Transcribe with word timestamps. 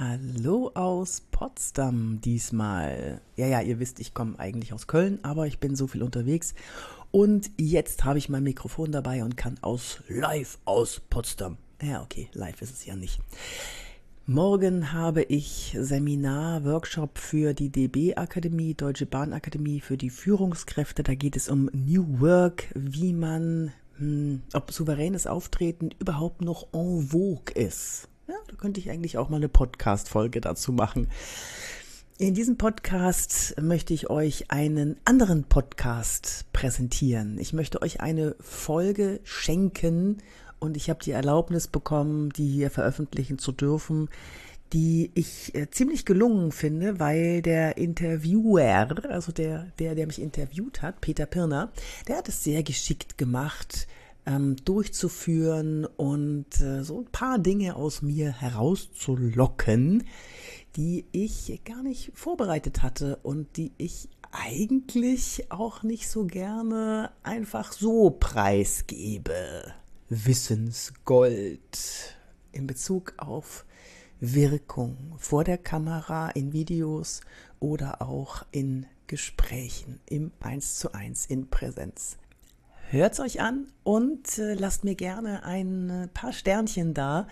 Hallo 0.00 0.70
aus 0.74 1.22
Potsdam 1.32 2.20
diesmal. 2.20 3.20
Ja, 3.34 3.48
ja, 3.48 3.60
ihr 3.60 3.80
wisst, 3.80 3.98
ich 3.98 4.14
komme 4.14 4.38
eigentlich 4.38 4.72
aus 4.72 4.86
Köln, 4.86 5.18
aber 5.22 5.48
ich 5.48 5.58
bin 5.58 5.74
so 5.74 5.88
viel 5.88 6.04
unterwegs. 6.04 6.54
Und 7.10 7.50
jetzt 7.56 8.04
habe 8.04 8.18
ich 8.18 8.28
mein 8.28 8.44
Mikrofon 8.44 8.92
dabei 8.92 9.24
und 9.24 9.36
kann 9.36 9.58
aus 9.60 9.98
live 10.06 10.60
aus 10.66 11.00
Potsdam. 11.10 11.56
Ja, 11.82 12.00
okay, 12.00 12.28
live 12.32 12.62
ist 12.62 12.74
es 12.74 12.86
ja 12.86 12.94
nicht. 12.94 13.18
Morgen 14.24 14.92
habe 14.92 15.24
ich 15.24 15.76
Seminar, 15.76 16.64
Workshop 16.64 17.18
für 17.18 17.52
die 17.52 17.70
DB 17.70 18.14
Akademie, 18.14 18.74
Deutsche 18.74 19.06
Bahn 19.06 19.32
Akademie 19.32 19.80
für 19.80 19.96
die 19.96 20.10
Führungskräfte. 20.10 21.02
Da 21.02 21.16
geht 21.16 21.34
es 21.34 21.48
um 21.48 21.68
New 21.72 22.20
Work, 22.20 22.68
wie 22.76 23.14
man, 23.14 23.72
hm, 23.96 24.42
ob 24.52 24.70
souveränes 24.70 25.26
Auftreten 25.26 25.90
überhaupt 25.98 26.40
noch 26.40 26.68
en 26.72 27.08
vogue 27.08 27.52
ist. 27.56 28.08
Ja, 28.28 28.34
da 28.46 28.56
könnte 28.56 28.78
ich 28.78 28.90
eigentlich 28.90 29.16
auch 29.16 29.30
mal 29.30 29.38
eine 29.38 29.48
Podcast-Folge 29.48 30.42
dazu 30.42 30.70
machen. 30.70 31.08
In 32.18 32.34
diesem 32.34 32.58
Podcast 32.58 33.58
möchte 33.58 33.94
ich 33.94 34.10
euch 34.10 34.50
einen 34.50 34.98
anderen 35.06 35.44
Podcast 35.44 36.44
präsentieren. 36.52 37.38
Ich 37.38 37.54
möchte 37.54 37.80
euch 37.80 38.02
eine 38.02 38.36
Folge 38.38 39.20
schenken 39.24 40.18
und 40.58 40.76
ich 40.76 40.90
habe 40.90 41.02
die 41.02 41.12
Erlaubnis 41.12 41.68
bekommen, 41.68 42.28
die 42.28 42.46
hier 42.46 42.70
veröffentlichen 42.70 43.38
zu 43.38 43.50
dürfen, 43.50 44.10
die 44.74 45.10
ich 45.14 45.54
äh, 45.54 45.70
ziemlich 45.70 46.04
gelungen 46.04 46.52
finde, 46.52 47.00
weil 47.00 47.40
der 47.40 47.78
Interviewer, 47.78 48.90
also 49.08 49.32
der, 49.32 49.72
der, 49.78 49.94
der 49.94 50.06
mich 50.06 50.20
interviewt 50.20 50.82
hat, 50.82 51.00
Peter 51.00 51.24
Pirner, 51.24 51.72
der 52.08 52.18
hat 52.18 52.28
es 52.28 52.44
sehr 52.44 52.62
geschickt 52.62 53.16
gemacht, 53.16 53.88
ähm, 54.28 54.56
durchzuführen 54.64 55.86
und 55.86 56.60
äh, 56.60 56.84
so 56.84 57.00
ein 57.00 57.06
paar 57.06 57.38
Dinge 57.38 57.76
aus 57.76 58.02
mir 58.02 58.30
herauszulocken, 58.30 60.04
die 60.76 61.06
ich 61.12 61.60
gar 61.64 61.82
nicht 61.82 62.12
vorbereitet 62.14 62.82
hatte 62.82 63.18
und 63.22 63.56
die 63.56 63.72
ich 63.78 64.08
eigentlich 64.30 65.50
auch 65.50 65.82
nicht 65.82 66.10
so 66.10 66.26
gerne 66.26 67.10
einfach 67.22 67.72
so 67.72 68.10
preisgebe. 68.10 69.72
Wissensgold 70.10 71.78
in 72.52 72.66
Bezug 72.66 73.14
auf 73.16 73.64
Wirkung 74.20 75.14
vor 75.16 75.44
der 75.44 75.58
Kamera, 75.58 76.28
in 76.30 76.52
Videos 76.52 77.22
oder 77.60 78.02
auch 78.02 78.44
in 78.50 78.84
Gesprächen 79.06 80.00
im 80.06 80.32
1 80.40 80.74
zu 80.74 80.92
1 80.92 81.26
in 81.26 81.48
Präsenz. 81.48 82.18
Hört's 82.90 83.20
euch 83.20 83.40
an 83.40 83.66
und 83.84 84.38
äh, 84.38 84.54
lasst 84.54 84.84
mir 84.84 84.94
gerne 84.94 85.44
ein 85.44 86.08
paar 86.14 86.32
Sternchen 86.32 86.94
da 86.94 87.26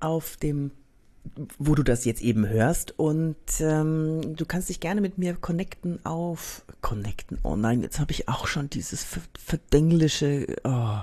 auf 0.00 0.36
dem 0.36 0.72
wo 1.58 1.74
du 1.74 1.82
das 1.82 2.04
jetzt 2.04 2.22
eben 2.22 2.48
hörst. 2.48 2.98
Und 2.98 3.36
ähm, 3.60 4.36
du 4.36 4.44
kannst 4.46 4.68
dich 4.68 4.80
gerne 4.80 5.00
mit 5.00 5.18
mir 5.18 5.34
connecten 5.34 6.04
auf 6.04 6.64
Connecten. 6.80 7.38
Oh 7.42 7.56
nein, 7.56 7.82
jetzt 7.82 8.00
habe 8.00 8.12
ich 8.12 8.28
auch 8.28 8.46
schon 8.46 8.70
dieses 8.70 9.06
verdenglische. 9.38 10.46
Oh. 10.64 10.98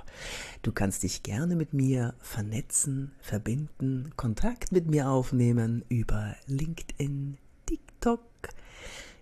Du 0.63 0.71
kannst 0.71 1.03
dich 1.03 1.23
gerne 1.23 1.55
mit 1.55 1.73
mir 1.73 2.13
vernetzen, 2.19 3.11
verbinden, 3.21 4.11
Kontakt 4.17 4.71
mit 4.71 4.87
mir 4.87 5.09
aufnehmen 5.09 5.85
über 5.87 6.35
LinkedIn, 6.47 7.37
TikTok, 7.65 8.21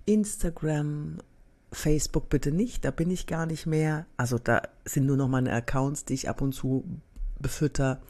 Instagram, 0.05 1.17
Facebook 1.75 2.29
bitte 2.29 2.51
nicht, 2.51 2.85
da 2.85 2.91
bin 2.91 3.11
ich 3.11 3.27
gar 3.27 3.45
nicht 3.45 3.65
mehr. 3.65 4.05
Also 4.17 4.39
da 4.39 4.61
sind 4.85 5.05
nur 5.05 5.17
noch 5.17 5.27
meine 5.27 5.51
Accounts, 5.51 6.05
die 6.05 6.13
ich 6.13 6.29
ab 6.29 6.39
und 6.41 6.53
zu 6.53 6.85
befütter. 7.39 8.01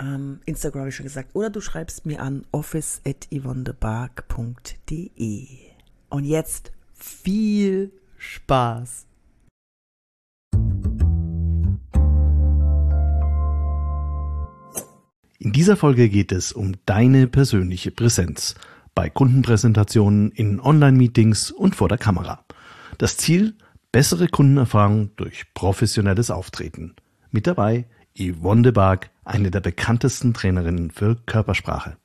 Ähm, 0.00 0.40
Instagram 0.46 0.80
habe 0.80 0.88
ich 0.90 0.96
schon 0.96 1.06
gesagt. 1.06 1.30
Oder 1.34 1.50
du 1.50 1.60
schreibst 1.60 2.06
mir 2.06 2.20
an 2.20 2.44
office.yvonnebark.de. 2.52 5.46
Und 6.10 6.24
jetzt 6.24 6.72
viel 6.94 7.92
Spaß! 8.16 9.04
In 15.40 15.52
dieser 15.52 15.76
Folge 15.76 16.08
geht 16.08 16.32
es 16.32 16.50
um 16.52 16.74
deine 16.84 17.28
persönliche 17.28 17.92
Präsenz 17.92 18.56
bei 18.94 19.08
Kundenpräsentationen, 19.08 20.32
in 20.32 20.58
Online-Meetings 20.58 21.52
und 21.52 21.76
vor 21.76 21.88
der 21.88 21.98
Kamera. 21.98 22.44
Das 22.98 23.16
Ziel? 23.16 23.54
Bessere 23.92 24.26
Kundenerfahrung 24.26 25.14
durch 25.14 25.54
professionelles 25.54 26.32
Auftreten. 26.32 26.96
Mit 27.30 27.46
dabei 27.46 27.86
Yvonne 28.18 28.62
de 28.62 28.72
Barg, 28.72 29.10
eine 29.24 29.52
der 29.52 29.60
bekanntesten 29.60 30.34
Trainerinnen 30.34 30.90
für 30.90 31.14
Körpersprache. 31.14 31.96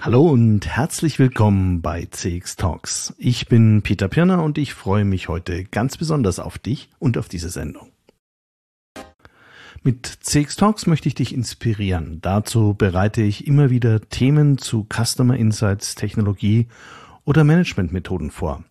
Hallo 0.00 0.28
und 0.28 0.66
herzlich 0.66 1.20
willkommen 1.20 1.80
bei 1.80 2.06
CX 2.10 2.56
Talks. 2.56 3.14
Ich 3.18 3.46
bin 3.46 3.82
Peter 3.82 4.08
Pirner 4.08 4.42
und 4.42 4.58
ich 4.58 4.74
freue 4.74 5.04
mich 5.04 5.28
heute 5.28 5.62
ganz 5.62 5.96
besonders 5.96 6.40
auf 6.40 6.58
dich 6.58 6.90
und 6.98 7.16
auf 7.16 7.28
diese 7.28 7.50
Sendung. 7.50 7.93
Mit 9.86 10.06
CX 10.06 10.56
Talks 10.56 10.86
möchte 10.86 11.08
ich 11.08 11.14
dich 11.14 11.34
inspirieren. 11.34 12.18
Dazu 12.22 12.72
bereite 12.72 13.20
ich 13.20 13.46
immer 13.46 13.68
wieder 13.68 14.00
Themen 14.08 14.56
zu 14.56 14.86
Customer 14.90 15.36
Insights, 15.36 15.94
Technologie 15.94 16.68
oder 17.26 17.44
Managementmethoden 17.44 18.30
vor. 18.30 18.64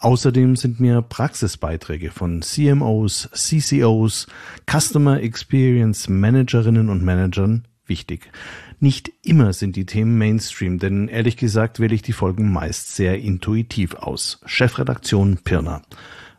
Außerdem 0.00 0.56
sind 0.56 0.80
mir 0.80 1.02
Praxisbeiträge 1.02 2.10
von 2.10 2.42
CMOs, 2.42 3.30
CCOs, 3.32 4.26
Customer 4.68 5.20
Experience 5.22 6.08
Managerinnen 6.08 6.88
und 6.88 7.04
Managern 7.04 7.68
wichtig. 7.86 8.32
Nicht 8.80 9.12
immer 9.22 9.52
sind 9.52 9.76
die 9.76 9.86
Themen 9.86 10.18
Mainstream, 10.18 10.80
denn 10.80 11.06
ehrlich 11.06 11.36
gesagt 11.36 11.78
wähle 11.78 11.94
ich 11.94 12.02
die 12.02 12.12
Folgen 12.12 12.50
meist 12.50 12.96
sehr 12.96 13.20
intuitiv 13.20 13.94
aus. 13.94 14.40
Chefredaktion 14.46 15.38
Pirner. 15.44 15.82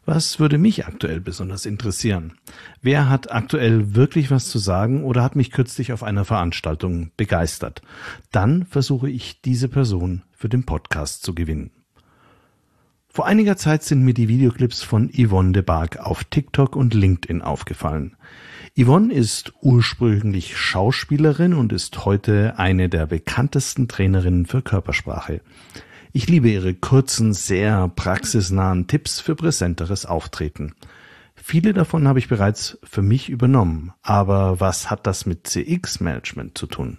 Was 0.05 0.39
würde 0.39 0.57
mich 0.57 0.87
aktuell 0.87 1.21
besonders 1.21 1.67
interessieren? 1.67 2.33
Wer 2.81 3.07
hat 3.07 3.31
aktuell 3.31 3.93
wirklich 3.93 4.31
was 4.31 4.49
zu 4.49 4.57
sagen 4.57 5.03
oder 5.03 5.21
hat 5.21 5.35
mich 5.35 5.51
kürzlich 5.51 5.93
auf 5.93 6.01
einer 6.01 6.25
Veranstaltung 6.25 7.11
begeistert? 7.17 7.83
Dann 8.31 8.65
versuche 8.65 9.09
ich 9.09 9.41
diese 9.41 9.67
Person 9.67 10.23
für 10.31 10.49
den 10.49 10.65
Podcast 10.65 11.23
zu 11.23 11.35
gewinnen. 11.35 11.69
Vor 13.13 13.27
einiger 13.27 13.57
Zeit 13.57 13.83
sind 13.83 14.03
mir 14.03 14.13
die 14.13 14.27
Videoclips 14.27 14.81
von 14.81 15.11
Yvonne 15.11 15.51
de 15.51 15.61
Barg 15.61 15.97
auf 15.99 16.23
TikTok 16.23 16.75
und 16.75 16.93
LinkedIn 16.93 17.41
aufgefallen. 17.41 18.15
Yvonne 18.79 19.13
ist 19.13 19.53
ursprünglich 19.61 20.57
Schauspielerin 20.57 21.53
und 21.53 21.73
ist 21.73 22.05
heute 22.05 22.57
eine 22.57 22.87
der 22.87 23.05
bekanntesten 23.05 23.89
Trainerinnen 23.89 24.45
für 24.45 24.61
Körpersprache. 24.61 25.41
Ich 26.13 26.27
liebe 26.27 26.49
ihre 26.49 26.73
kurzen, 26.73 27.31
sehr 27.33 27.87
praxisnahen 27.87 28.87
Tipps 28.87 29.21
für 29.21 29.33
präsenteres 29.33 30.05
Auftreten. 30.05 30.73
Viele 31.35 31.71
davon 31.71 32.05
habe 32.05 32.19
ich 32.19 32.27
bereits 32.27 32.77
für 32.83 33.01
mich 33.01 33.29
übernommen, 33.29 33.93
aber 34.01 34.59
was 34.59 34.91
hat 34.91 35.07
das 35.07 35.25
mit 35.25 35.47
CX-Management 35.47 36.57
zu 36.57 36.67
tun? 36.67 36.97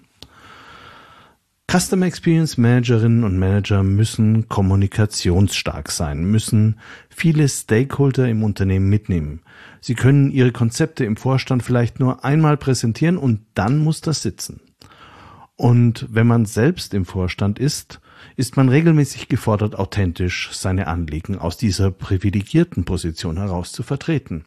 Customer 1.71 2.07
Experience 2.07 2.57
Managerinnen 2.57 3.25
und 3.25 3.39
Manager 3.39 3.83
müssen 3.83 4.49
kommunikationsstark 4.49 5.91
sein, 5.91 6.25
müssen 6.25 6.81
viele 7.11 7.49
Stakeholder 7.49 8.29
im 8.29 8.43
Unternehmen 8.43 8.89
mitnehmen. 8.89 9.43
Sie 9.83 9.95
können 9.95 10.31
ihre 10.31 10.53
Konzepte 10.53 11.05
im 11.05 11.19
Vorstand 11.19 11.63
vielleicht 11.63 12.01
nur 12.01 12.25
einmal 12.25 12.57
präsentieren 12.57 13.19
und 13.19 13.41
dann 13.53 13.79
muss 13.79 14.01
das 14.01 14.23
sitzen. 14.23 14.61
Und 15.57 16.07
wenn 16.11 16.27
man 16.27 16.47
selbst 16.47 16.95
im 16.95 17.05
Vorstand 17.05 17.59
ist, 17.59 18.01
ist 18.37 18.57
man 18.57 18.69
regelmäßig 18.69 19.29
gefordert, 19.29 19.79
authentisch 19.79 20.51
seine 20.53 20.87
Anliegen 20.87 21.39
aus 21.39 21.57
dieser 21.57 21.91
privilegierten 21.91 22.85
Position 22.85 23.37
heraus 23.37 23.73
zu 23.73 23.83
vertreten. 23.83 24.45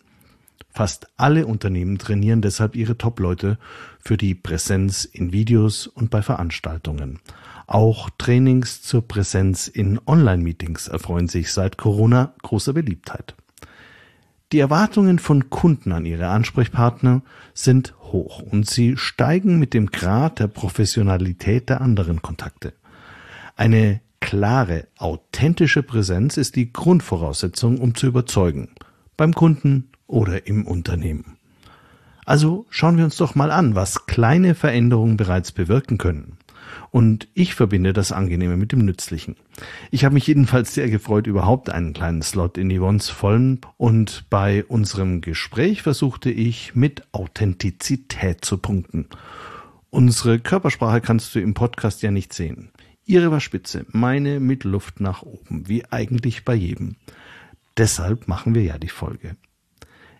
Fast 0.72 1.08
alle 1.16 1.47
Unternehmen 1.47 1.97
trainieren 1.97 2.41
deshalb 2.41 2.76
ihre 2.76 2.97
Top-Leute 2.97 3.58
für 3.99 4.17
die 4.17 4.35
Präsenz 4.35 5.05
in 5.05 5.32
Videos 5.32 5.87
und 5.87 6.09
bei 6.09 6.22
Veranstaltungen. 6.22 7.20
Auch 7.66 8.09
Trainings 8.17 8.82
zur 8.82 9.08
Präsenz 9.08 9.67
in 9.67 9.99
Online-Meetings 10.05 10.90
erfreuen 10.90 11.29
sich 11.29 11.53
seit 11.53 11.78
Corona 11.78 12.34
großer 12.41 12.73
Beliebtheit. 12.73 13.35
Die 14.52 14.59
Erwartungen 14.59 15.17
von 15.17 15.49
Kunden 15.49 15.91
an 15.91 16.05
ihre 16.05 16.28
Ansprechpartner 16.28 17.23
sind 17.53 17.96
hoch 18.02 18.41
und 18.41 18.70
sie 18.70 18.97
steigen 18.97 19.58
mit 19.58 19.73
dem 19.73 19.88
Grad 19.88 20.40
der 20.40 20.47
Professionalität 20.47 21.70
der 21.70 21.81
anderen 21.81 22.22
Kontakte. 22.22 22.73
Eine 23.57 24.02
klare, 24.19 24.87
authentische 24.97 25.81
Präsenz 25.81 26.35
ist 26.35 26.57
die 26.57 26.73
Grundvoraussetzung, 26.73 27.79
um 27.79 27.96
zu 27.96 28.07
überzeugen, 28.07 28.69
beim 29.16 29.34
Kunden 29.34 29.91
oder 30.07 30.46
im 30.47 30.67
Unternehmen. 30.67 31.37
Also 32.25 32.66
schauen 32.69 32.97
wir 32.97 33.05
uns 33.05 33.16
doch 33.16 33.34
mal 33.35 33.52
an, 33.52 33.73
was 33.73 34.07
kleine 34.07 34.55
Veränderungen 34.55 35.16
bereits 35.16 35.53
bewirken 35.53 35.97
können. 35.97 36.37
Und 36.91 37.29
ich 37.34 37.55
verbinde 37.55 37.93
das 37.93 38.11
Angenehme 38.11 38.57
mit 38.57 38.73
dem 38.73 38.84
Nützlichen. 38.84 39.37
Ich 39.90 40.03
habe 40.03 40.16
mich 40.16 40.28
jedenfalls 40.28 40.73
sehr 40.73 40.90
gefreut, 40.90 41.25
überhaupt 41.25 41.69
einen 41.69 41.93
kleinen 41.93 42.23
Slot 42.23 42.57
in 42.57 42.78
Yvonnes 42.78 43.09
vollen. 43.09 43.61
Und 43.78 44.25
bei 44.29 44.66
unserem 44.66 45.22
Gespräch 45.22 45.81
versuchte 45.81 46.29
ich 46.29 46.75
mit 46.75 47.03
Authentizität 47.13 48.43
zu 48.43 48.57
punkten. 48.57 49.07
Unsere 49.91 50.40
Körpersprache 50.40 50.99
kannst 50.99 51.34
du 51.35 51.40
im 51.40 51.53
Podcast 51.53 52.02
ja 52.02 52.11
nicht 52.11 52.34
sehen. 52.34 52.72
Ihre 53.07 53.29
war 53.29 53.40
spitze, 53.40 53.85
meine 53.91 54.40
mit 54.40 54.63
Luft 54.63 54.99
nach 54.99 55.22
oben, 55.22 55.67
wie 55.67 55.85
eigentlich 55.85 56.43
bei 56.43 56.55
jedem. 56.55 56.96
Deshalb 57.78 58.28
machen 58.28 58.55
wir 58.55 58.63
ja 58.63 58.79
die 58.79 58.90
Folge. 58.90 59.35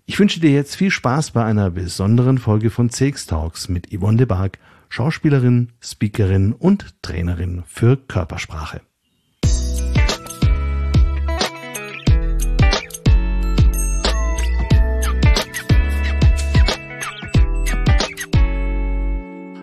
Ich 0.06 0.20
wünsche 0.20 0.40
dir 0.40 0.52
jetzt 0.52 0.76
viel 0.76 0.92
Spaß 0.92 1.32
bei 1.32 1.44
einer 1.44 1.72
besonderen 1.72 2.38
Folge 2.38 2.70
von 2.70 2.92
CX 2.92 3.26
Talks 3.26 3.70
mit 3.70 3.92
Yvonne 3.92 4.18
de 4.18 4.28
Barg, 4.28 4.60
Schauspielerin, 4.90 5.72
Speakerin 5.82 6.54
und 6.54 6.94
Trainerin 7.02 7.64
für 7.66 7.98
Körpersprache. 7.98 8.82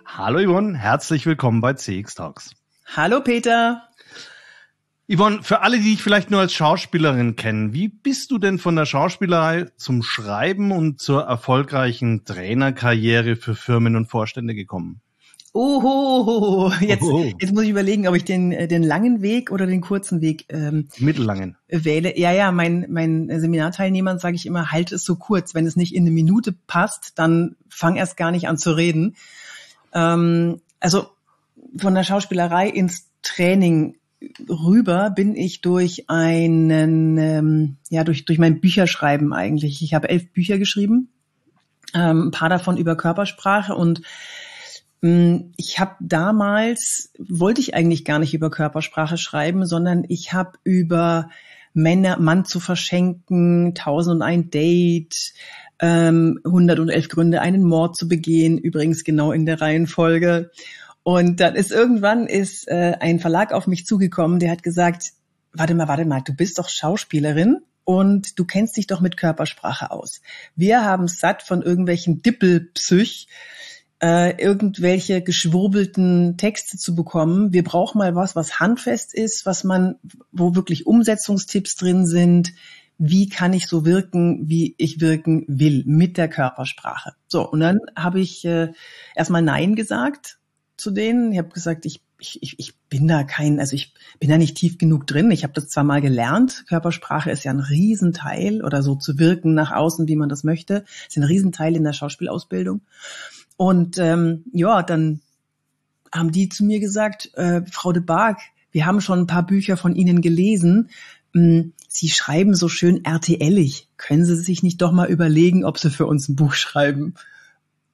Hallo 0.04 0.40
Yvonne, 0.44 0.76
herzlich 0.76 1.24
willkommen 1.24 1.60
bei 1.60 1.74
CX 1.74 2.16
Talks. 2.16 2.61
Hallo 2.94 3.22
Peter. 3.22 3.88
Yvonne, 5.08 5.42
für 5.42 5.62
alle, 5.62 5.78
die 5.78 5.92
dich 5.92 6.02
vielleicht 6.02 6.30
nur 6.30 6.40
als 6.40 6.52
Schauspielerin 6.52 7.36
kennen, 7.36 7.72
wie 7.72 7.88
bist 7.88 8.30
du 8.30 8.36
denn 8.36 8.58
von 8.58 8.76
der 8.76 8.84
Schauspielerei 8.84 9.66
zum 9.78 10.02
Schreiben 10.02 10.72
und 10.72 11.00
zur 11.00 11.22
erfolgreichen 11.22 12.26
Trainerkarriere 12.26 13.36
für 13.36 13.54
Firmen 13.54 13.96
und 13.96 14.10
Vorstände 14.10 14.54
gekommen? 14.54 15.00
Oho, 15.54 16.70
jetzt, 16.80 17.06
jetzt 17.40 17.54
muss 17.54 17.64
ich 17.64 17.70
überlegen, 17.70 18.06
ob 18.08 18.14
ich 18.14 18.24
den, 18.24 18.52
äh, 18.52 18.68
den 18.68 18.82
langen 18.82 19.22
Weg 19.22 19.50
oder 19.50 19.64
den 19.64 19.80
kurzen 19.80 20.20
Weg 20.20 20.44
ähm, 20.50 20.88
mittellangen 20.98 21.56
wähle. 21.68 22.18
Ja, 22.18 22.30
ja, 22.32 22.52
mein, 22.52 22.86
mein 22.90 23.40
Seminarteilnehmern 23.40 24.18
sage 24.18 24.36
ich 24.36 24.44
immer, 24.44 24.70
halt 24.70 24.92
es 24.92 25.02
so 25.02 25.16
kurz. 25.16 25.54
Wenn 25.54 25.66
es 25.66 25.76
nicht 25.76 25.94
in 25.94 26.02
eine 26.02 26.10
Minute 26.10 26.54
passt, 26.66 27.18
dann 27.18 27.56
fang 27.70 27.96
erst 27.96 28.18
gar 28.18 28.32
nicht 28.32 28.48
an 28.48 28.58
zu 28.58 28.72
reden. 28.72 29.16
Ähm, 29.94 30.60
also 30.78 31.06
von 31.76 31.94
der 31.94 32.04
Schauspielerei 32.04 32.68
ins 32.68 33.08
Training 33.22 33.96
rüber 34.48 35.10
bin 35.10 35.34
ich 35.34 35.60
durch 35.60 36.08
einen, 36.08 37.18
ähm, 37.18 37.76
ja, 37.90 38.04
durch, 38.04 38.24
durch 38.24 38.38
mein 38.38 38.60
Bücherschreiben 38.60 39.32
eigentlich. 39.32 39.82
Ich 39.82 39.94
habe 39.94 40.08
elf 40.08 40.32
Bücher 40.32 40.58
geschrieben, 40.58 41.08
ähm, 41.94 42.28
ein 42.28 42.30
paar 42.30 42.48
davon 42.48 42.76
über 42.76 42.96
Körpersprache 42.96 43.74
und 43.74 44.02
ähm, 45.02 45.52
ich 45.56 45.80
habe 45.80 45.96
damals, 46.00 47.12
wollte 47.18 47.60
ich 47.60 47.74
eigentlich 47.74 48.04
gar 48.04 48.18
nicht 48.18 48.34
über 48.34 48.50
Körpersprache 48.50 49.18
schreiben, 49.18 49.66
sondern 49.66 50.04
ich 50.08 50.32
habe 50.32 50.52
über 50.64 51.28
Männer, 51.74 52.18
Mann 52.18 52.44
zu 52.44 52.60
verschenken, 52.60 53.68
1001 53.68 54.50
Date, 54.50 55.32
ähm, 55.80 56.38
111 56.44 57.08
Gründe, 57.08 57.40
einen 57.40 57.64
Mord 57.64 57.96
zu 57.96 58.08
begehen, 58.08 58.58
übrigens 58.58 59.04
genau 59.04 59.32
in 59.32 59.46
der 59.46 59.60
Reihenfolge 59.60 60.50
und 61.02 61.40
dann 61.40 61.56
ist 61.56 61.72
irgendwann 61.72 62.26
ist 62.26 62.68
äh, 62.68 62.96
ein 63.00 63.18
Verlag 63.18 63.52
auf 63.52 63.66
mich 63.66 63.86
zugekommen, 63.86 64.38
der 64.38 64.50
hat 64.50 64.62
gesagt, 64.62 65.12
warte 65.52 65.74
mal, 65.74 65.88
warte 65.88 66.04
mal, 66.04 66.20
du 66.20 66.34
bist 66.34 66.58
doch 66.58 66.68
Schauspielerin 66.68 67.60
und 67.84 68.38
du 68.38 68.44
kennst 68.44 68.76
dich 68.76 68.86
doch 68.86 69.00
mit 69.00 69.16
Körpersprache 69.16 69.90
aus. 69.90 70.22
Wir 70.54 70.84
haben 70.84 71.08
satt 71.08 71.42
von 71.42 71.62
irgendwelchen 71.62 72.22
Dippelpsych, 72.22 73.26
äh, 74.00 74.40
irgendwelche 74.40 75.22
geschwurbelten 75.22 76.36
Texte 76.36 76.78
zu 76.78 76.94
bekommen. 76.94 77.52
Wir 77.52 77.64
brauchen 77.64 77.98
mal 77.98 78.14
was, 78.14 78.36
was 78.36 78.60
handfest 78.60 79.14
ist, 79.14 79.46
was 79.46 79.64
man, 79.64 79.96
wo 80.30 80.54
wirklich 80.54 80.86
Umsetzungstipps 80.86 81.76
drin 81.76 82.06
sind. 82.06 82.52
Wie 82.98 83.28
kann 83.28 83.52
ich 83.52 83.66
so 83.66 83.84
wirken, 83.84 84.48
wie 84.48 84.76
ich 84.78 85.00
wirken 85.00 85.44
will 85.48 85.82
mit 85.86 86.16
der 86.16 86.28
Körpersprache? 86.28 87.14
So, 87.26 87.48
und 87.48 87.60
dann 87.60 87.78
habe 87.96 88.20
ich 88.20 88.44
äh, 88.44 88.72
erstmal 89.16 89.42
Nein 89.42 89.74
gesagt 89.74 90.38
zu 90.82 90.90
denen. 90.90 91.32
Ich 91.32 91.38
habe 91.38 91.48
gesagt, 91.48 91.86
ich, 91.86 92.02
ich, 92.18 92.58
ich 92.58 92.74
bin 92.88 93.08
da 93.08 93.24
kein, 93.24 93.60
also 93.60 93.74
ich 93.74 93.94
bin 94.20 94.28
da 94.28 94.38
nicht 94.38 94.56
tief 94.56 94.78
genug 94.78 95.06
drin. 95.06 95.30
Ich 95.30 95.44
habe 95.44 95.52
das 95.54 95.68
zwar 95.68 95.84
mal 95.84 96.00
gelernt, 96.00 96.64
Körpersprache 96.68 97.30
ist 97.30 97.44
ja 97.44 97.52
ein 97.52 97.60
Riesenteil 97.60 98.62
oder 98.62 98.82
so 98.82 98.94
zu 98.94 99.18
wirken 99.18 99.54
nach 99.54 99.72
außen, 99.72 100.08
wie 100.08 100.16
man 100.16 100.28
das 100.28 100.44
möchte, 100.44 100.84
ist 101.08 101.16
ein 101.16 101.24
Riesenteil 101.24 101.76
in 101.76 101.84
der 101.84 101.92
Schauspielausbildung. 101.92 102.82
Und 103.56 103.98
ähm, 103.98 104.44
ja, 104.52 104.82
dann 104.82 105.20
haben 106.12 106.32
die 106.32 106.48
zu 106.48 106.64
mir 106.64 106.80
gesagt, 106.80 107.30
äh, 107.34 107.62
Frau 107.70 107.92
de 107.92 108.02
Barg, 108.02 108.38
wir 108.70 108.86
haben 108.86 109.00
schon 109.00 109.20
ein 109.20 109.26
paar 109.26 109.46
Bücher 109.46 109.76
von 109.76 109.94
Ihnen 109.94 110.20
gelesen. 110.20 110.90
Hm, 111.34 111.72
Sie 111.88 112.08
schreiben 112.08 112.54
so 112.54 112.68
schön 112.68 113.04
RTLig. 113.04 113.86
Können 113.96 114.24
Sie 114.24 114.36
sich 114.36 114.62
nicht 114.62 114.80
doch 114.80 114.92
mal 114.92 115.08
überlegen, 115.08 115.64
ob 115.64 115.78
Sie 115.78 115.90
für 115.90 116.06
uns 116.06 116.28
ein 116.28 116.36
Buch 116.36 116.54
schreiben? 116.54 117.14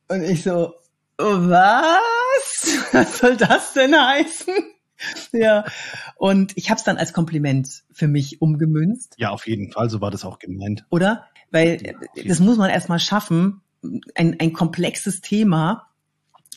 Und 0.08 0.22
ich 0.22 0.42
so, 0.42 0.74
oh, 1.18 1.48
was? 2.62 2.84
Was 2.92 3.18
soll 3.18 3.36
das 3.36 3.72
denn 3.72 3.94
heißen? 3.94 4.54
Ja, 5.32 5.64
und 6.16 6.56
ich 6.56 6.70
habe 6.70 6.78
es 6.78 6.84
dann 6.84 6.96
als 6.96 7.12
Kompliment 7.12 7.84
für 7.92 8.08
mich 8.08 8.42
umgemünzt. 8.42 9.14
Ja, 9.16 9.30
auf 9.30 9.46
jeden 9.46 9.70
Fall, 9.70 9.88
so 9.90 10.00
war 10.00 10.10
das 10.10 10.24
auch 10.24 10.38
gemeint. 10.38 10.86
Oder? 10.90 11.26
Weil 11.50 11.94
das 12.26 12.40
muss 12.40 12.58
man 12.58 12.68
erstmal 12.68 12.98
schaffen, 12.98 13.60
ein, 14.14 14.38
ein 14.40 14.52
komplexes 14.52 15.20
Thema 15.20 15.88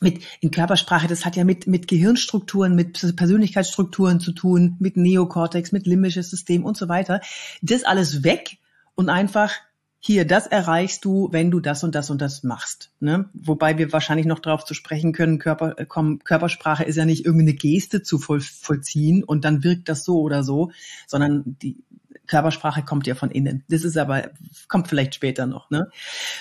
mit 0.01 0.23
in 0.39 0.49
Körpersprache, 0.49 1.07
das 1.07 1.25
hat 1.25 1.35
ja 1.35 1.43
mit, 1.43 1.67
mit 1.67 1.87
Gehirnstrukturen, 1.87 2.75
mit 2.75 3.15
Persönlichkeitsstrukturen 3.15 4.19
zu 4.19 4.31
tun, 4.31 4.75
mit 4.79 4.97
Neokortex, 4.97 5.71
mit 5.71 5.85
limbisches 5.85 6.31
System 6.31 6.65
und 6.65 6.75
so 6.75 6.89
weiter. 6.89 7.21
Das 7.61 7.83
alles 7.83 8.23
weg 8.23 8.57
und 8.95 9.09
einfach 9.09 9.53
hier, 10.03 10.25
das 10.25 10.47
erreichst 10.47 11.05
du, 11.05 11.29
wenn 11.31 11.51
du 11.51 11.59
das 11.59 11.83
und 11.83 11.93
das 11.93 12.09
und 12.09 12.21
das 12.21 12.41
machst. 12.41 12.89
Ne? 12.99 13.29
Wobei 13.33 13.77
wir 13.77 13.93
wahrscheinlich 13.93 14.25
noch 14.25 14.39
darauf 14.39 14.65
zu 14.65 14.73
sprechen 14.73 15.13
können, 15.13 15.37
Körper, 15.37 15.77
äh, 15.77 15.85
Körpersprache 15.85 16.83
ist 16.83 16.95
ja 16.95 17.05
nicht 17.05 17.23
irgendeine 17.23 17.53
Geste 17.53 18.01
zu 18.01 18.17
voll, 18.17 18.41
vollziehen 18.41 19.23
und 19.23 19.45
dann 19.45 19.63
wirkt 19.63 19.89
das 19.89 20.03
so 20.03 20.21
oder 20.21 20.43
so, 20.43 20.71
sondern 21.05 21.55
die 21.61 21.77
Körpersprache 22.25 22.81
kommt 22.81 23.05
ja 23.05 23.13
von 23.13 23.29
innen. 23.29 23.63
Das 23.69 23.83
ist 23.83 23.95
aber, 23.95 24.31
kommt 24.67 24.87
vielleicht 24.87 25.13
später 25.13 25.45
noch. 25.45 25.69
Ne? 25.69 25.89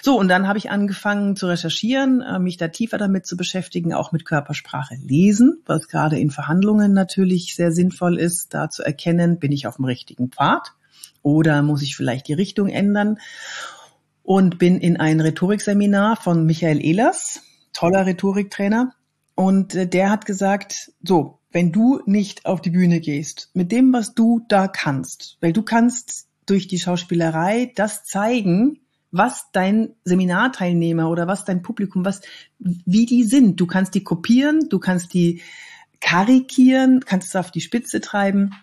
So, 0.00 0.18
und 0.18 0.28
dann 0.28 0.48
habe 0.48 0.56
ich 0.56 0.70
angefangen 0.70 1.36
zu 1.36 1.46
recherchieren, 1.46 2.22
äh, 2.22 2.38
mich 2.38 2.56
da 2.56 2.68
tiefer 2.68 2.96
damit 2.96 3.26
zu 3.26 3.36
beschäftigen, 3.36 3.92
auch 3.92 4.10
mit 4.10 4.24
Körpersprache 4.24 4.94
lesen, 5.02 5.60
was 5.66 5.86
gerade 5.88 6.18
in 6.18 6.30
Verhandlungen 6.30 6.94
natürlich 6.94 7.54
sehr 7.56 7.72
sinnvoll 7.72 8.18
ist, 8.18 8.54
da 8.54 8.70
zu 8.70 8.82
erkennen, 8.82 9.38
bin 9.38 9.52
ich 9.52 9.66
auf 9.66 9.76
dem 9.76 9.84
richtigen 9.84 10.30
Pfad 10.30 10.72
oder 11.22 11.62
muss 11.62 11.82
ich 11.82 11.96
vielleicht 11.96 12.28
die 12.28 12.34
Richtung 12.34 12.68
ändern? 12.68 13.18
Und 14.22 14.58
bin 14.58 14.78
in 14.78 14.96
ein 14.96 15.20
Rhetorikseminar 15.20 16.16
von 16.16 16.46
Michael 16.46 16.84
Ehlers, 16.84 17.42
toller 17.72 18.06
Rhetoriktrainer. 18.06 18.94
Und 19.34 19.74
äh, 19.74 19.86
der 19.86 20.10
hat 20.10 20.26
gesagt, 20.26 20.92
so, 21.02 21.38
wenn 21.50 21.72
du 21.72 22.00
nicht 22.06 22.46
auf 22.46 22.60
die 22.60 22.70
Bühne 22.70 23.00
gehst, 23.00 23.50
mit 23.54 23.72
dem, 23.72 23.92
was 23.92 24.14
du 24.14 24.44
da 24.48 24.68
kannst, 24.68 25.36
weil 25.40 25.52
du 25.52 25.62
kannst 25.62 26.28
durch 26.46 26.68
die 26.68 26.78
Schauspielerei 26.78 27.72
das 27.74 28.04
zeigen, 28.04 28.80
was 29.10 29.46
dein 29.52 29.94
Seminarteilnehmer 30.04 31.10
oder 31.10 31.26
was 31.26 31.44
dein 31.44 31.62
Publikum, 31.62 32.04
was, 32.04 32.20
wie 32.58 33.06
die 33.06 33.24
sind. 33.24 33.58
Du 33.60 33.66
kannst 33.66 33.94
die 33.94 34.04
kopieren, 34.04 34.68
du 34.68 34.78
kannst 34.78 35.14
die 35.14 35.42
karikieren, 36.00 37.00
kannst 37.00 37.28
es 37.28 37.36
auf 37.36 37.50
die 37.50 37.60
Spitze 37.60 38.00
treiben 38.00 38.54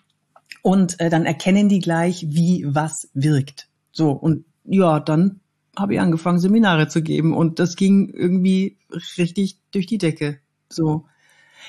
und 0.67 0.99
äh, 0.99 1.09
dann 1.09 1.25
erkennen 1.25 1.69
die 1.69 1.79
gleich, 1.79 2.25
wie 2.27 2.65
was 2.67 3.09
wirkt. 3.13 3.69
So, 3.93 4.11
und 4.11 4.43
ja, 4.65 4.99
dann 4.99 5.39
habe 5.77 5.93
ich 5.93 6.01
angefangen, 6.01 6.39
Seminare 6.39 6.89
zu 6.89 7.01
geben 7.01 7.33
und 7.33 7.59
das 7.59 7.77
ging 7.77 8.09
irgendwie 8.09 8.77
richtig 9.17 9.59
durch 9.71 9.85
die 9.85 9.97
Decke. 9.97 10.39
So. 10.67 11.05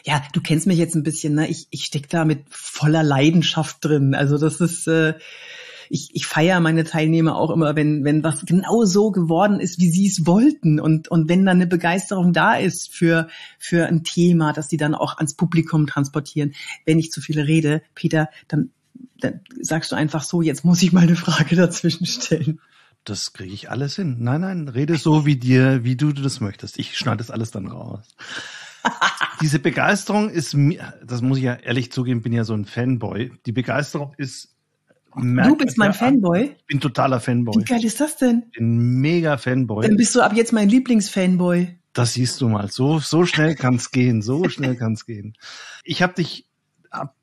Ja, 0.05 0.21
du 0.33 0.40
kennst 0.40 0.67
mich 0.67 0.78
jetzt 0.78 0.97
ein 0.97 1.05
bisschen, 1.05 1.35
ne? 1.37 1.47
Ich, 1.47 1.69
ich 1.71 1.85
steck 1.85 2.09
da 2.09 2.25
mit 2.25 2.40
voller 2.50 3.05
Leidenschaft 3.05 3.85
drin. 3.85 4.17
Also 4.17 4.37
das 4.37 4.61
ist, 4.61 4.88
äh, 4.88 5.14
ich, 5.90 6.11
ich 6.12 6.26
feiere 6.26 6.59
meine 6.59 6.83
Teilnehmer 6.83 7.37
auch 7.37 7.50
immer, 7.50 7.76
wenn, 7.76 8.02
wenn 8.02 8.25
was 8.25 8.47
genau 8.47 8.85
so 8.85 9.12
geworden 9.12 9.61
ist, 9.61 9.78
wie 9.78 9.90
sie 9.90 10.09
es 10.09 10.26
wollten. 10.26 10.81
Und, 10.81 11.07
und 11.07 11.28
wenn 11.28 11.47
dann 11.47 11.59
eine 11.59 11.69
Begeisterung 11.69 12.33
da 12.33 12.57
ist 12.57 12.93
für, 12.93 13.28
für 13.61 13.87
ein 13.87 14.02
Thema, 14.02 14.52
dass 14.52 14.67
die 14.67 14.76
dann 14.76 14.97
auch 14.97 15.19
ans 15.19 15.37
Publikum 15.37 15.87
transportieren. 15.87 16.55
Wenn 16.85 16.99
ich 16.99 17.12
zu 17.12 17.21
viele 17.21 17.47
rede, 17.47 17.83
Peter, 17.95 18.28
dann 18.49 18.73
dann 19.21 19.40
sagst 19.61 19.93
du 19.93 19.97
einfach 19.97 20.23
so, 20.23 20.43
jetzt 20.43 20.64
muss 20.64 20.83
ich 20.83 20.93
mal 20.93 21.02
eine 21.02 21.17
Frage 21.17 21.57
dazwischen 21.57 22.07
stellen. 22.07 22.61
Das 23.05 23.33
kriege 23.33 23.55
ich 23.55 23.71
alles 23.71 23.97
hin. 23.97 24.17
Nein, 24.21 24.43
nein, 24.43 24.69
rede 24.69 24.97
so 24.97 25.25
wie 25.25 25.37
dir, 25.37 25.85
wie 25.85 25.97
du 25.97 26.12
das 26.12 26.40
möchtest. 26.40 26.78
Ich 26.78 26.97
schneide 26.99 27.19
das 27.19 27.31
alles 27.31 27.50
dann 27.50 27.67
raus. 27.67 28.05
Diese 29.40 29.59
Begeisterung 29.59 30.31
ist 30.31 30.55
mir, 30.55 30.95
das 31.05 31.23
muss 31.23 31.38
ich 31.38 31.45
ja 31.45 31.55
ehrlich 31.55 31.93
zugeben, 31.93 32.23
bin 32.23 32.33
ja 32.33 32.45
so 32.45 32.55
ein 32.55 32.64
Fanboy. 32.64 33.33
Die 33.47 33.52
Begeisterung 33.52 34.14
ist 34.19 34.55
Du 35.14 35.57
bist 35.57 35.78
mein 35.78 35.95
Fanboy? 35.95 36.55
Ich 36.59 36.67
bin 36.67 36.81
totaler 36.81 37.19
Fanboy. 37.19 37.62
Wie 37.62 37.64
geil 37.64 37.85
ist 37.85 38.00
das 38.00 38.17
denn? 38.19 38.45
Ich 38.47 38.59
bin 38.59 39.00
mega 39.00 39.37
Fanboy. 39.37 39.87
Dann 39.87 39.97
bist 39.97 40.14
du 40.14 40.21
ab 40.21 40.33
jetzt 40.35 40.52
mein 40.52 40.69
Lieblingsfanboy. 40.69 41.76
Das 41.93 42.12
siehst 42.12 42.40
du 42.40 42.49
mal. 42.49 42.71
So, 42.71 42.99
so 43.00 43.25
schnell 43.25 43.55
kann's 43.55 43.90
gehen. 43.90 44.23
So 44.23 44.49
schnell 44.49 44.76
kann's 44.76 45.07
gehen. 45.07 45.35
Ich 45.83 46.02
habe 46.02 46.14
dich 46.14 46.47
hab 46.93 47.17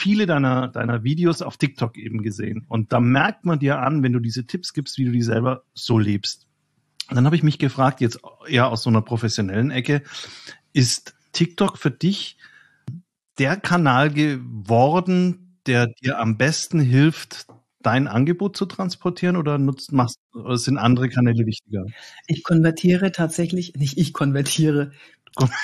viele 0.00 0.26
deiner, 0.26 0.68
deiner 0.68 1.04
Videos 1.04 1.42
auf 1.42 1.56
TikTok 1.56 1.96
eben 1.96 2.22
gesehen. 2.22 2.64
Und 2.68 2.92
da 2.92 3.00
merkt 3.00 3.44
man 3.44 3.58
dir 3.58 3.78
an, 3.80 4.02
wenn 4.02 4.12
du 4.12 4.18
diese 4.18 4.46
Tipps 4.46 4.72
gibst, 4.72 4.98
wie 4.98 5.04
du 5.04 5.12
die 5.12 5.22
selber 5.22 5.64
so 5.74 5.98
lebst. 5.98 6.46
Und 7.08 7.16
dann 7.16 7.26
habe 7.26 7.36
ich 7.36 7.42
mich 7.42 7.58
gefragt, 7.58 8.00
jetzt 8.00 8.20
eher 8.46 8.68
aus 8.68 8.82
so 8.82 8.90
einer 8.90 9.02
professionellen 9.02 9.70
Ecke, 9.70 10.02
ist 10.72 11.14
TikTok 11.32 11.76
für 11.76 11.90
dich 11.90 12.38
der 13.38 13.56
Kanal 13.56 14.10
geworden, 14.10 15.58
der 15.66 15.88
dir 15.88 16.18
am 16.18 16.36
besten 16.36 16.80
hilft, 16.80 17.46
dein 17.82 18.08
Angebot 18.08 18.56
zu 18.56 18.66
transportieren 18.66 19.36
oder 19.36 19.58
nutzt, 19.58 19.92
machst, 19.92 20.18
oder 20.32 20.56
sind 20.56 20.78
andere 20.78 21.08
Kanäle 21.08 21.46
wichtiger? 21.46 21.84
Ich 22.26 22.42
konvertiere 22.44 23.12
tatsächlich, 23.12 23.74
nicht 23.74 23.98
ich 23.98 24.12
konvertiere. 24.12 24.92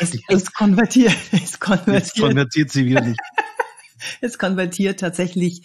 Es, 0.00 0.19
es 0.28 0.52
konvertiert, 0.52 1.16
es 1.33 1.61
konvertiert. 1.61 2.05
Jetzt 2.05 2.21
konvertiert 2.21 2.71
sie 2.71 2.87
wieder 2.87 3.02
nicht. 3.02 3.21
es 4.20 4.38
konvertiert 4.38 5.00
tatsächlich 5.00 5.62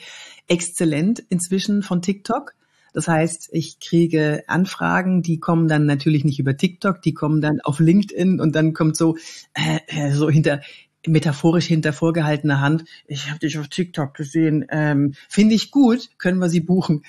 exzellent 0.47 1.23
inzwischen 1.29 1.83
von 1.83 2.01
TikTok. 2.01 2.55
Das 2.93 3.07
heißt, 3.07 3.49
ich 3.53 3.79
kriege 3.79 4.43
Anfragen, 4.47 5.21
die 5.21 5.39
kommen 5.39 5.67
dann 5.69 5.85
natürlich 5.85 6.25
nicht 6.25 6.39
über 6.39 6.57
TikTok, 6.57 7.01
die 7.01 7.13
kommen 7.13 7.39
dann 7.39 7.61
auf 7.61 7.79
LinkedIn 7.79 8.41
und 8.41 8.53
dann 8.53 8.73
kommt 8.73 8.97
so 8.97 9.17
äh, 9.53 9.79
äh 9.87 10.11
so 10.11 10.29
hinter 10.29 10.61
metaphorisch 11.07 11.65
hinter 11.65 11.93
vorgehaltener 11.93 12.61
Hand, 12.61 12.85
ich 13.07 13.29
habe 13.29 13.39
dich 13.39 13.57
auf 13.57 13.67
TikTok 13.67 14.13
gesehen, 14.13 14.65
ähm, 14.69 15.13
finde 15.29 15.55
ich 15.55 15.71
gut, 15.71 16.09
können 16.17 16.39
wir 16.39 16.49
sie 16.49 16.59
buchen. 16.59 17.03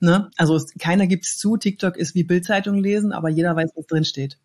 Ne? 0.00 0.30
Also 0.36 0.56
es, 0.56 0.72
keiner 0.78 1.06
gibt's 1.06 1.36
zu, 1.38 1.56
TikTok 1.56 1.96
ist 1.96 2.14
wie 2.14 2.24
Bildzeitung 2.24 2.78
lesen, 2.78 3.12
aber 3.12 3.28
jeder 3.28 3.54
weiß, 3.54 3.70
was 3.74 3.86
drin 3.86 4.04
steht. 4.04 4.38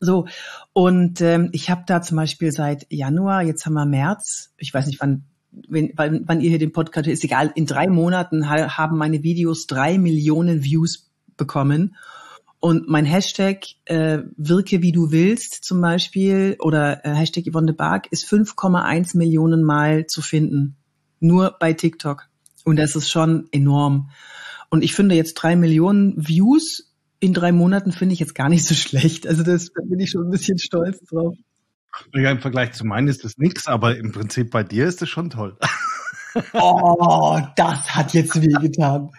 So, 0.00 0.26
und 0.72 1.20
ähm, 1.20 1.50
ich 1.52 1.70
habe 1.70 1.84
da 1.86 2.02
zum 2.02 2.16
Beispiel 2.16 2.50
seit 2.50 2.86
Januar, 2.90 3.42
jetzt 3.42 3.66
haben 3.66 3.74
wir 3.74 3.86
März, 3.86 4.52
ich 4.56 4.74
weiß 4.74 4.86
nicht, 4.86 5.00
wann, 5.00 5.24
wenn, 5.68 5.92
wann, 5.96 6.22
wann 6.26 6.40
ihr 6.40 6.50
hier 6.50 6.58
den 6.58 6.72
Podcast, 6.72 7.06
ist 7.08 7.24
egal, 7.24 7.52
in 7.54 7.66
drei 7.66 7.88
Monaten 7.88 8.48
haben 8.48 8.98
meine 8.98 9.22
Videos 9.22 9.66
drei 9.66 9.98
Millionen 9.98 10.64
Views 10.64 11.10
bekommen. 11.36 11.96
Und 12.60 12.88
mein 12.88 13.04
Hashtag 13.04 13.64
äh, 13.86 14.18
wirke 14.36 14.82
wie 14.82 14.92
du 14.92 15.10
willst 15.10 15.64
zum 15.64 15.80
Beispiel 15.80 16.56
oder 16.60 17.04
äh, 17.04 17.12
Hashtag 17.12 17.44
Yvonne 17.50 17.66
de 17.66 17.74
Barg 17.74 18.06
ist 18.12 18.24
5,1 18.24 19.16
Millionen 19.16 19.64
Mal 19.64 20.06
zu 20.06 20.22
finden. 20.22 20.76
Nur 21.18 21.56
bei 21.58 21.72
TikTok. 21.72 22.28
Und 22.64 22.76
das 22.76 22.94
ist 22.94 23.10
schon 23.10 23.48
enorm. 23.50 24.10
Und 24.70 24.84
ich 24.84 24.94
finde 24.94 25.16
jetzt 25.16 25.34
drei 25.34 25.56
Millionen 25.56 26.14
Views 26.16 26.92
in 27.22 27.32
drei 27.32 27.52
Monaten 27.52 27.92
finde 27.92 28.14
ich 28.14 28.20
jetzt 28.20 28.34
gar 28.34 28.48
nicht 28.48 28.64
so 28.64 28.74
schlecht. 28.76 29.26
Also 29.26 29.42
das 29.42 29.70
da 29.74 29.82
bin 29.84 30.00
ich 30.00 30.10
schon 30.10 30.26
ein 30.26 30.30
bisschen 30.30 30.58
stolz 30.58 30.98
drauf. 31.06 31.36
Ja, 32.14 32.30
im 32.30 32.40
Vergleich 32.40 32.72
zu 32.72 32.86
meinen 32.86 33.08
ist 33.08 33.24
das 33.24 33.38
nichts, 33.38 33.66
aber 33.66 33.96
im 33.96 34.12
Prinzip 34.12 34.50
bei 34.50 34.62
dir 34.62 34.86
ist 34.86 35.02
das 35.02 35.08
schon 35.08 35.30
toll. 35.30 35.56
Oh, 36.54 37.38
das 37.56 37.94
hat 37.94 38.14
jetzt 38.14 38.40
wehgetan. 38.40 39.10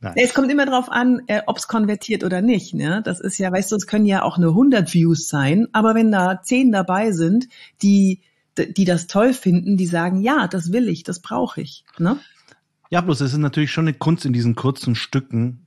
Nein. 0.00 0.14
Es 0.16 0.34
kommt 0.34 0.50
immer 0.50 0.66
darauf 0.66 0.90
an, 0.90 1.22
äh, 1.26 1.42
ob 1.46 1.58
es 1.58 1.68
konvertiert 1.68 2.24
oder 2.24 2.40
nicht. 2.40 2.74
Ne? 2.74 3.02
Das 3.04 3.20
ist 3.20 3.38
ja, 3.38 3.52
weißt 3.52 3.72
du, 3.72 3.76
es 3.76 3.86
können 3.86 4.06
ja 4.06 4.22
auch 4.22 4.38
nur 4.38 4.52
100 4.52 4.92
Views 4.94 5.28
sein, 5.28 5.68
aber 5.72 5.94
wenn 5.94 6.10
da 6.10 6.40
10 6.42 6.72
dabei 6.72 7.12
sind, 7.12 7.48
die, 7.82 8.22
die 8.56 8.84
das 8.84 9.06
toll 9.06 9.32
finden, 9.32 9.76
die 9.76 9.86
sagen, 9.86 10.22
ja, 10.22 10.48
das 10.48 10.72
will 10.72 10.88
ich, 10.88 11.02
das 11.02 11.20
brauche 11.20 11.60
ich. 11.60 11.84
Ne? 11.98 12.18
Ja, 12.90 13.00
bloß 13.00 13.20
es 13.20 13.32
ist 13.32 13.38
natürlich 13.38 13.72
schon 13.72 13.86
eine 13.86 13.96
Kunst 13.96 14.24
in 14.24 14.32
diesen 14.32 14.54
kurzen 14.54 14.94
Stücken, 14.94 15.65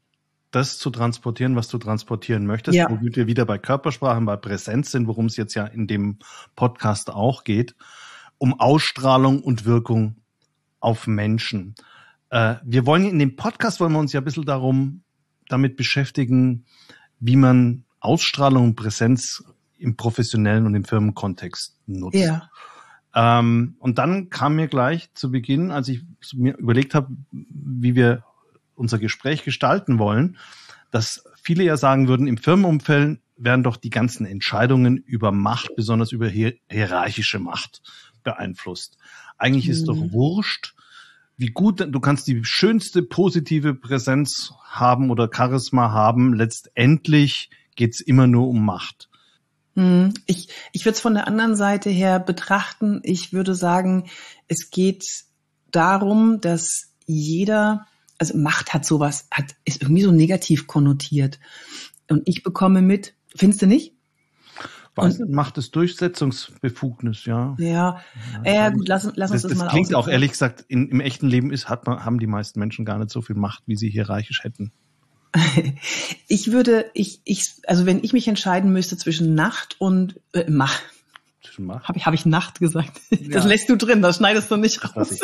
das 0.51 0.77
zu 0.77 0.89
transportieren, 0.89 1.55
was 1.55 1.67
du 1.67 1.77
transportieren 1.77 2.45
möchtest, 2.45 2.75
ja. 2.75 2.89
womit 2.89 3.15
wir 3.15 3.27
wieder 3.27 3.45
bei 3.45 3.57
Körpersprache, 3.57 4.21
bei 4.21 4.35
Präsenz 4.35 4.91
sind, 4.91 5.07
worum 5.07 5.27
es 5.27 5.37
jetzt 5.37 5.53
ja 5.53 5.65
in 5.65 5.87
dem 5.87 6.17
Podcast 6.55 7.09
auch 7.11 7.43
geht, 7.43 7.75
um 8.37 8.59
Ausstrahlung 8.59 9.43
und 9.43 9.65
Wirkung 9.65 10.15
auf 10.79 11.07
Menschen. 11.07 11.75
Äh, 12.29 12.55
wir 12.63 12.85
wollen 12.85 13.05
in 13.05 13.19
dem 13.19 13.35
Podcast 13.35 13.79
wollen 13.79 13.91
wir 13.91 13.99
uns 13.99 14.13
ja 14.13 14.21
ein 14.21 14.25
bisschen 14.25 14.45
darum 14.45 15.03
damit 15.47 15.75
beschäftigen, 15.75 16.65
wie 17.19 17.35
man 17.35 17.83
Ausstrahlung 17.99 18.63
und 18.65 18.75
Präsenz 18.75 19.43
im 19.77 19.97
professionellen 19.97 20.65
und 20.65 20.75
im 20.75 20.85
Firmenkontext 20.85 21.77
nutzt. 21.87 22.15
Ja. 22.15 22.49
Ähm, 23.13 23.75
und 23.79 23.97
dann 23.97 24.29
kam 24.29 24.55
mir 24.55 24.67
gleich 24.67 25.13
zu 25.13 25.31
Beginn, 25.31 25.71
als 25.71 25.87
ich 25.87 26.03
mir 26.33 26.55
überlegt 26.57 26.93
habe, 26.93 27.15
wie 27.31 27.95
wir 27.95 28.23
unser 28.79 28.99
Gespräch 28.99 29.43
gestalten 29.43 29.99
wollen, 29.99 30.37
dass 30.91 31.23
viele 31.41 31.63
ja 31.63 31.77
sagen 31.77 32.07
würden, 32.07 32.27
im 32.27 32.37
Firmenumfeld 32.37 33.19
werden 33.37 33.63
doch 33.63 33.77
die 33.77 33.89
ganzen 33.89 34.25
Entscheidungen 34.25 34.97
über 34.97 35.31
Macht, 35.31 35.75
besonders 35.75 36.11
über 36.11 36.27
hier 36.27 36.55
hierarchische 36.69 37.39
Macht 37.39 37.81
beeinflusst. 38.23 38.97
Eigentlich 39.37 39.65
mhm. 39.65 39.71
ist 39.71 39.87
doch 39.87 39.95
mhm. 39.95 40.11
wurscht, 40.11 40.73
wie 41.37 41.47
gut, 41.47 41.79
du 41.79 41.99
kannst 42.01 42.27
die 42.27 42.43
schönste 42.43 43.01
positive 43.01 43.73
Präsenz 43.73 44.51
haben 44.65 45.09
oder 45.09 45.29
Charisma 45.33 45.91
haben. 45.91 46.33
Letztendlich 46.33 47.49
geht's 47.77 48.01
immer 48.01 48.27
nur 48.27 48.49
um 48.49 48.65
Macht. 48.65 49.09
Hm, 49.75 50.13
ich, 50.25 50.49
ich 50.73 50.83
würde 50.83 50.95
es 50.95 51.01
von 51.01 51.13
der 51.13 51.27
anderen 51.27 51.55
Seite 51.55 51.89
her 51.89 52.19
betrachten. 52.19 52.99
Ich 53.03 53.31
würde 53.31 53.55
sagen, 53.55 54.09
es 54.49 54.69
geht 54.69 55.05
darum, 55.71 56.41
dass 56.41 56.91
jeder, 57.05 57.87
also 58.19 58.37
Macht 58.37 58.73
hat 58.73 58.85
sowas, 58.85 59.27
hat, 59.31 59.55
ist 59.65 59.81
irgendwie 59.81 60.03
so 60.03 60.11
negativ 60.11 60.67
konnotiert. 60.67 61.39
Und 62.09 62.21
ich 62.25 62.43
bekomme 62.43 62.81
mit, 62.81 63.15
findest 63.35 63.61
du 63.61 63.67
nicht? 63.67 63.93
Weiß 64.95 65.19
und, 65.19 65.31
Macht 65.31 65.57
es 65.57 65.71
Durchsetzungsbefugnis, 65.71 67.25
ja. 67.25 67.55
Ja, 67.57 68.01
ja, 68.43 68.53
ja 68.53 68.69
gut, 68.69 68.87
lass, 68.87 69.09
lass 69.15 69.31
uns 69.31 69.43
das, 69.43 69.51
das, 69.51 69.51
das 69.51 69.57
mal 69.59 69.69
klingt 69.69 69.95
auch 69.95 70.07
ehrlich 70.07 70.31
gesagt, 70.31 70.65
in, 70.67 70.89
im 70.89 70.99
echten 70.99 71.27
Leben 71.27 71.51
ist, 71.51 71.69
hat 71.69 71.87
man, 71.87 72.03
haben 72.03 72.19
die 72.19 72.27
meisten 72.27 72.59
Menschen 72.59 72.85
gar 72.85 72.97
nicht 72.97 73.11
so 73.11 73.21
viel 73.21 73.35
Macht, 73.35 73.63
wie 73.65 73.75
sie 73.75 73.89
hierarchisch 73.89 74.43
hätten. 74.43 74.71
ich 76.27 76.51
würde, 76.51 76.89
ich, 76.93 77.21
ich, 77.23 77.53
also 77.67 77.85
wenn 77.85 78.03
ich 78.03 78.13
mich 78.13 78.27
entscheiden 78.27 78.73
müsste 78.73 78.97
zwischen 78.97 79.35
Nacht 79.35 79.75
und 79.79 80.19
äh, 80.33 80.49
Macht, 80.49 80.83
habe 81.83 81.97
ich, 81.97 82.05
hab 82.05 82.13
ich 82.13 82.25
Nacht 82.25 82.59
gesagt? 82.59 82.99
Das 83.09 83.43
ja. 83.43 83.49
lässt 83.49 83.69
du 83.69 83.75
drin, 83.75 84.01
das 84.01 84.17
schneidest 84.17 84.49
du 84.49 84.57
nicht 84.57 84.83
raus. 84.95 85.19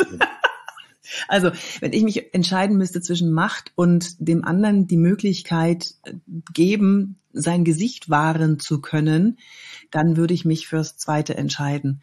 Also, 1.28 1.50
wenn 1.80 1.92
ich 1.92 2.02
mich 2.02 2.34
entscheiden 2.34 2.76
müsste 2.76 3.00
zwischen 3.00 3.32
Macht 3.32 3.72
und 3.74 4.16
dem 4.18 4.44
anderen 4.44 4.86
die 4.86 4.96
Möglichkeit 4.96 5.94
äh, 6.04 6.14
geben, 6.52 7.18
sein 7.32 7.64
Gesicht 7.64 8.08
wahren 8.08 8.58
zu 8.58 8.80
können, 8.80 9.38
dann 9.90 10.16
würde 10.16 10.34
ich 10.34 10.44
mich 10.44 10.66
fürs 10.66 10.96
Zweite 10.96 11.36
entscheiden. 11.36 12.02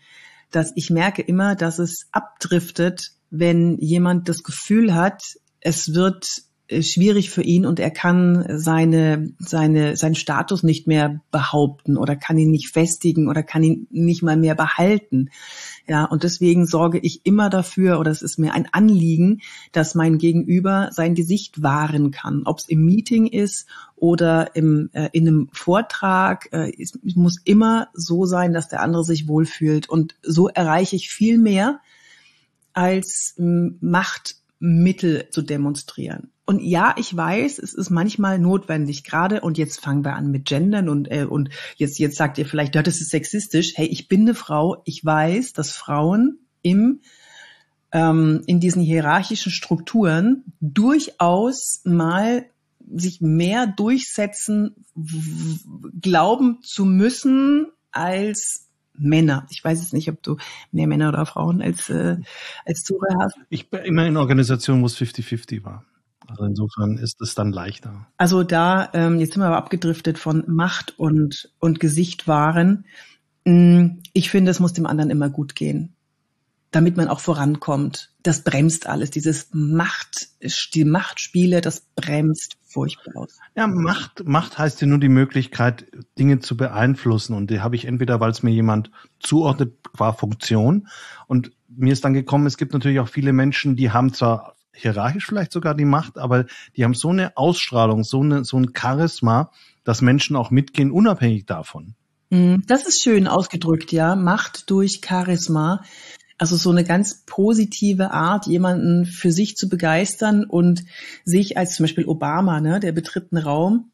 Dass 0.51 0.71
ich 0.75 0.89
merke 0.89 1.21
immer, 1.21 1.55
dass 1.55 1.79
es 1.79 2.07
abdriftet, 2.11 3.11
wenn 3.31 3.77
jemand 3.79 4.29
das 4.29 4.43
Gefühl 4.43 4.93
hat, 4.93 5.23
es 5.59 5.95
wird 5.95 6.43
schwierig 6.69 7.29
für 7.29 7.41
ihn 7.41 7.65
und 7.65 7.79
er 7.79 7.91
kann 7.91 8.45
seine, 8.57 9.33
seine, 9.37 9.97
seinen 9.97 10.15
Status 10.15 10.63
nicht 10.63 10.87
mehr 10.87 11.21
behaupten 11.29 11.97
oder 11.97 12.15
kann 12.15 12.37
ihn 12.37 12.51
nicht 12.51 12.69
festigen 12.69 13.27
oder 13.27 13.43
kann 13.43 13.63
ihn 13.63 13.87
nicht 13.91 14.23
mal 14.23 14.37
mehr 14.37 14.55
behalten. 14.55 15.29
Ja, 15.87 16.05
und 16.05 16.23
deswegen 16.23 16.65
sorge 16.65 16.99
ich 16.99 17.25
immer 17.25 17.49
dafür, 17.49 17.99
oder 17.99 18.09
es 18.09 18.21
ist 18.21 18.39
mir 18.39 18.53
ein 18.53 18.69
Anliegen, 18.71 19.41
dass 19.73 19.95
mein 19.95 20.17
Gegenüber 20.17 20.89
sein 20.93 21.15
Gesicht 21.15 21.61
wahren 21.61 22.11
kann. 22.11 22.43
Ob 22.45 22.59
es 22.59 22.69
im 22.69 22.85
Meeting 22.85 23.27
ist 23.27 23.67
oder 23.97 24.55
im, 24.55 24.89
äh, 24.93 25.09
in 25.11 25.27
einem 25.27 25.49
Vortrag. 25.51 26.47
Äh, 26.53 26.71
es 26.81 26.97
muss 27.15 27.39
immer 27.43 27.89
so 27.93 28.25
sein, 28.25 28.53
dass 28.53 28.69
der 28.69 28.81
andere 28.81 29.03
sich 29.03 29.27
wohlfühlt. 29.27 29.89
Und 29.89 30.15
so 30.21 30.47
erreiche 30.47 30.95
ich 30.95 31.09
viel 31.09 31.37
mehr 31.37 31.81
als 32.71 33.35
Machtmittel 33.37 35.27
zu 35.31 35.41
demonstrieren. 35.41 36.32
Und 36.45 36.61
ja, 36.61 36.93
ich 36.97 37.15
weiß, 37.15 37.57
es 37.59 37.73
ist 37.73 37.89
manchmal 37.89 38.37
notwendig, 38.37 39.05
gerade, 39.05 39.41
und 39.41 39.57
jetzt 39.57 39.79
fangen 39.79 40.03
wir 40.03 40.15
an 40.15 40.29
mit 40.29 40.45
Gendern 40.45 40.89
und, 40.89 41.09
äh, 41.09 41.25
und 41.25 41.49
jetzt, 41.77 41.99
jetzt 41.99 42.17
sagt 42.17 42.37
ihr 42.37 42.45
vielleicht, 42.45 42.75
das 42.75 42.99
ist 42.99 43.11
sexistisch. 43.11 43.73
Hey, 43.75 43.87
ich 43.87 44.09
bin 44.09 44.21
eine 44.21 44.35
Frau, 44.35 44.81
ich 44.83 45.05
weiß, 45.05 45.53
dass 45.53 45.71
Frauen 45.71 46.39
im, 46.61 46.99
ähm, 47.93 48.43
in 48.45 48.59
diesen 48.59 48.81
hierarchischen 48.81 49.53
Strukturen 49.53 50.43
durchaus 50.59 51.81
mal 51.85 52.45
sich 52.93 53.21
mehr 53.21 53.65
durchsetzen, 53.65 54.75
glauben 56.01 56.59
zu 56.61 56.83
müssen 56.83 57.67
als 57.91 58.67
Männer. 58.95 59.47
Ich 59.49 59.63
weiß 59.63 59.79
jetzt 59.79 59.93
nicht, 59.93 60.09
ob 60.09 60.21
du 60.21 60.37
mehr 60.73 60.87
Männer 60.87 61.07
oder 61.09 61.25
Frauen 61.25 61.61
als, 61.61 61.89
äh, 61.89 62.17
als 62.65 62.83
Zuhörer 62.83 63.23
hast. 63.23 63.37
Ich 63.49 63.69
bin 63.69 63.81
immer 63.83 64.05
in 64.05 64.17
Organisationen, 64.17 64.81
wo 64.81 64.87
es 64.87 64.97
50-50 64.97 65.63
war. 65.63 65.85
Also 66.27 66.45
insofern 66.45 66.97
ist 66.97 67.21
es 67.21 67.35
dann 67.35 67.51
leichter. 67.51 68.07
Also 68.17 68.43
da, 68.43 68.89
ähm, 68.93 69.19
jetzt 69.19 69.33
sind 69.33 69.41
wir 69.41 69.47
aber 69.47 69.57
abgedriftet 69.57 70.17
von 70.17 70.43
Macht 70.47 70.97
und, 70.97 71.51
und 71.59 71.79
Gesicht 71.79 72.27
wahren. 72.27 72.85
Mm, 73.45 73.99
ich 74.13 74.29
finde, 74.29 74.51
es 74.51 74.59
muss 74.59 74.73
dem 74.73 74.85
anderen 74.85 75.09
immer 75.09 75.29
gut 75.29 75.55
gehen. 75.55 75.95
damit 76.73 76.97
man 76.97 77.07
auch 77.07 77.19
vorankommt. 77.19 78.11
Das 78.23 78.43
bremst 78.43 78.87
alles. 78.87 79.11
Dieses 79.11 79.49
Macht, 79.53 80.29
die 80.73 80.85
Machtspiele, 80.85 81.61
das 81.61 81.85
bremst 81.95 82.57
furchtbar 82.63 83.15
aus. 83.15 83.37
Ja, 83.55 83.67
Macht, 83.67 84.25
Macht 84.25 84.57
heißt 84.57 84.81
ja 84.81 84.87
nur 84.87 84.97
die 84.99 85.09
Möglichkeit, 85.09 85.85
Dinge 86.17 86.39
zu 86.39 86.57
beeinflussen. 86.57 87.35
Und 87.35 87.51
die 87.51 87.61
habe 87.61 87.75
ich 87.75 87.85
entweder, 87.85 88.19
weil 88.19 88.31
es 88.31 88.43
mir 88.43 88.51
jemand 88.51 88.89
zuordnet 89.19 89.75
qua 89.95 90.13
Funktion. 90.13 90.87
Und 91.27 91.51
mir 91.67 91.93
ist 91.93 92.03
dann 92.03 92.13
gekommen, 92.13 92.47
es 92.47 92.57
gibt 92.57 92.73
natürlich 92.73 92.99
auch 92.99 93.09
viele 93.09 93.33
Menschen, 93.33 93.75
die 93.75 93.91
haben 93.91 94.13
zwar 94.13 94.52
hierarchisch 94.73 95.25
vielleicht 95.25 95.51
sogar 95.51 95.75
die 95.75 95.85
Macht, 95.85 96.17
aber 96.17 96.45
die 96.75 96.83
haben 96.83 96.93
so 96.93 97.09
eine 97.09 97.37
Ausstrahlung, 97.37 98.03
so, 98.03 98.21
eine, 98.21 98.43
so 98.43 98.57
ein 98.57 98.71
Charisma, 98.75 99.51
dass 99.83 100.01
Menschen 100.01 100.35
auch 100.35 100.51
mitgehen, 100.51 100.91
unabhängig 100.91 101.45
davon. 101.45 101.95
Mhm. 102.29 102.63
Das 102.67 102.85
ist 102.87 103.01
schön 103.01 103.27
ausgedrückt, 103.27 103.91
ja. 103.91 104.15
Macht 104.15 104.69
durch 104.69 105.01
Charisma. 105.05 105.83
Also 106.37 106.55
so 106.57 106.71
eine 106.71 106.83
ganz 106.83 107.23
positive 107.25 108.11
Art, 108.11 108.47
jemanden 108.47 109.05
für 109.05 109.31
sich 109.31 109.55
zu 109.55 109.69
begeistern 109.69 110.43
und 110.43 110.83
sich 111.23 111.57
als 111.57 111.75
zum 111.75 111.83
Beispiel 111.83 112.05
Obama, 112.05 112.59
ne, 112.59 112.79
der 112.79 112.91
betritt 112.91 113.27
einen 113.31 113.43
Raum, 113.43 113.91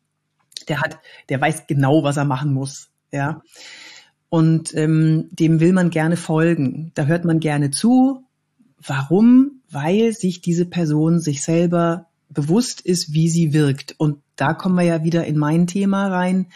der 0.67 0.81
hat, 0.81 0.99
der 1.27 1.41
weiß 1.41 1.67
genau, 1.67 2.03
was 2.03 2.17
er 2.17 2.25
machen 2.25 2.53
muss, 2.53 2.89
ja. 3.11 3.41
Und 4.29 4.73
ähm, 4.75 5.27
dem 5.31 5.59
will 5.59 5.73
man 5.73 5.89
gerne 5.89 6.15
folgen. 6.15 6.91
Da 6.93 7.05
hört 7.05 7.25
man 7.25 7.39
gerne 7.39 7.71
zu. 7.71 8.23
Warum? 8.77 9.48
Weil 9.71 10.13
sich 10.13 10.41
diese 10.41 10.65
Person 10.65 11.19
sich 11.19 11.43
selber 11.43 12.07
bewusst 12.29 12.81
ist, 12.81 13.13
wie 13.13 13.29
sie 13.29 13.53
wirkt. 13.53 13.95
Und 13.97 14.21
da 14.35 14.53
kommen 14.53 14.75
wir 14.75 14.83
ja 14.83 15.03
wieder 15.03 15.25
in 15.25 15.37
mein 15.37 15.67
Thema 15.67 16.07
rein. 16.07 16.47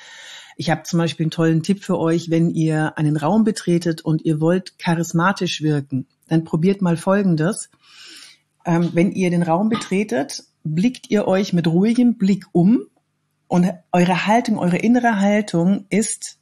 Ich 0.56 0.70
habe 0.70 0.84
zum 0.84 1.00
Beispiel 1.00 1.26
einen 1.26 1.32
tollen 1.32 1.64
Tipp 1.64 1.84
für 1.84 1.98
euch, 1.98 2.30
wenn 2.30 2.50
ihr 2.52 2.98
einen 2.98 3.18
Raum 3.18 3.44
betretet 3.44 4.02
und 4.02 4.24
ihr 4.24 4.40
wollt 4.40 4.78
charismatisch 4.78 5.62
wirken, 5.62 6.06
dann 6.28 6.44
probiert 6.44 6.82
mal 6.82 6.96
Folgendes. 6.96 7.70
Ähm, 8.66 8.92
wenn 8.94 9.12
ihr 9.12 9.30
den 9.30 9.44
Raum 9.44 9.70
betretet, 9.70 10.44
blickt 10.64 11.10
ihr 11.10 11.28
euch 11.28 11.54
mit 11.54 11.68
ruhigem 11.68 12.18
Blick 12.18 12.46
um 12.52 12.84
und 13.48 13.72
eure 13.92 14.28
Haltung, 14.28 14.58
eure 14.58 14.78
innere 14.78 15.20
Haltung 15.20 15.86
ist 15.90 16.38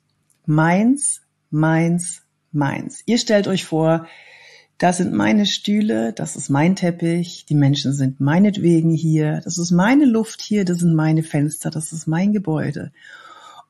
meins, 0.45 1.21
meins, 1.49 2.23
meins. 2.51 3.01
Ihr 3.05 3.17
stellt 3.17 3.47
euch 3.47 3.65
vor, 3.65 4.07
das 4.81 4.97
sind 4.97 5.13
meine 5.13 5.45
Stühle, 5.45 6.11
das 6.11 6.35
ist 6.35 6.49
mein 6.49 6.75
Teppich, 6.75 7.45
die 7.45 7.53
Menschen 7.53 7.93
sind 7.93 8.19
meinetwegen 8.19 8.89
hier, 8.89 9.39
das 9.43 9.59
ist 9.59 9.69
meine 9.69 10.05
Luft 10.05 10.41
hier, 10.41 10.65
das 10.65 10.79
sind 10.79 10.95
meine 10.95 11.21
Fenster, 11.21 11.69
das 11.69 11.91
ist 11.93 12.07
mein 12.07 12.33
Gebäude. 12.33 12.91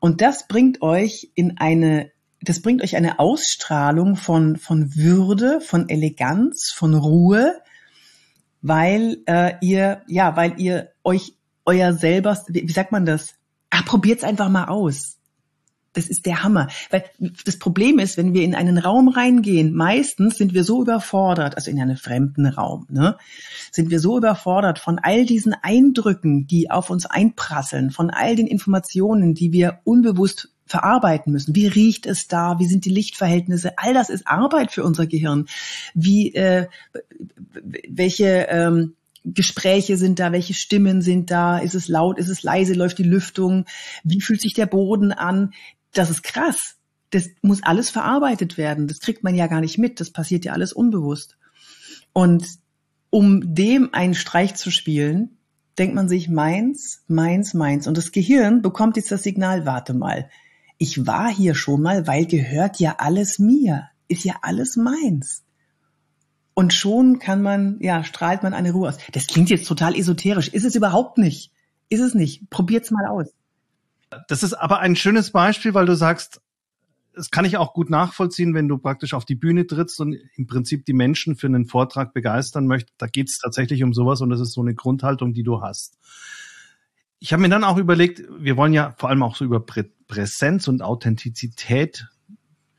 Und 0.00 0.22
das 0.22 0.48
bringt 0.48 0.80
euch 0.80 1.30
in 1.34 1.58
eine, 1.58 2.10
das 2.40 2.62
bringt 2.62 2.82
euch 2.82 2.96
eine 2.96 3.18
Ausstrahlung 3.18 4.16
von, 4.16 4.56
von 4.56 4.96
Würde, 4.96 5.60
von 5.60 5.90
Eleganz, 5.90 6.72
von 6.74 6.94
Ruhe, 6.94 7.60
weil 8.62 9.18
äh, 9.26 9.52
ihr, 9.60 10.00
ja, 10.06 10.34
weil 10.34 10.58
ihr 10.58 10.92
euch 11.04 11.34
euer 11.66 11.92
selber, 11.92 12.42
wie, 12.48 12.66
wie 12.66 12.72
sagt 12.72 12.90
man 12.90 13.04
das? 13.04 13.34
Ach, 13.68 13.84
probiert's 13.84 14.24
einfach 14.24 14.48
mal 14.48 14.64
aus. 14.64 15.18
Das 15.94 16.08
ist 16.08 16.26
der 16.26 16.42
Hammer. 16.42 16.68
Weil 16.90 17.04
das 17.44 17.58
Problem 17.58 17.98
ist, 17.98 18.16
wenn 18.16 18.32
wir 18.32 18.42
in 18.42 18.54
einen 18.54 18.78
Raum 18.78 19.08
reingehen, 19.08 19.74
meistens 19.74 20.38
sind 20.38 20.54
wir 20.54 20.64
so 20.64 20.82
überfordert, 20.82 21.56
also 21.56 21.70
in 21.70 21.80
einen 21.80 21.96
fremden 21.96 22.46
Raum, 22.46 22.86
ne, 22.90 23.16
sind 23.70 23.90
wir 23.90 24.00
so 24.00 24.16
überfordert 24.16 24.78
von 24.78 24.98
all 24.98 25.26
diesen 25.26 25.54
Eindrücken, 25.54 26.46
die 26.46 26.70
auf 26.70 26.90
uns 26.90 27.06
einprasseln, 27.06 27.90
von 27.90 28.10
all 28.10 28.36
den 28.36 28.46
Informationen, 28.46 29.34
die 29.34 29.52
wir 29.52 29.80
unbewusst 29.84 30.48
verarbeiten 30.64 31.32
müssen. 31.32 31.54
Wie 31.54 31.66
riecht 31.66 32.06
es 32.06 32.28
da? 32.28 32.58
Wie 32.58 32.66
sind 32.66 32.86
die 32.86 32.90
Lichtverhältnisse? 32.90 33.72
All 33.76 33.92
das 33.92 34.08
ist 34.08 34.26
Arbeit 34.26 34.72
für 34.72 34.84
unser 34.84 35.06
Gehirn. 35.06 35.46
Wie, 35.92 36.34
äh, 36.34 36.66
welche 37.88 38.46
ähm, 38.48 38.94
Gespräche 39.24 39.96
sind 39.96 40.18
da, 40.18 40.32
welche 40.32 40.54
Stimmen 40.54 41.02
sind 41.02 41.30
da, 41.30 41.58
ist 41.58 41.74
es 41.74 41.88
laut, 41.88 42.18
ist 42.18 42.28
es 42.28 42.42
leise, 42.42 42.74
läuft 42.74 42.98
die 42.98 43.04
Lüftung, 43.04 43.66
wie 44.02 44.20
fühlt 44.20 44.40
sich 44.40 44.54
der 44.54 44.66
Boden 44.66 45.12
an? 45.12 45.52
Das 45.92 46.10
ist 46.10 46.22
krass. 46.22 46.76
Das 47.10 47.28
muss 47.42 47.62
alles 47.62 47.90
verarbeitet 47.90 48.56
werden. 48.56 48.88
Das 48.88 49.00
kriegt 49.00 49.22
man 49.22 49.34
ja 49.34 49.46
gar 49.46 49.60
nicht 49.60 49.78
mit. 49.78 50.00
Das 50.00 50.10
passiert 50.10 50.44
ja 50.44 50.52
alles 50.52 50.72
unbewusst. 50.72 51.36
Und 52.12 52.46
um 53.10 53.54
dem 53.54 53.92
einen 53.92 54.14
Streich 54.14 54.54
zu 54.54 54.70
spielen, 54.70 55.36
denkt 55.78 55.94
man 55.94 56.08
sich 56.08 56.28
meins, 56.28 57.02
meins, 57.08 57.54
meins. 57.54 57.86
Und 57.86 57.96
das 57.96 58.12
Gehirn 58.12 58.62
bekommt 58.62 58.96
jetzt 58.96 59.12
das 59.12 59.22
Signal, 59.22 59.66
warte 59.66 59.94
mal, 59.94 60.28
ich 60.78 61.06
war 61.06 61.32
hier 61.32 61.54
schon 61.54 61.82
mal, 61.82 62.06
weil 62.06 62.26
gehört 62.26 62.80
ja 62.80 62.96
alles 62.98 63.38
mir, 63.38 63.88
ist 64.08 64.24
ja 64.24 64.36
alles 64.42 64.76
meins. 64.76 65.44
Und 66.54 66.74
schon 66.74 67.18
kann 67.18 67.40
man, 67.40 67.78
ja, 67.80 68.04
strahlt 68.04 68.42
man 68.42 68.52
eine 68.52 68.72
Ruhe 68.72 68.88
aus. 68.88 68.98
Das 69.12 69.26
klingt 69.26 69.48
jetzt 69.48 69.66
total 69.66 69.94
esoterisch, 69.94 70.48
ist 70.48 70.64
es 70.64 70.74
überhaupt 70.74 71.18
nicht. 71.18 71.52
Ist 71.88 72.00
es 72.00 72.14
nicht. 72.14 72.48
Probiert's 72.48 72.90
mal 72.90 73.06
aus. 73.06 73.28
Das 74.28 74.42
ist 74.42 74.54
aber 74.54 74.80
ein 74.80 74.96
schönes 74.96 75.30
Beispiel, 75.30 75.74
weil 75.74 75.86
du 75.86 75.96
sagst, 75.96 76.40
es 77.14 77.30
kann 77.30 77.44
ich 77.44 77.56
auch 77.56 77.74
gut 77.74 77.90
nachvollziehen, 77.90 78.54
wenn 78.54 78.68
du 78.68 78.78
praktisch 78.78 79.14
auf 79.14 79.24
die 79.24 79.34
Bühne 79.34 79.66
trittst 79.66 80.00
und 80.00 80.16
im 80.36 80.46
Prinzip 80.46 80.84
die 80.86 80.92
Menschen 80.92 81.36
für 81.36 81.46
einen 81.46 81.66
Vortrag 81.66 82.14
begeistern 82.14 82.66
möchtest. 82.66 82.94
Da 82.98 83.06
geht 83.06 83.28
es 83.28 83.38
tatsächlich 83.38 83.82
um 83.82 83.92
sowas 83.92 84.20
und 84.20 84.30
das 84.30 84.40
ist 84.40 84.52
so 84.52 84.60
eine 84.60 84.74
Grundhaltung, 84.74 85.34
die 85.34 85.42
du 85.42 85.60
hast. 85.60 85.98
Ich 87.18 87.32
habe 87.32 87.42
mir 87.42 87.48
dann 87.48 87.64
auch 87.64 87.76
überlegt, 87.76 88.22
wir 88.38 88.56
wollen 88.56 88.72
ja 88.72 88.94
vor 88.98 89.10
allem 89.10 89.22
auch 89.22 89.36
so 89.36 89.44
über 89.44 89.60
Prä 89.60 89.84
Präsenz 90.08 90.68
und 90.68 90.82
Authentizität 90.82 92.06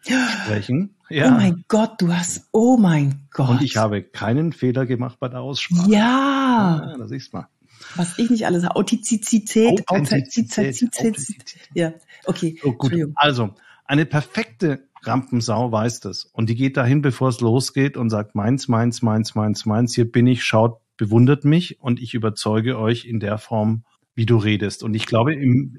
sprechen. 0.02 0.96
Ja. 1.10 1.30
Oh 1.30 1.32
mein 1.32 1.64
Gott, 1.68 2.00
du 2.00 2.14
hast, 2.14 2.48
oh 2.52 2.78
mein 2.78 3.28
Gott. 3.32 3.50
Und 3.50 3.62
ich 3.64 3.78
habe 3.78 4.04
keinen 4.04 4.54
Fehler 4.54 4.86
gemacht 4.86 5.18
bei 5.20 5.30
der 5.30 5.42
Aussprache. 5.42 5.90
Ja. 5.90 6.92
ja 6.92 6.98
das 6.98 7.10
siehst 7.10 7.34
mal. 7.34 7.48
Was 7.96 8.18
ich 8.18 8.30
nicht 8.30 8.46
alles 8.46 8.64
habe. 8.64 8.76
Authentizität. 8.76 9.88
Authentizität. 9.88 10.76
Authentizität. 10.84 11.70
Ja, 11.74 11.94
okay. 12.26 12.60
So, 12.62 12.74
gut. 12.74 12.94
Also, 13.16 13.54
eine 13.86 14.06
perfekte 14.06 14.88
Rampensau 15.04 15.72
weiß 15.72 16.00
das. 16.00 16.26
Und 16.26 16.50
die 16.50 16.56
geht 16.56 16.78
dahin, 16.78 17.02
bevor 17.02 17.30
es 17.30 17.42
losgeht 17.42 17.98
und 17.98 18.10
sagt, 18.10 18.36
meins, 18.36 18.68
meins, 18.68 19.02
meins, 19.02 19.36
meins, 19.36 19.66
meins, 19.66 19.96
hier 19.96 20.10
bin 20.10 20.28
ich, 20.28 20.44
schaut, 20.44 20.80
bewundert 20.98 21.46
mich 21.46 21.80
und 21.82 22.00
ich 22.00 22.14
überzeuge 22.14 22.78
euch 22.78 23.06
in 23.06 23.20
der 23.20 23.38
Form, 23.38 23.84
wie 24.16 24.26
du 24.26 24.38
redest. 24.38 24.84
Und 24.84 24.94
ich 24.94 25.06
glaube, 25.06 25.34
im, 25.34 25.78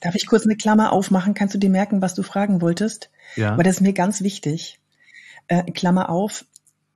Darf 0.00 0.14
ich 0.14 0.26
kurz 0.26 0.44
eine 0.44 0.56
Klammer 0.56 0.92
aufmachen? 0.92 1.34
Kannst 1.34 1.54
du 1.54 1.58
dir 1.58 1.70
merken, 1.70 2.02
was 2.02 2.14
du 2.14 2.22
fragen 2.22 2.60
wolltest? 2.60 3.10
Ja. 3.36 3.52
Aber 3.52 3.62
das 3.62 3.76
ist 3.76 3.80
mir 3.80 3.92
ganz 3.92 4.22
wichtig. 4.22 4.78
Äh, 5.48 5.70
Klammer 5.72 6.08
auf, 6.10 6.44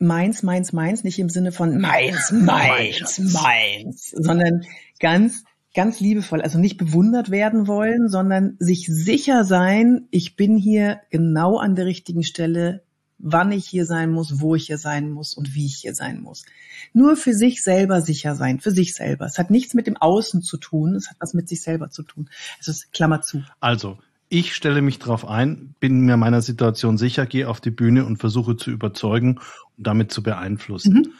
meins, 0.03 0.43
meins, 0.43 0.73
meins, 0.73 1.05
nicht 1.05 1.19
im 1.19 1.31
Sinne 1.31 1.53
von 1.53 1.81
meins, 1.81 2.33
meins, 2.33 3.19
meins, 3.19 4.11
sondern 4.11 4.67
ganz, 4.99 5.45
ganz 5.75 6.01
liebevoll, 6.01 6.43
also 6.43 6.59
nicht 6.59 6.77
bewundert 6.77 7.31
werden 7.31 7.67
wollen, 7.69 8.09
sondern 8.09 8.57
sich 8.59 8.87
sicher 8.87 9.45
sein, 9.45 10.09
ich 10.11 10.37
bin 10.37 10.57
hier 10.57 11.01
genau 11.11 11.57
an 11.59 11.77
der 11.77 11.87
richtigen 11.87 12.25
Stelle, 12.25 12.83
wann 13.19 13.53
ich 13.53 13.67
hier 13.67 13.87
sein 13.87 14.11
muss, 14.11 14.41
wo 14.41 14.57
ich 14.57 14.67
hier 14.67 14.79
sein 14.79 15.09
muss 15.09 15.35
und 15.35 15.55
wie 15.55 15.67
ich 15.67 15.77
hier 15.77 15.95
sein 15.95 16.21
muss. 16.21 16.45
Nur 16.93 17.17
für 17.17 17.33
sich 17.33 17.63
selber 17.63 18.01
sicher 18.01 18.35
sein, 18.35 18.59
für 18.59 18.73
sich 18.73 18.95
selber. 18.95 19.27
Es 19.27 19.39
hat 19.39 19.51
nichts 19.51 19.73
mit 19.73 19.87
dem 19.87 19.97
Außen 19.97 20.43
zu 20.43 20.57
tun, 20.57 20.97
es 20.97 21.09
hat 21.09 21.17
was 21.21 21.33
mit 21.33 21.49
sich 21.49 21.63
selber 21.63 21.91
zu 21.91 22.03
tun. 22.03 22.29
Also 22.59 22.73
Klammer 22.93 23.23
zu. 23.23 23.45
Also, 23.61 23.99
ich 24.33 24.55
stelle 24.55 24.81
mich 24.81 24.99
darauf 24.99 25.29
ein, 25.29 25.75
bin 25.79 26.01
mir 26.01 26.17
meiner 26.17 26.41
Situation 26.41 26.97
sicher, 26.97 27.27
gehe 27.27 27.51
auf 27.51 27.61
die 27.61 27.71
Bühne 27.71 28.07
und 28.07 28.17
versuche 28.17 28.57
zu 28.57 28.71
überzeugen 28.71 29.41
und 29.77 29.87
damit 29.87 30.11
zu 30.11 30.23
beeinflussen. 30.23 30.95
Mhm. 30.95 31.13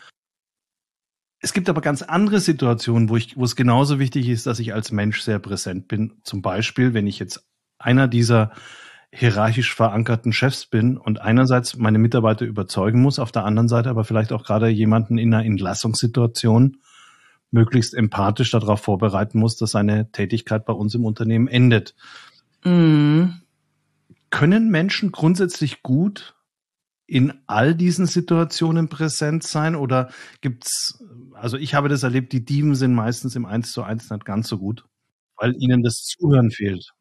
Es 1.41 1.53
gibt 1.53 1.69
aber 1.69 1.83
ganz 1.83 2.01
andere 2.01 2.41
Situationen, 2.41 3.11
wo, 3.11 3.17
ich, 3.17 3.37
wo 3.37 3.45
es 3.45 3.55
genauso 3.55 3.99
wichtig 3.99 4.31
ist, 4.31 4.47
dass 4.47 4.61
ich 4.61 4.73
als 4.73 4.93
Mensch 4.93 5.21
sehr 5.21 5.39
präsent 5.39 5.89
bin. 5.89 6.15
Zum 6.23 6.41
Beispiel, 6.41 6.95
wenn 6.95 7.07
ich 7.07 7.19
jetzt 7.19 7.47
einer 7.79 8.09
dieser 8.09 8.53
hierarchisch 9.13 9.75
verankerten 9.75 10.33
Chefs 10.33 10.65
bin 10.65 10.97
und 10.97 11.21
einerseits 11.21 11.77
meine 11.77 11.99
Mitarbeiter 11.99 12.47
überzeugen 12.47 13.03
muss, 13.03 13.19
auf 13.19 13.31
der 13.31 13.45
anderen 13.45 13.69
Seite 13.69 13.91
aber 13.91 14.05
vielleicht 14.05 14.33
auch 14.33 14.45
gerade 14.45 14.69
jemanden 14.69 15.19
in 15.19 15.35
einer 15.35 15.45
Entlassungssituation 15.45 16.79
möglichst 17.51 17.93
empathisch 17.93 18.53
darauf 18.53 18.81
vorbereiten 18.81 19.39
muss, 19.39 19.59
dass 19.59 19.73
seine 19.73 20.11
Tätigkeit 20.13 20.65
bei 20.65 20.73
uns 20.73 20.95
im 20.95 21.05
Unternehmen 21.05 21.47
endet. 21.47 21.95
Mhm. 22.65 23.41
Können 24.31 24.71
Menschen 24.71 25.13
grundsätzlich 25.13 25.83
gut 25.83 26.35
in 27.07 27.35
all 27.47 27.75
diesen 27.75 28.07
Situationen 28.07 28.89
präsent 28.89 29.43
sein 29.43 29.75
oder 29.77 30.11
gibt's, 30.41 31.05
also 31.35 31.59
ich 31.59 31.75
habe 31.75 31.91
das 31.91 32.03
erlebt, 32.03 32.33
die 32.33 32.45
Dieben 32.45 32.75
sind 32.75 32.95
meistens 32.95 33.37
im 33.37 33.45
Eins 33.45 33.73
zu 33.73 33.83
eins 33.83 34.09
nicht 34.09 34.25
ganz 34.25 34.49
so 34.49 34.57
gut, 34.57 34.87
weil 35.37 35.55
ihnen 35.59 35.83
das 35.83 36.05
Zuhören 36.05 36.51
fehlt. 36.51 36.93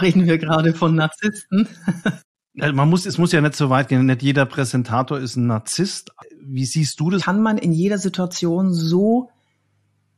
Reden 0.00 0.26
wir 0.26 0.38
gerade 0.38 0.74
von 0.74 0.96
Narzissten? 0.96 1.68
Man 2.54 2.90
muss, 2.90 3.06
es 3.06 3.16
muss 3.16 3.32
ja 3.32 3.40
nicht 3.40 3.54
so 3.54 3.70
weit 3.70 3.88
gehen. 3.88 4.04
Nicht 4.04 4.22
jeder 4.22 4.44
Präsentator 4.44 5.18
ist 5.18 5.36
ein 5.36 5.46
Narzisst. 5.46 6.10
Wie 6.38 6.66
siehst 6.66 7.00
du 7.00 7.08
das? 7.08 7.22
Kann 7.22 7.40
man 7.40 7.56
in 7.56 7.72
jeder 7.72 7.96
Situation 7.96 8.74
so 8.74 9.30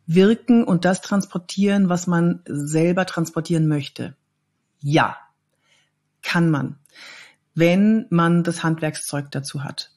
wirken 0.06 0.64
und 0.64 0.84
das 0.84 1.00
transportieren, 1.00 1.88
was 1.88 2.08
man 2.08 2.40
selber 2.46 3.06
transportieren 3.06 3.68
möchte? 3.68 4.16
Ja, 4.86 5.16
kann 6.22 6.50
man, 6.50 6.76
wenn 7.54 8.04
man 8.10 8.44
das 8.44 8.62
Handwerkszeug 8.62 9.30
dazu 9.30 9.64
hat. 9.64 9.94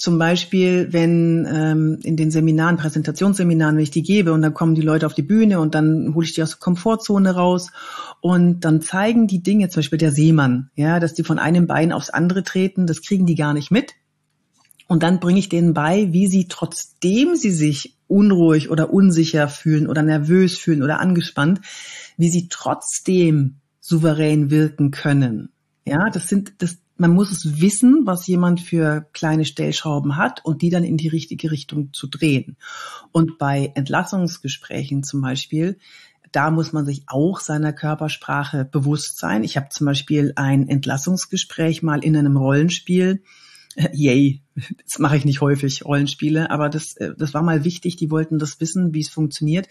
zum 0.00 0.18
Beispiel, 0.18 0.88
wenn 0.92 1.46
ähm, 1.52 1.98
in 2.02 2.16
den 2.16 2.30
Seminaren, 2.30 2.78
Präsentationsseminaren, 2.78 3.76
wenn 3.76 3.82
ich 3.82 3.90
die 3.90 4.02
gebe 4.02 4.32
und 4.32 4.40
dann 4.40 4.54
kommen 4.54 4.74
die 4.74 4.80
Leute 4.80 5.04
auf 5.04 5.12
die 5.12 5.22
Bühne 5.22 5.60
und 5.60 5.74
dann 5.74 6.14
hole 6.14 6.24
ich 6.24 6.32
die 6.32 6.42
aus 6.42 6.52
der 6.52 6.58
Komfortzone 6.58 7.34
raus 7.34 7.70
und 8.22 8.60
dann 8.64 8.80
zeigen 8.80 9.26
die 9.26 9.42
Dinge, 9.42 9.68
zum 9.68 9.80
Beispiel 9.80 9.98
der 9.98 10.12
Seemann, 10.12 10.70
ja, 10.74 11.00
dass 11.00 11.12
die 11.12 11.22
von 11.22 11.38
einem 11.38 11.66
Bein 11.66 11.92
aufs 11.92 12.08
andere 12.08 12.42
treten, 12.42 12.86
das 12.86 13.02
kriegen 13.02 13.26
die 13.26 13.34
gar 13.34 13.52
nicht 13.52 13.70
mit. 13.70 13.92
Und 14.88 15.02
dann 15.02 15.20
bringe 15.20 15.38
ich 15.38 15.50
denen 15.50 15.74
bei, 15.74 16.08
wie 16.12 16.26
sie 16.26 16.48
trotzdem 16.48 17.36
sie 17.36 17.52
sich 17.52 17.98
unruhig 18.08 18.70
oder 18.70 18.92
unsicher 18.92 19.48
fühlen 19.48 19.86
oder 19.86 20.02
nervös 20.02 20.56
fühlen 20.56 20.82
oder 20.82 20.98
angespannt, 20.98 21.60
wie 22.16 22.30
sie 22.30 22.48
trotzdem 22.48 23.59
souverän 23.80 24.50
wirken 24.50 24.90
können. 24.90 25.50
Ja, 25.86 26.10
das 26.10 26.28
sind, 26.28 26.54
das, 26.58 26.78
man 26.96 27.12
muss 27.12 27.32
es 27.32 27.60
wissen, 27.60 28.02
was 28.04 28.26
jemand 28.26 28.60
für 28.60 29.08
kleine 29.12 29.44
Stellschrauben 29.44 30.16
hat 30.16 30.44
und 30.44 30.62
die 30.62 30.70
dann 30.70 30.84
in 30.84 30.98
die 30.98 31.08
richtige 31.08 31.50
Richtung 31.50 31.92
zu 31.92 32.06
drehen. 32.06 32.56
Und 33.10 33.38
bei 33.38 33.72
Entlassungsgesprächen 33.74 35.02
zum 35.02 35.22
Beispiel, 35.22 35.78
da 36.32 36.50
muss 36.50 36.72
man 36.72 36.84
sich 36.84 37.04
auch 37.06 37.40
seiner 37.40 37.72
Körpersprache 37.72 38.64
bewusst 38.64 39.18
sein. 39.18 39.42
Ich 39.42 39.56
habe 39.56 39.70
zum 39.70 39.86
Beispiel 39.86 40.32
ein 40.36 40.68
Entlassungsgespräch 40.68 41.82
mal 41.82 42.04
in 42.04 42.16
einem 42.16 42.36
Rollenspiel 42.36 43.22
yay, 43.92 44.42
das 44.84 44.98
mache 44.98 45.16
ich 45.16 45.24
nicht 45.24 45.40
häufig, 45.40 45.84
Rollenspiele, 45.84 46.50
aber 46.50 46.68
das, 46.68 46.96
äh, 46.96 47.12
das 47.16 47.34
war 47.34 47.42
mal 47.42 47.64
wichtig, 47.64 47.96
die 47.96 48.10
wollten 48.10 48.38
das 48.38 48.60
wissen, 48.60 48.94
wie 48.94 49.00
es 49.00 49.08
funktioniert. 49.08 49.68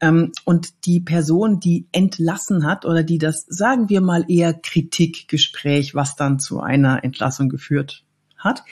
Ähm, 0.00 0.32
und 0.44 0.86
die 0.86 1.00
Person, 1.00 1.60
die 1.60 1.86
entlassen 1.92 2.66
hat 2.66 2.84
oder 2.84 3.02
die 3.02 3.18
das, 3.18 3.44
sagen 3.48 3.88
wir 3.88 4.00
mal, 4.00 4.24
eher 4.28 4.54
Kritikgespräch, 4.54 5.94
was 5.94 6.16
dann 6.16 6.38
zu 6.38 6.60
einer 6.60 7.04
Entlassung 7.04 7.48
geführt 7.48 8.04
hat, 8.36 8.64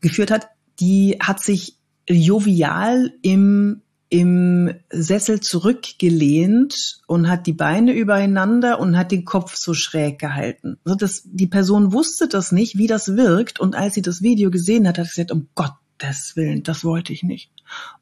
geführt 0.00 0.30
hat, 0.30 0.48
die 0.80 1.18
hat 1.20 1.42
sich 1.42 1.76
jovial 2.08 3.12
im 3.22 3.82
im 4.12 4.74
Sessel 4.90 5.40
zurückgelehnt 5.40 7.00
und 7.06 7.30
hat 7.30 7.46
die 7.46 7.54
Beine 7.54 7.94
übereinander 7.94 8.78
und 8.78 8.98
hat 8.98 9.10
den 9.10 9.24
Kopf 9.24 9.56
so 9.56 9.72
schräg 9.72 10.18
gehalten. 10.18 10.76
Also 10.84 10.96
das, 10.96 11.22
die 11.24 11.46
Person 11.46 11.94
wusste 11.94 12.28
das 12.28 12.52
nicht, 12.52 12.76
wie 12.76 12.86
das 12.86 13.16
wirkt. 13.16 13.58
Und 13.58 13.74
als 13.74 13.94
sie 13.94 14.02
das 14.02 14.20
Video 14.20 14.50
gesehen 14.50 14.86
hat, 14.86 14.98
hat 14.98 15.06
sie 15.06 15.12
gesagt, 15.12 15.32
um 15.32 15.48
Gottes 15.54 16.36
Willen, 16.36 16.62
das 16.62 16.84
wollte 16.84 17.14
ich 17.14 17.22
nicht. 17.22 17.52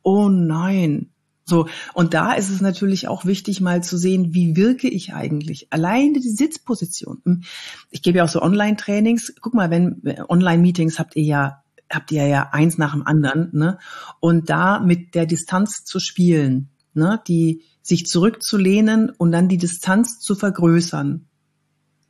Oh 0.02 0.28
nein. 0.28 1.10
So. 1.44 1.68
Und 1.94 2.12
da 2.12 2.32
ist 2.32 2.50
es 2.50 2.60
natürlich 2.60 3.06
auch 3.06 3.24
wichtig, 3.24 3.60
mal 3.60 3.84
zu 3.84 3.96
sehen, 3.96 4.34
wie 4.34 4.56
wirke 4.56 4.88
ich 4.88 5.14
eigentlich? 5.14 5.68
Alleine 5.70 6.18
die 6.18 6.28
Sitzposition. 6.28 7.22
Hm. 7.24 7.42
Ich 7.92 8.02
gebe 8.02 8.18
ja 8.18 8.24
auch 8.24 8.28
so 8.28 8.42
Online-Trainings. 8.42 9.34
Guck 9.40 9.54
mal, 9.54 9.70
wenn 9.70 10.02
Online-Meetings 10.28 10.98
habt 10.98 11.14
ihr 11.14 11.22
ja 11.22 11.62
habt 11.90 12.12
ihr 12.12 12.26
ja 12.26 12.50
eins 12.52 12.78
nach 12.78 12.92
dem 12.92 13.06
anderen, 13.06 13.50
ne? 13.52 13.78
Und 14.20 14.48
da 14.48 14.80
mit 14.80 15.14
der 15.14 15.26
Distanz 15.26 15.84
zu 15.84 15.98
spielen, 15.98 16.70
ne? 16.94 17.20
Die 17.26 17.62
sich 17.82 18.06
zurückzulehnen 18.06 19.10
und 19.10 19.32
dann 19.32 19.48
die 19.48 19.58
Distanz 19.58 20.20
zu 20.20 20.34
vergrößern. 20.34 21.26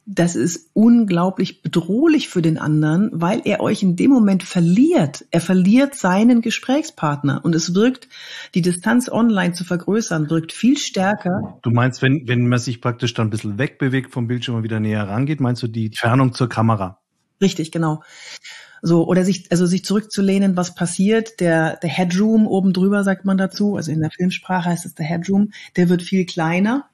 Das 0.07 0.35
ist 0.35 0.71
unglaublich 0.73 1.63
bedrohlich 1.63 2.29
für 2.29 2.43
den 2.43 2.59
anderen, 2.59 3.11
weil 3.13 3.43
er 3.45 3.61
euch 3.61 3.83
in 3.83 3.95
dem 3.95 4.11
Moment 4.11 4.43
verliert. 4.43 5.25
Er 5.31 5.41
verliert 5.41 5.95
seinen 5.95 6.41
Gesprächspartner 6.41 7.45
und 7.45 7.55
es 7.55 7.75
wirkt, 7.75 8.09
die 8.55 8.63
Distanz 8.63 9.09
online 9.09 9.53
zu 9.53 9.63
vergrößern, 9.63 10.29
wirkt 10.29 10.53
viel 10.53 10.77
stärker. 10.77 11.61
Du 11.63 11.71
meinst, 11.71 12.03
wenn, 12.03 12.27
wenn 12.27 12.49
man 12.49 12.59
sich 12.59 12.81
praktisch 12.81 13.15
dann 13.15 13.29
ein 13.29 13.31
bisschen 13.31 13.59
wegbewegt 13.59 14.11
vom 14.11 14.27
Bildschirm 14.27 14.57
und 14.57 14.63
wieder 14.65 14.81
näher 14.81 15.07
rangeht, 15.07 15.41
meinst 15.41 15.63
du 15.63 15.69
die 15.69 15.87
Entfernung 15.87 16.33
zur 16.33 16.49
Kamera? 16.49 16.99
Richtig, 17.41 17.71
genau. 17.71 18.03
So, 18.83 19.07
oder 19.07 19.25
sich, 19.25 19.51
also 19.51 19.67
sich 19.67 19.85
zurückzulehnen, 19.85 20.57
was 20.57 20.75
passiert. 20.75 21.41
Der, 21.41 21.77
der 21.77 21.91
Headroom 21.91 22.47
oben 22.47 22.73
drüber, 22.73 23.05
sagt 23.05 23.25
man 23.25 23.39
dazu, 23.39 23.77
also 23.77 23.91
in 23.91 24.01
der 24.01 24.11
Filmsprache 24.11 24.71
heißt 24.71 24.87
es 24.87 24.95
der 24.95 25.07
Headroom, 25.07 25.53
der 25.77 25.89
wird 25.89 26.03
viel 26.03 26.25
kleiner 26.25 26.87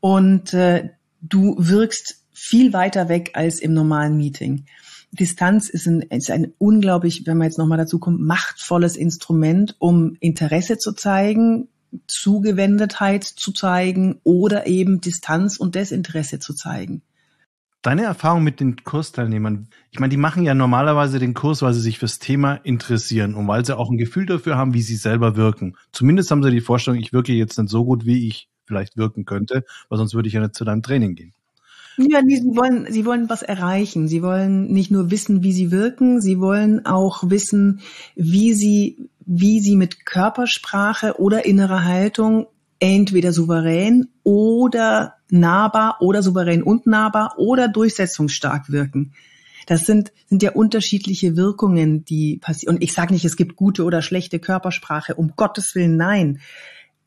und 0.00 0.52
äh, 0.54 0.90
du 1.20 1.54
wirkst 1.58 2.22
viel 2.32 2.72
weiter 2.72 3.08
weg 3.08 3.32
als 3.34 3.60
im 3.60 3.74
normalen 3.74 4.16
Meeting. 4.16 4.64
Distanz 5.10 5.68
ist 5.68 5.86
ein, 5.86 6.02
ist 6.02 6.30
ein 6.30 6.52
unglaublich, 6.58 7.26
wenn 7.26 7.38
man 7.38 7.46
jetzt 7.46 7.58
nochmal 7.58 7.78
dazu 7.78 7.98
kommt, 7.98 8.20
machtvolles 8.20 8.96
Instrument, 8.96 9.74
um 9.78 10.16
Interesse 10.20 10.78
zu 10.78 10.92
zeigen, 10.92 11.68
Zugewendetheit 12.06 13.24
zu 13.24 13.52
zeigen 13.52 14.20
oder 14.22 14.66
eben 14.66 15.00
Distanz 15.00 15.56
und 15.56 15.74
Desinteresse 15.74 16.38
zu 16.38 16.52
zeigen. 16.54 17.02
Deine 17.88 18.02
Erfahrung 18.02 18.44
mit 18.44 18.60
den 18.60 18.76
Kursteilnehmern, 18.84 19.68
ich 19.90 19.98
meine, 19.98 20.10
die 20.10 20.18
machen 20.18 20.42
ja 20.42 20.52
normalerweise 20.52 21.18
den 21.18 21.32
Kurs, 21.32 21.62
weil 21.62 21.72
sie 21.72 21.80
sich 21.80 21.98
fürs 21.98 22.18
Thema 22.18 22.56
interessieren 22.56 23.34
und 23.34 23.48
weil 23.48 23.64
sie 23.64 23.74
auch 23.74 23.90
ein 23.90 23.96
Gefühl 23.96 24.26
dafür 24.26 24.58
haben, 24.58 24.74
wie 24.74 24.82
sie 24.82 24.96
selber 24.96 25.36
wirken. 25.36 25.74
Zumindest 25.90 26.30
haben 26.30 26.42
sie 26.42 26.50
die 26.50 26.60
Vorstellung, 26.60 27.00
ich 27.00 27.14
wirke 27.14 27.32
jetzt 27.32 27.58
nicht 27.58 27.70
so 27.70 27.86
gut, 27.86 28.04
wie 28.04 28.28
ich 28.28 28.50
vielleicht 28.66 28.98
wirken 28.98 29.24
könnte, 29.24 29.64
weil 29.88 29.96
sonst 29.96 30.12
würde 30.12 30.28
ich 30.28 30.34
ja 30.34 30.42
nicht 30.42 30.54
zu 30.54 30.66
deinem 30.66 30.82
Training 30.82 31.14
gehen. 31.14 31.32
Ja, 31.96 32.20
nee, 32.20 32.36
sie 32.36 32.54
wollen, 32.54 32.92
sie 32.92 33.06
wollen 33.06 33.30
was 33.30 33.40
erreichen. 33.40 34.06
Sie 34.06 34.22
wollen 34.22 34.70
nicht 34.70 34.90
nur 34.90 35.10
wissen, 35.10 35.42
wie 35.42 35.54
sie 35.54 35.70
wirken, 35.70 36.20
sie 36.20 36.40
wollen 36.40 36.84
auch 36.84 37.30
wissen, 37.30 37.80
wie 38.14 38.52
sie, 38.52 39.08
wie 39.24 39.60
sie 39.60 39.76
mit 39.76 40.04
Körpersprache 40.04 41.18
oder 41.18 41.46
innerer 41.46 41.84
Haltung 41.84 42.48
entweder 42.80 43.32
souverän 43.32 44.08
oder 44.22 45.14
nahbar 45.30 45.98
oder 46.00 46.22
souverän 46.22 46.62
und 46.62 46.86
nahbar 46.86 47.34
oder 47.38 47.68
durchsetzungsstark 47.68 48.70
wirken. 48.70 49.12
Das 49.66 49.84
sind, 49.84 50.12
sind 50.26 50.42
ja 50.42 50.52
unterschiedliche 50.52 51.36
Wirkungen, 51.36 52.04
die 52.04 52.38
passieren. 52.38 52.76
Und 52.76 52.82
ich 52.82 52.94
sage 52.94 53.12
nicht, 53.12 53.26
es 53.26 53.36
gibt 53.36 53.56
gute 53.56 53.84
oder 53.84 54.00
schlechte 54.00 54.38
Körpersprache, 54.38 55.14
um 55.14 55.34
Gottes 55.36 55.74
Willen, 55.74 55.96
nein. 55.96 56.40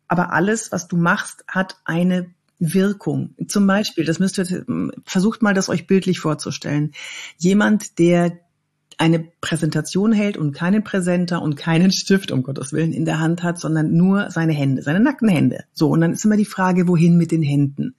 Aber 0.07 0.31
alles, 0.31 0.71
was 0.71 0.87
du 0.87 0.95
machst, 0.97 1.43
hat 1.47 1.77
eine 1.85 2.29
Wirkung. 2.59 3.33
Zum 3.47 3.65
Beispiel, 3.65 4.05
das 4.05 4.19
müsst 4.19 4.37
ihr, 4.37 4.65
versucht 5.05 5.41
mal 5.41 5.55
das 5.55 5.69
euch 5.69 5.87
bildlich 5.87 6.19
vorzustellen. 6.19 6.91
Jemand, 7.37 7.97
der 7.97 8.39
eine 9.01 9.27
Präsentation 9.41 10.13
hält 10.13 10.37
und 10.37 10.53
keinen 10.53 10.83
Präsenter 10.83 11.41
und 11.41 11.55
keinen 11.55 11.91
Stift, 11.91 12.31
um 12.31 12.43
Gottes 12.43 12.71
Willen, 12.71 12.93
in 12.93 13.03
der 13.03 13.19
Hand 13.19 13.41
hat, 13.41 13.59
sondern 13.59 13.97
nur 13.97 14.29
seine 14.29 14.53
Hände, 14.53 14.83
seine 14.83 14.99
nackten 14.99 15.27
Hände. 15.27 15.63
So, 15.73 15.89
und 15.89 16.01
dann 16.01 16.13
ist 16.13 16.23
immer 16.23 16.37
die 16.37 16.45
Frage, 16.45 16.87
wohin 16.87 17.17
mit 17.17 17.31
den 17.31 17.41
Händen? 17.41 17.95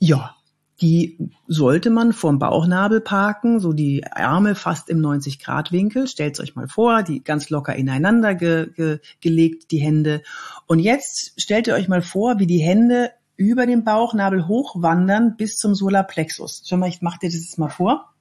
Ja, 0.00 0.34
die 0.80 1.30
sollte 1.46 1.90
man 1.90 2.12
vorm 2.12 2.40
Bauchnabel 2.40 3.00
parken, 3.00 3.60
so 3.60 3.72
die 3.72 4.04
Arme 4.04 4.56
fast 4.56 4.88
im 4.88 4.98
90-Grad-Winkel. 4.98 6.08
Stellt 6.08 6.40
euch 6.40 6.56
mal 6.56 6.66
vor, 6.66 7.04
die 7.04 7.22
ganz 7.22 7.48
locker 7.48 7.76
ineinander 7.76 8.34
ge, 8.34 8.72
ge, 8.74 8.98
gelegt, 9.20 9.70
die 9.70 9.78
Hände. 9.78 10.22
Und 10.66 10.80
jetzt 10.80 11.40
stellt 11.40 11.68
ihr 11.68 11.74
euch 11.74 11.86
mal 11.86 12.02
vor, 12.02 12.40
wie 12.40 12.48
die 12.48 12.58
Hände 12.58 13.12
über 13.36 13.64
den 13.64 13.84
Bauchnabel 13.84 14.48
hochwandern 14.48 15.36
bis 15.36 15.56
zum 15.56 15.76
Solarplexus. 15.76 16.64
Schon 16.66 16.80
mal, 16.80 16.88
ich 16.88 17.00
mach 17.00 17.18
dir 17.18 17.28
das 17.28 17.36
jetzt 17.36 17.58
mal 17.60 17.68
vor. 17.68 18.12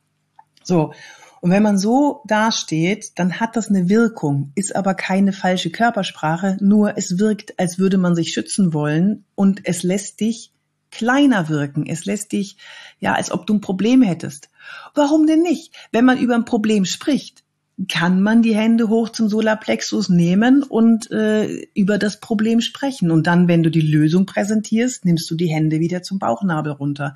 So. 0.61 0.93
Und 1.41 1.51
wenn 1.51 1.63
man 1.63 1.77
so 1.77 2.21
dasteht, 2.25 3.17
dann 3.17 3.39
hat 3.39 3.55
das 3.55 3.69
eine 3.69 3.89
Wirkung, 3.89 4.51
ist 4.55 4.75
aber 4.75 4.93
keine 4.93 5.33
falsche 5.33 5.69
Körpersprache, 5.69 6.57
nur 6.59 6.97
es 6.97 7.19
wirkt, 7.19 7.57
als 7.59 7.79
würde 7.79 7.97
man 7.97 8.15
sich 8.15 8.33
schützen 8.33 8.73
wollen 8.73 9.25
und 9.35 9.61
es 9.63 9.83
lässt 9.83 10.19
dich 10.19 10.51
kleiner 10.91 11.49
wirken. 11.49 11.85
Es 11.85 12.05
lässt 12.05 12.31
dich, 12.31 12.57
ja, 12.99 13.13
als 13.13 13.31
ob 13.31 13.45
du 13.47 13.55
ein 13.55 13.61
Problem 13.61 14.01
hättest. 14.01 14.49
Warum 14.95 15.27
denn 15.27 15.41
nicht? 15.41 15.73
Wenn 15.91 16.05
man 16.05 16.17
über 16.17 16.35
ein 16.35 16.45
Problem 16.45 16.85
spricht, 16.85 17.43
kann 17.87 18.21
man 18.21 18.41
die 18.41 18.55
Hände 18.55 18.89
hoch 18.89 19.09
zum 19.09 19.29
Solarplexus 19.29 20.09
nehmen 20.09 20.63
und 20.63 21.09
äh, 21.11 21.65
über 21.73 21.97
das 21.97 22.19
Problem 22.19 22.59
sprechen. 22.59 23.09
Und 23.09 23.25
dann, 23.25 23.47
wenn 23.47 23.63
du 23.63 23.71
die 23.71 23.81
Lösung 23.81 24.25
präsentierst, 24.25 25.05
nimmst 25.05 25.29
du 25.31 25.35
die 25.35 25.47
Hände 25.47 25.79
wieder 25.79 26.03
zum 26.03 26.19
Bauchnabel 26.19 26.73
runter. 26.73 27.15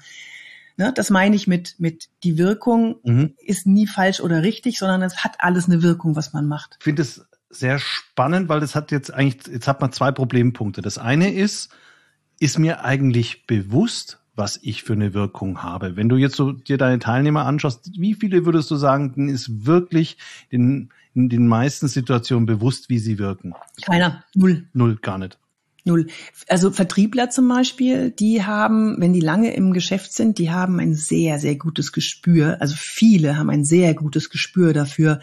Ne, 0.75 0.91
das 0.93 1.11
meine 1.11 1.35
ich 1.35 1.47
mit, 1.47 1.75
mit 1.77 2.09
die 2.23 2.37
Wirkung 2.37 2.95
mhm. 3.03 3.33
ist 3.37 3.67
nie 3.67 3.85
falsch 3.85 4.21
oder 4.21 4.41
richtig, 4.41 4.79
sondern 4.79 5.03
es 5.03 5.23
hat 5.23 5.35
alles 5.37 5.67
eine 5.67 5.83
Wirkung, 5.83 6.15
was 6.15 6.33
man 6.33 6.47
macht. 6.47 6.77
Ich 6.79 6.83
finde 6.83 7.03
es 7.03 7.27
sehr 7.49 7.77
spannend, 7.77 8.49
weil 8.49 8.59
das 8.59 8.73
hat 8.75 8.91
jetzt 8.91 9.13
eigentlich, 9.13 9.45
jetzt 9.53 9.67
hat 9.67 9.81
man 9.81 9.91
zwei 9.91 10.11
Problempunkte. 10.11 10.81
Das 10.81 10.97
eine 10.97 11.31
ist, 11.31 11.69
ist 12.39 12.57
mir 12.57 12.83
eigentlich 12.83 13.45
bewusst, 13.45 14.19
was 14.35 14.59
ich 14.61 14.83
für 14.83 14.93
eine 14.93 15.13
Wirkung 15.13 15.61
habe. 15.61 15.95
Wenn 15.95 16.09
du 16.09 16.17
jetzt 16.17 16.35
so 16.35 16.51
dir 16.51 16.77
deine 16.77 16.99
Teilnehmer 16.99 17.45
anschaust, 17.45 17.91
wie 17.99 18.15
viele 18.15 18.45
würdest 18.45 18.71
du 18.71 18.75
sagen, 18.75 19.29
ist 19.29 19.65
wirklich 19.65 20.17
in, 20.49 20.89
in 21.13 21.29
den 21.29 21.47
meisten 21.47 21.87
Situationen 21.87 22.47
bewusst, 22.47 22.89
wie 22.89 22.97
sie 22.97 23.19
wirken? 23.19 23.53
Keiner. 23.85 24.23
Null. 24.33 24.67
Null, 24.73 24.95
gar 24.95 25.19
nicht. 25.19 25.37
Null. 25.85 26.07
Also 26.47 26.71
Vertriebler 26.71 27.29
zum 27.29 27.47
Beispiel, 27.49 28.11
die 28.11 28.43
haben, 28.43 28.95
wenn 28.99 29.11
die 29.11 29.19
lange 29.19 29.53
im 29.53 29.73
Geschäft 29.73 30.13
sind, 30.13 30.37
die 30.37 30.49
haben 30.49 30.79
ein 30.79 30.95
sehr, 30.95 31.39
sehr 31.39 31.55
gutes 31.55 31.91
Gespür. 31.91 32.57
Also 32.61 32.75
viele 32.77 33.37
haben 33.37 33.49
ein 33.49 33.65
sehr 33.65 33.93
gutes 33.93 34.29
Gespür 34.29 34.71
dafür, 34.71 35.19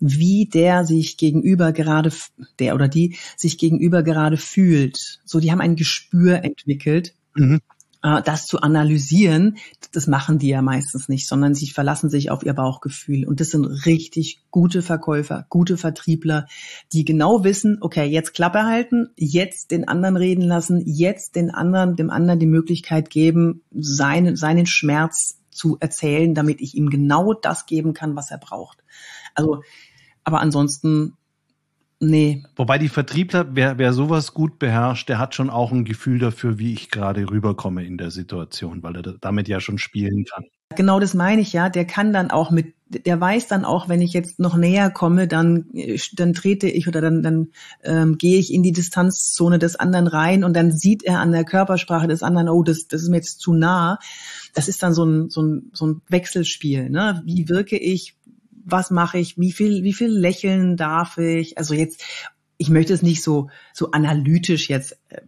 wie 0.00 0.46
der 0.46 0.84
sich 0.84 1.16
gegenüber 1.16 1.72
gerade, 1.72 2.12
der 2.58 2.74
oder 2.74 2.88
die 2.88 3.16
sich 3.36 3.58
gegenüber 3.58 4.02
gerade 4.02 4.36
fühlt. 4.36 5.20
So, 5.24 5.38
die 5.38 5.52
haben 5.52 5.60
ein 5.60 5.76
Gespür 5.76 6.42
entwickelt. 6.44 7.14
Mhm. 7.36 7.60
Äh, 8.02 8.22
das 8.22 8.46
zu 8.46 8.60
analysieren, 8.60 9.56
das 9.92 10.06
machen 10.06 10.38
die 10.38 10.48
ja 10.48 10.62
meistens 10.62 11.08
nicht, 11.08 11.28
sondern 11.28 11.54
sie 11.54 11.68
verlassen 11.68 12.10
sich 12.10 12.30
auf 12.30 12.44
ihr 12.44 12.54
Bauchgefühl. 12.54 13.26
Und 13.26 13.40
das 13.40 13.50
sind 13.50 13.64
richtig 13.64 14.42
gute 14.50 14.82
Verkäufer, 14.82 15.46
gute 15.48 15.76
Vertriebler, 15.76 16.46
die 16.92 17.04
genau 17.04 17.44
wissen, 17.44 17.78
okay, 17.80 18.04
jetzt 18.04 18.34
Klappe 18.34 18.64
halten, 18.64 19.10
jetzt 19.16 19.70
den 19.70 19.86
anderen 19.88 20.16
reden 20.16 20.42
lassen, 20.42 20.82
jetzt 20.84 21.36
den 21.36 21.50
anderen, 21.50 21.96
dem 21.96 22.10
anderen 22.10 22.40
die 22.40 22.46
Möglichkeit 22.46 23.10
geben, 23.10 23.62
seinen, 23.70 24.36
seinen 24.36 24.66
Schmerz 24.66 25.38
zu 25.50 25.76
erzählen, 25.80 26.34
damit 26.34 26.60
ich 26.60 26.74
ihm 26.74 26.90
genau 26.90 27.34
das 27.34 27.66
geben 27.66 27.94
kann, 27.94 28.16
was 28.16 28.30
er 28.30 28.38
braucht. 28.38 28.82
Also, 29.34 29.62
aber 30.24 30.40
ansonsten 30.40 31.16
Nee. 32.04 32.42
Wobei 32.56 32.78
die 32.78 32.88
Vertriebler, 32.88 33.46
wer, 33.54 33.78
wer 33.78 33.92
sowas 33.92 34.34
gut 34.34 34.58
beherrscht, 34.58 35.08
der 35.08 35.20
hat 35.20 35.36
schon 35.36 35.50
auch 35.50 35.70
ein 35.70 35.84
Gefühl 35.84 36.18
dafür, 36.18 36.58
wie 36.58 36.72
ich 36.72 36.90
gerade 36.90 37.30
rüberkomme 37.30 37.84
in 37.84 37.96
der 37.96 38.10
Situation, 38.10 38.82
weil 38.82 38.96
er 38.96 39.02
damit 39.20 39.46
ja 39.46 39.60
schon 39.60 39.78
spielen 39.78 40.24
kann. 40.24 40.44
Genau 40.74 40.98
das 40.98 41.14
meine 41.14 41.42
ich 41.42 41.52
ja. 41.52 41.68
Der 41.68 41.84
kann 41.84 42.12
dann 42.12 42.32
auch 42.32 42.50
mit, 42.50 42.74
der 42.88 43.20
weiß 43.20 43.46
dann 43.46 43.64
auch, 43.64 43.88
wenn 43.88 44.00
ich 44.00 44.14
jetzt 44.14 44.40
noch 44.40 44.56
näher 44.56 44.90
komme, 44.90 45.28
dann, 45.28 45.66
dann 46.14 46.32
trete 46.32 46.68
ich 46.68 46.88
oder 46.88 47.00
dann, 47.00 47.22
dann 47.22 47.48
ähm, 47.84 48.18
gehe 48.18 48.40
ich 48.40 48.52
in 48.52 48.64
die 48.64 48.72
Distanzzone 48.72 49.60
des 49.60 49.76
anderen 49.76 50.08
rein 50.08 50.42
und 50.42 50.56
dann 50.56 50.72
sieht 50.72 51.04
er 51.04 51.20
an 51.20 51.30
der 51.30 51.44
Körpersprache 51.44 52.08
des 52.08 52.24
anderen, 52.24 52.48
oh, 52.48 52.64
das, 52.64 52.88
das 52.88 53.02
ist 53.02 53.10
mir 53.10 53.18
jetzt 53.18 53.38
zu 53.38 53.54
nah. 53.54 54.00
Das 54.54 54.66
ist 54.66 54.82
dann 54.82 54.92
so 54.92 55.04
ein, 55.04 55.30
so 55.30 55.40
ein, 55.40 55.70
so 55.72 55.86
ein 55.86 56.02
Wechselspiel. 56.08 56.90
Ne? 56.90 57.22
Wie 57.24 57.48
wirke 57.48 57.78
ich? 57.78 58.16
Was 58.64 58.90
mache 58.90 59.18
ich, 59.18 59.38
wie 59.38 59.52
viel, 59.52 59.82
wie 59.82 59.92
viel 59.92 60.10
lächeln 60.10 60.76
darf 60.76 61.18
ich? 61.18 61.58
Also 61.58 61.74
jetzt, 61.74 62.04
ich 62.58 62.68
möchte 62.68 62.92
es 62.92 63.02
nicht 63.02 63.22
so, 63.22 63.50
so 63.72 63.90
analytisch 63.90 64.68
jetzt, 64.68 64.98
äh, 65.08 65.20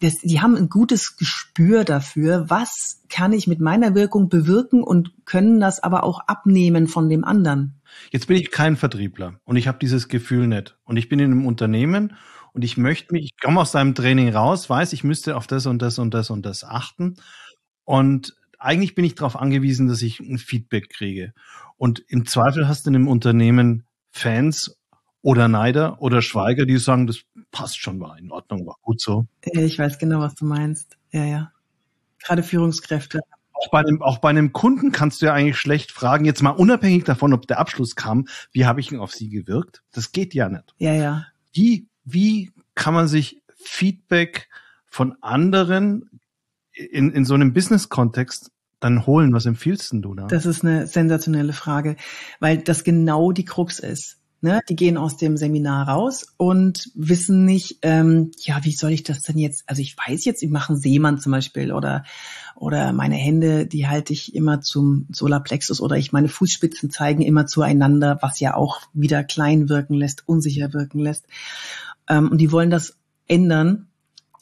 das, 0.00 0.18
die 0.22 0.40
haben 0.40 0.56
ein 0.56 0.68
gutes 0.68 1.16
Gespür 1.16 1.84
dafür, 1.84 2.46
was 2.48 3.02
kann 3.08 3.32
ich 3.32 3.46
mit 3.46 3.60
meiner 3.60 3.94
Wirkung 3.94 4.28
bewirken 4.28 4.82
und 4.82 5.12
können 5.24 5.60
das 5.60 5.82
aber 5.82 6.02
auch 6.04 6.20
abnehmen 6.26 6.88
von 6.88 7.08
dem 7.08 7.24
anderen. 7.24 7.80
Jetzt 8.10 8.26
bin 8.26 8.36
ich 8.36 8.50
kein 8.50 8.76
Vertriebler 8.76 9.40
und 9.44 9.56
ich 9.56 9.68
habe 9.68 9.78
dieses 9.78 10.08
Gefühl 10.08 10.46
nicht. 10.46 10.76
Und 10.84 10.96
ich 10.96 11.08
bin 11.08 11.18
in 11.18 11.32
einem 11.32 11.46
Unternehmen 11.46 12.14
und 12.52 12.64
ich 12.64 12.76
möchte 12.76 13.12
mich, 13.12 13.24
ich 13.24 13.40
komme 13.40 13.60
aus 13.60 13.72
seinem 13.72 13.94
Training 13.94 14.34
raus, 14.34 14.68
weiß, 14.68 14.92
ich 14.92 15.04
müsste 15.04 15.36
auf 15.36 15.46
das 15.46 15.66
und 15.66 15.80
das 15.80 15.98
und 15.98 16.12
das 16.12 16.30
und 16.30 16.44
das 16.44 16.64
achten. 16.64 17.16
Und 17.84 18.34
eigentlich 18.58 18.94
bin 18.94 19.04
ich 19.04 19.14
darauf 19.14 19.36
angewiesen, 19.36 19.88
dass 19.88 20.02
ich 20.02 20.20
ein 20.20 20.38
Feedback 20.38 20.90
kriege. 20.90 21.32
Und 21.76 22.04
im 22.08 22.26
Zweifel 22.26 22.68
hast 22.68 22.86
du 22.86 22.90
in 22.90 22.96
einem 22.96 23.08
Unternehmen 23.08 23.84
Fans 24.10 24.76
oder 25.22 25.48
Neider 25.48 26.00
oder 26.00 26.22
Schweiger, 26.22 26.66
die 26.66 26.78
sagen, 26.78 27.06
das 27.06 27.20
passt 27.50 27.78
schon, 27.78 28.00
war 28.00 28.18
in 28.18 28.30
Ordnung, 28.30 28.66
war 28.66 28.76
gut 28.82 29.00
so. 29.00 29.26
Ich 29.42 29.78
weiß 29.78 29.98
genau, 29.98 30.20
was 30.20 30.34
du 30.34 30.44
meinst. 30.44 30.96
Ja, 31.10 31.24
ja. 31.24 31.52
Gerade 32.22 32.42
Führungskräfte. 32.42 33.20
Auch 33.52 33.70
bei, 33.70 33.80
einem, 33.80 34.02
auch 34.02 34.18
bei 34.18 34.30
einem 34.30 34.52
Kunden 34.52 34.92
kannst 34.92 35.20
du 35.20 35.26
ja 35.26 35.34
eigentlich 35.34 35.58
schlecht 35.58 35.90
fragen, 35.90 36.24
jetzt 36.24 36.42
mal 36.42 36.50
unabhängig 36.50 37.04
davon, 37.04 37.32
ob 37.32 37.46
der 37.48 37.58
Abschluss 37.58 37.96
kam, 37.96 38.28
wie 38.52 38.66
habe 38.66 38.80
ich 38.80 38.92
ihn 38.92 38.98
auf 38.98 39.12
sie 39.12 39.28
gewirkt? 39.28 39.82
Das 39.92 40.12
geht 40.12 40.34
ja 40.34 40.48
nicht. 40.48 40.74
Ja, 40.78 40.92
ja. 40.92 41.26
Wie, 41.52 41.88
wie 42.04 42.52
kann 42.74 42.94
man 42.94 43.08
sich 43.08 43.42
Feedback 43.56 44.48
von 44.86 45.16
anderen 45.20 46.17
in, 46.78 47.10
in 47.10 47.24
so 47.24 47.34
einem 47.34 47.52
Business-Kontext 47.52 48.50
dann 48.80 49.06
holen? 49.06 49.32
Was 49.32 49.46
empfiehlst 49.46 49.92
du 49.92 50.14
da? 50.14 50.26
Das 50.26 50.46
ist 50.46 50.64
eine 50.64 50.86
sensationelle 50.86 51.52
Frage, 51.52 51.96
weil 52.40 52.58
das 52.58 52.84
genau 52.84 53.32
die 53.32 53.44
Krux 53.44 53.78
ist. 53.78 54.18
Ne? 54.40 54.60
Die 54.68 54.76
gehen 54.76 54.96
aus 54.96 55.16
dem 55.16 55.36
Seminar 55.36 55.88
raus 55.88 56.34
und 56.36 56.92
wissen 56.94 57.44
nicht, 57.44 57.78
ähm, 57.82 58.30
ja, 58.38 58.60
wie 58.62 58.70
soll 58.70 58.92
ich 58.92 59.02
das 59.02 59.22
denn 59.22 59.36
jetzt? 59.36 59.64
Also 59.66 59.82
ich 59.82 59.96
weiß 59.96 60.24
jetzt, 60.24 60.44
ich 60.44 60.50
mache 60.50 60.74
einen 60.74 60.80
Seemann 60.80 61.18
zum 61.18 61.32
Beispiel 61.32 61.72
oder 61.72 62.04
oder 62.54 62.92
meine 62.92 63.16
Hände, 63.16 63.66
die 63.66 63.88
halte 63.88 64.12
ich 64.12 64.36
immer 64.36 64.60
zum 64.60 65.06
Solarplexus 65.10 65.80
oder 65.80 65.96
ich 65.96 66.12
meine 66.12 66.28
Fußspitzen 66.28 66.90
zeigen 66.90 67.22
immer 67.22 67.46
zueinander, 67.46 68.18
was 68.20 68.38
ja 68.38 68.54
auch 68.54 68.82
wieder 68.92 69.24
klein 69.24 69.68
wirken 69.68 69.94
lässt, 69.94 70.28
unsicher 70.28 70.72
wirken 70.72 71.00
lässt. 71.00 71.26
Ähm, 72.08 72.30
und 72.30 72.38
die 72.38 72.52
wollen 72.52 72.70
das 72.70 72.96
ändern. 73.26 73.88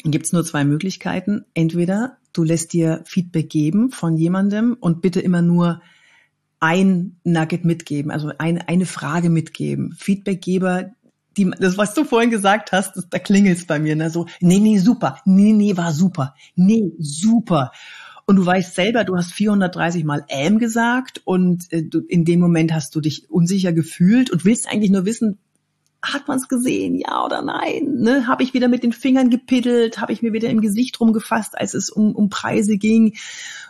Dann 0.03 0.13
gibt 0.13 0.27
es 0.27 0.33
nur 0.33 0.45
zwei 0.45 0.65
Möglichkeiten. 0.65 1.47
Entweder 1.55 2.19
du 2.37 2.45
lässt 2.45 2.73
dir 2.73 3.03
Feedback 3.05 3.51
geben 3.51 3.91
von 3.91 4.17
jemandem 4.17 4.77
und 4.79 5.01
bitte 5.01 5.21
immer 5.21 5.43
nur 5.43 5.81
ein 6.61 7.17
Nugget 7.25 7.65
mitgeben, 7.65 8.11
also 8.11 8.33
eine, 8.39 8.69
eine 8.69 8.87
Frage 8.87 9.31
mitgeben. 9.31 9.93
Feedbackgeber, 9.93 10.93
die, 11.37 11.51
das, 11.59 11.77
was 11.77 11.95
du 11.95 12.05
vorhin 12.05 12.31
gesagt 12.31 12.73
hast, 12.73 12.97
das, 12.97 13.09
da 13.09 13.19
klingelt's 13.19 13.67
bei 13.67 13.79
mir, 13.79 13.95
ne? 13.95 14.11
so, 14.11 14.27
nee, 14.41 14.59
nee, 14.59 14.79
super, 14.79 15.21
nee, 15.25 15.53
nee, 15.53 15.77
war 15.77 15.93
super, 15.93 16.35
nee, 16.55 16.93
super. 16.99 17.73
Und 18.25 18.37
du 18.37 18.47
weißt 18.47 18.75
selber, 18.75 19.05
du 19.05 19.17
hast 19.17 19.33
430 19.33 20.05
Mal 20.05 20.25
ähm 20.29 20.59
gesagt 20.59 21.23
und 21.25 21.73
äh, 21.73 21.85
du, 21.85 22.01
in 22.01 22.25
dem 22.25 22.41
Moment 22.41 22.73
hast 22.73 22.95
du 22.97 23.01
dich 23.01 23.31
unsicher 23.31 23.73
gefühlt 23.73 24.31
und 24.31 24.45
willst 24.45 24.69
eigentlich 24.69 24.91
nur 24.91 25.05
wissen, 25.05 25.39
hat 26.13 26.29
man 26.29 26.39
es 26.39 26.49
gesehen, 26.49 26.95
ja 26.95 27.25
oder 27.25 27.43
nein? 27.43 27.97
Ne? 27.99 28.27
Habe 28.27 28.43
ich 28.43 28.55
wieder 28.55 28.69
mit 28.69 28.83
den 28.83 28.93
Fingern 28.93 29.31
gepiddelt? 29.31 30.01
Habe 30.01 30.13
ich 30.13 30.23
mir 30.23 30.33
wieder 30.33 30.49
im 30.49 30.61
Gesicht 30.61 31.01
rumgefasst, 31.01 31.59
als 31.59 31.75
es 31.75 31.91
um, 31.91 32.15
um 32.15 32.29
Preise 32.29 32.79
ging? 32.79 33.17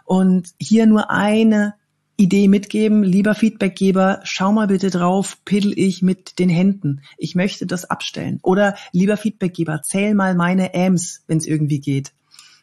Und 0.05 0.51
hier 0.59 0.87
nur 0.87 1.11
eine 1.11 1.75
Idee 2.17 2.49
mitgeben, 2.49 3.03
lieber 3.03 3.35
Feedbackgeber, 3.35 4.21
schau 4.25 4.53
mal 4.53 4.69
bitte 4.69 4.91
drauf, 4.91 5.39
piddel 5.45 5.79
ich 5.79 6.01
mit 6.01 6.39
den 6.39 6.49
Händen. 6.49 7.03
Ich 7.19 7.35
möchte 7.35 7.67
das 7.67 7.85
abstellen. 7.85 8.39
Oder 8.43 8.77
lieber 8.93 9.17
Feedbackgeber, 9.17 9.83
zähl 9.83 10.15
mal 10.15 10.35
meine 10.35 10.75
Ams, 10.75 11.25
wenn 11.27 11.39
es 11.39 11.47
irgendwie 11.47 11.81
geht. 11.81 12.13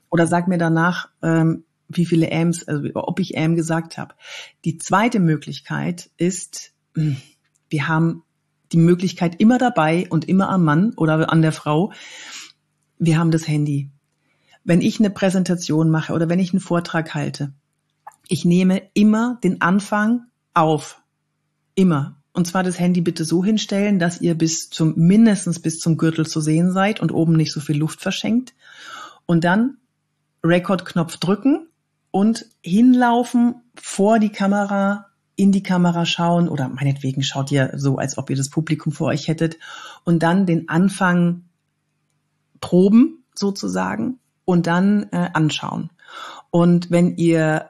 Oder 0.09 0.25
sag 0.25 0.47
mir 0.47 0.57
danach, 0.57 1.09
ähm, 1.21 1.65
wie 1.87 2.05
viele 2.05 2.31
Ams, 2.31 2.67
also 2.67 2.89
ob 2.95 3.19
ich 3.19 3.37
Am 3.37 3.55
gesagt 3.55 3.97
habe. 3.97 4.15
Die 4.65 4.77
zweite 4.77 5.19
Möglichkeit 5.19 6.09
ist, 6.17 6.73
hm, 6.95 7.17
wir 7.69 7.87
haben 7.87 8.23
die 8.73 8.77
Möglichkeit 8.77 9.39
immer 9.39 9.57
dabei 9.57 10.07
und 10.09 10.27
immer 10.27 10.49
am 10.49 10.63
Mann 10.63 10.93
oder 10.97 11.31
an 11.31 11.41
der 11.41 11.51
Frau. 11.51 11.93
Wir 12.97 13.17
haben 13.17 13.31
das 13.31 13.47
Handy. 13.47 13.89
Wenn 14.63 14.81
ich 14.81 14.99
eine 14.99 15.09
Präsentation 15.09 15.89
mache 15.89 16.13
oder 16.13 16.29
wenn 16.29 16.39
ich 16.39 16.53
einen 16.53 16.59
Vortrag 16.59 17.13
halte, 17.13 17.53
ich 18.27 18.45
nehme 18.45 18.81
immer 18.93 19.39
den 19.43 19.61
Anfang 19.61 20.25
auf. 20.53 21.01
Immer. 21.75 22.17
Und 22.33 22.47
zwar 22.47 22.63
das 22.63 22.79
Handy 22.79 23.01
bitte 23.01 23.25
so 23.25 23.43
hinstellen, 23.43 23.99
dass 23.99 24.21
ihr 24.21 24.35
bis 24.35 24.69
zum, 24.69 24.93
mindestens 24.95 25.59
bis 25.59 25.79
zum 25.79 25.97
Gürtel 25.97 26.25
zu 26.25 26.41
sehen 26.41 26.71
seid 26.71 26.99
und 26.99 27.11
oben 27.11 27.33
nicht 27.33 27.51
so 27.51 27.59
viel 27.59 27.77
Luft 27.77 28.01
verschenkt. 28.01 28.55
Und 29.25 29.43
dann 29.43 29.77
Rekordknopf 30.43 31.17
drücken 31.17 31.67
und 32.11 32.45
hinlaufen 32.61 33.55
vor 33.75 34.19
die 34.19 34.29
Kamera 34.31 35.07
in 35.35 35.51
die 35.51 35.63
Kamera 35.63 36.05
schauen 36.05 36.47
oder 36.47 36.69
meinetwegen 36.69 37.23
schaut 37.23 37.51
ihr 37.51 37.71
so, 37.75 37.97
als 37.97 38.17
ob 38.17 38.29
ihr 38.29 38.35
das 38.35 38.49
Publikum 38.49 38.91
vor 38.91 39.07
euch 39.07 39.27
hättet 39.27 39.57
und 40.03 40.21
dann 40.21 40.45
den 40.45 40.69
Anfang 40.69 41.45
proben 42.61 43.23
sozusagen 43.33 44.19
und 44.45 44.67
dann 44.67 45.07
äh, 45.11 45.29
anschauen. 45.33 45.89
Und 46.51 46.91
wenn 46.91 47.17
ihr 47.17 47.69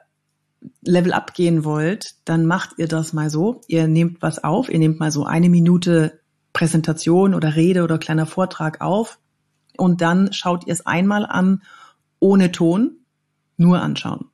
Level 0.82 1.12
up 1.12 1.34
gehen 1.34 1.64
wollt, 1.64 2.14
dann 2.24 2.46
macht 2.46 2.78
ihr 2.78 2.88
das 2.88 3.12
mal 3.12 3.30
so. 3.30 3.60
Ihr 3.66 3.88
nehmt 3.88 4.22
was 4.22 4.42
auf, 4.42 4.68
ihr 4.68 4.78
nehmt 4.78 5.00
mal 5.00 5.10
so 5.10 5.24
eine 5.24 5.48
Minute 5.48 6.20
Präsentation 6.52 7.34
oder 7.34 7.56
Rede 7.56 7.82
oder 7.82 7.98
kleiner 7.98 8.26
Vortrag 8.26 8.80
auf 8.80 9.18
und 9.76 10.00
dann 10.00 10.32
schaut 10.32 10.66
ihr 10.66 10.72
es 10.72 10.86
einmal 10.86 11.26
an 11.26 11.62
ohne 12.20 12.52
Ton, 12.52 12.98
nur 13.56 13.80
anschauen. 13.80 14.26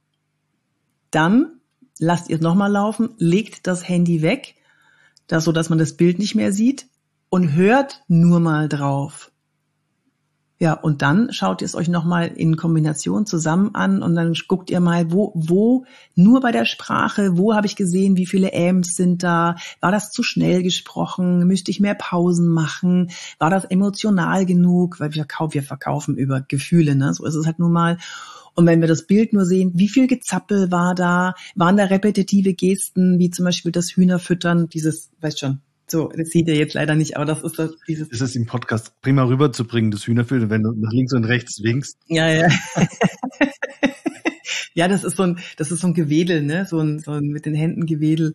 Dann 1.10 1.59
lasst 2.00 2.28
ihr 2.28 2.36
es 2.36 2.42
nochmal 2.42 2.72
laufen, 2.72 3.10
legt 3.18 3.66
das 3.66 3.88
Handy 3.88 4.22
weg, 4.22 4.56
das, 5.28 5.44
so 5.44 5.52
dass 5.52 5.70
man 5.70 5.78
das 5.78 5.96
Bild 5.96 6.18
nicht 6.18 6.34
mehr 6.34 6.52
sieht 6.52 6.86
und 7.28 7.54
hört 7.54 8.02
nur 8.08 8.40
mal 8.40 8.68
drauf. 8.68 9.30
Ja, 10.62 10.74
und 10.74 11.00
dann 11.00 11.32
schaut 11.32 11.62
ihr 11.62 11.64
es 11.64 11.74
euch 11.74 11.88
nochmal 11.88 12.28
in 12.28 12.58
Kombination 12.58 13.24
zusammen 13.24 13.74
an 13.74 14.02
und 14.02 14.14
dann 14.14 14.34
guckt 14.46 14.68
ihr 14.68 14.80
mal, 14.80 15.10
wo, 15.10 15.32
wo, 15.34 15.86
nur 16.14 16.42
bei 16.42 16.52
der 16.52 16.66
Sprache, 16.66 17.38
wo 17.38 17.54
habe 17.54 17.66
ich 17.66 17.76
gesehen, 17.76 18.18
wie 18.18 18.26
viele 18.26 18.52
Äms 18.52 18.94
sind 18.94 19.22
da, 19.22 19.56
war 19.80 19.90
das 19.90 20.10
zu 20.10 20.22
schnell 20.22 20.62
gesprochen, 20.62 21.46
müsste 21.46 21.70
ich 21.70 21.80
mehr 21.80 21.94
Pausen 21.94 22.48
machen, 22.48 23.10
war 23.38 23.48
das 23.48 23.64
emotional 23.64 24.44
genug, 24.44 25.00
weil 25.00 25.14
wir, 25.14 25.24
wir 25.50 25.62
verkaufen 25.62 26.18
über 26.18 26.42
Gefühle, 26.42 26.94
ne? 26.94 27.14
so 27.14 27.24
ist 27.24 27.36
es 27.36 27.46
halt 27.46 27.58
nun 27.58 27.72
mal. 27.72 27.96
Und 28.54 28.66
wenn 28.66 28.80
wir 28.80 28.88
das 28.88 29.06
Bild 29.06 29.32
nur 29.32 29.44
sehen, 29.44 29.72
wie 29.74 29.88
viel 29.88 30.06
Gezappel 30.06 30.70
war 30.70 30.94
da, 30.94 31.34
waren 31.54 31.76
da 31.76 31.84
repetitive 31.84 32.54
Gesten, 32.54 33.18
wie 33.18 33.30
zum 33.30 33.44
Beispiel 33.44 33.72
das 33.72 33.96
Hühnerfüttern, 33.96 34.68
dieses, 34.68 35.10
weißt 35.20 35.40
schon, 35.40 35.60
so, 35.90 36.08
das 36.16 36.28
sieht 36.28 36.46
ihr 36.46 36.54
jetzt 36.54 36.74
leider 36.74 36.94
nicht, 36.94 37.16
aber 37.16 37.24
das 37.24 37.42
ist 37.42 37.58
das, 37.58 37.72
dieses. 37.88 38.08
Ist 38.08 38.20
es 38.20 38.36
im 38.36 38.46
Podcast 38.46 39.00
prima 39.02 39.24
rüberzubringen, 39.24 39.90
das 39.90 40.06
Hühnerfüttern, 40.06 40.48
wenn 40.48 40.62
du 40.62 40.72
nach 40.72 40.92
links 40.92 41.12
und 41.12 41.24
rechts 41.24 41.62
winkst? 41.62 41.98
Ja, 42.06 42.28
ja. 42.28 42.48
ja, 44.74 44.86
das 44.86 45.02
ist 45.02 45.16
so 45.16 45.24
ein, 45.24 45.40
das 45.56 45.72
ist 45.72 45.80
so 45.80 45.88
ein 45.88 45.94
Gewedel, 45.94 46.42
ne, 46.42 46.64
so 46.64 46.78
ein, 46.78 47.00
so 47.00 47.10
ein 47.12 47.24
mit 47.24 47.44
den 47.44 47.54
Händen 47.54 47.86
Gewedel. 47.86 48.34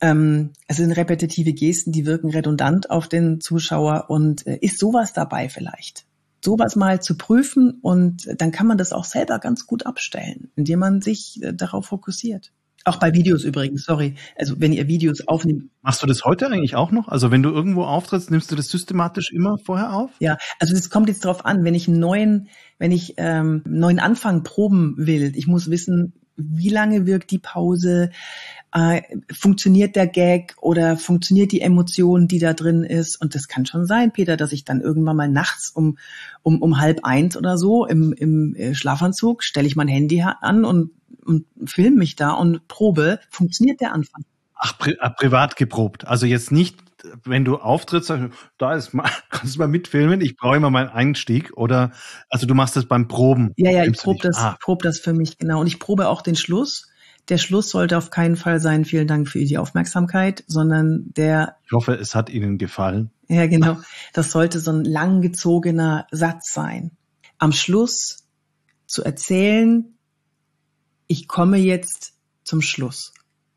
Ähm, 0.00 0.50
es 0.66 0.78
sind 0.78 0.92
repetitive 0.92 1.52
Gesten, 1.52 1.92
die 1.92 2.06
wirken 2.06 2.30
redundant 2.30 2.90
auf 2.90 3.06
den 3.06 3.40
Zuschauer 3.40 4.06
und 4.08 4.46
äh, 4.46 4.58
ist 4.60 4.78
sowas 4.78 5.12
dabei 5.12 5.48
vielleicht? 5.48 6.06
Sowas 6.44 6.76
mal 6.76 7.00
zu 7.02 7.16
prüfen 7.16 7.78
und 7.82 8.28
dann 8.40 8.50
kann 8.50 8.66
man 8.66 8.78
das 8.78 8.92
auch 8.92 9.04
selber 9.04 9.38
ganz 9.38 9.66
gut 9.66 9.86
abstellen, 9.86 10.50
indem 10.56 10.78
man 10.78 11.02
sich 11.02 11.42
äh, 11.42 11.52
darauf 11.52 11.86
fokussiert. 11.86 12.52
Auch 12.86 12.96
bei 12.96 13.12
Videos 13.12 13.44
übrigens, 13.44 13.84
sorry. 13.84 14.14
Also 14.38 14.54
wenn 14.58 14.72
ihr 14.72 14.88
Videos 14.88 15.28
aufnehmt. 15.28 15.70
Machst 15.82 16.02
du 16.02 16.06
das 16.06 16.24
heute 16.24 16.46
eigentlich 16.46 16.76
auch 16.76 16.92
noch? 16.92 17.08
Also 17.08 17.30
wenn 17.30 17.42
du 17.42 17.50
irgendwo 17.50 17.84
auftrittst, 17.84 18.30
nimmst 18.30 18.50
du 18.50 18.56
das 18.56 18.68
systematisch 18.68 19.30
immer 19.32 19.58
vorher 19.58 19.92
auf? 19.92 20.10
Ja, 20.18 20.38
also 20.58 20.74
das 20.74 20.88
kommt 20.88 21.08
jetzt 21.08 21.24
darauf 21.26 21.44
an, 21.44 21.62
wenn 21.64 21.74
ich 21.74 21.88
einen 21.88 22.00
neuen, 22.00 22.48
wenn 22.78 22.90
ich 22.90 23.14
ähm, 23.18 23.62
einen 23.66 23.80
neuen 23.80 23.98
Anfang 23.98 24.44
proben 24.44 24.94
will, 24.96 25.32
ich 25.36 25.46
muss 25.46 25.70
wissen, 25.70 26.14
wie 26.36 26.70
lange 26.70 27.04
wirkt 27.06 27.30
die 27.32 27.38
Pause, 27.38 28.10
äh, 28.72 29.02
funktioniert 29.32 29.96
der 29.96 30.06
Gag 30.06 30.54
oder 30.60 30.96
funktioniert 30.96 31.52
die 31.52 31.60
Emotion, 31.60 32.28
die 32.28 32.38
da 32.38 32.52
drin 32.52 32.84
ist. 32.84 33.20
Und 33.20 33.34
das 33.34 33.48
kann 33.48 33.66
schon 33.66 33.86
sein, 33.86 34.12
Peter, 34.12 34.36
dass 34.36 34.52
ich 34.52 34.64
dann 34.64 34.80
irgendwann 34.80 35.16
mal 35.16 35.28
nachts 35.28 35.70
um, 35.70 35.98
um, 36.42 36.62
um 36.62 36.80
halb 36.80 37.00
eins 37.04 37.36
oder 37.36 37.58
so 37.58 37.86
im, 37.86 38.12
im 38.12 38.54
äh, 38.54 38.74
Schlafanzug 38.74 39.42
stelle 39.42 39.66
ich 39.66 39.76
mein 39.76 39.88
Handy 39.88 40.22
an 40.22 40.64
und, 40.64 40.92
und 41.24 41.46
film 41.66 41.96
mich 41.96 42.16
da 42.16 42.30
und 42.32 42.68
probe, 42.68 43.18
funktioniert 43.30 43.80
der 43.80 43.92
Anfang. 43.92 44.24
Ach, 44.54 44.78
pri 44.78 44.96
äh, 45.00 45.10
privat 45.10 45.56
geprobt. 45.56 46.06
Also 46.06 46.26
jetzt 46.26 46.52
nicht, 46.52 46.78
wenn 47.24 47.44
du 47.44 47.56
auftrittst, 47.56 48.08
sagst 48.08 48.24
du, 48.24 48.36
da 48.58 48.74
ist 48.74 48.94
mal, 48.94 49.10
kannst 49.30 49.56
du 49.56 49.58
mal 49.58 49.68
mitfilmen, 49.68 50.20
ich 50.20 50.36
brauche 50.36 50.56
immer 50.56 50.70
meinen 50.70 50.90
Einstieg. 50.90 51.50
Oder 51.56 51.90
also 52.28 52.46
du 52.46 52.54
machst 52.54 52.76
das 52.76 52.84
beim 52.84 53.08
Proben. 53.08 53.52
Ja, 53.56 53.72
ja, 53.72 53.84
ich 53.84 53.96
probe 53.98 54.20
das, 54.22 54.36
ah. 54.38 54.56
prob 54.60 54.82
das 54.82 55.00
für 55.00 55.12
mich, 55.12 55.38
genau. 55.38 55.60
Und 55.60 55.66
ich 55.66 55.80
probe 55.80 56.08
auch 56.08 56.22
den 56.22 56.36
Schluss 56.36 56.89
der 57.28 57.38
Schluss 57.38 57.70
sollte 57.70 57.96
auf 57.96 58.10
keinen 58.10 58.36
Fall 58.36 58.60
sein, 58.60 58.84
vielen 58.84 59.06
Dank 59.06 59.28
für 59.28 59.38
die 59.38 59.58
Aufmerksamkeit, 59.58 60.44
sondern 60.46 61.12
der. 61.16 61.56
Ich 61.64 61.72
hoffe, 61.72 61.94
es 61.94 62.14
hat 62.14 62.30
Ihnen 62.30 62.58
gefallen. 62.58 63.10
Ja, 63.28 63.46
genau. 63.46 63.78
Das 64.12 64.32
sollte 64.32 64.58
so 64.58 64.72
ein 64.72 64.84
langgezogener 64.84 66.06
Satz 66.10 66.52
sein. 66.52 66.90
Am 67.38 67.52
Schluss 67.52 68.26
zu 68.86 69.04
erzählen, 69.04 69.94
ich 71.06 71.28
komme 71.28 71.58
jetzt 71.58 72.14
zum 72.42 72.60
Schluss. 72.60 73.14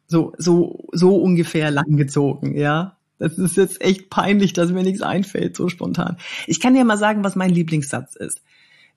So, 0.08 0.34
so, 0.38 0.88
so 0.91 1.15
ungefähr 1.15 1.71
langgezogen, 1.71 2.56
ja. 2.56 2.97
Das 3.17 3.38
ist 3.38 3.58
jetzt 3.58 3.82
echt 3.82 4.10
peinlich, 4.10 4.54
dass 4.54 4.71
mir 4.71 4.84
nichts 4.84 5.02
einfällt, 5.02 5.56
so 5.56 5.69
spontan. 5.69 6.17
Ich 6.45 6.60
kann 6.60 6.73
dir 6.76 6.84
mal 6.84 6.97
sagen, 6.97 7.23
was 7.23 7.36
mein 7.36 7.49
Lieblingssatz 7.49 8.15
ist, 8.15 8.41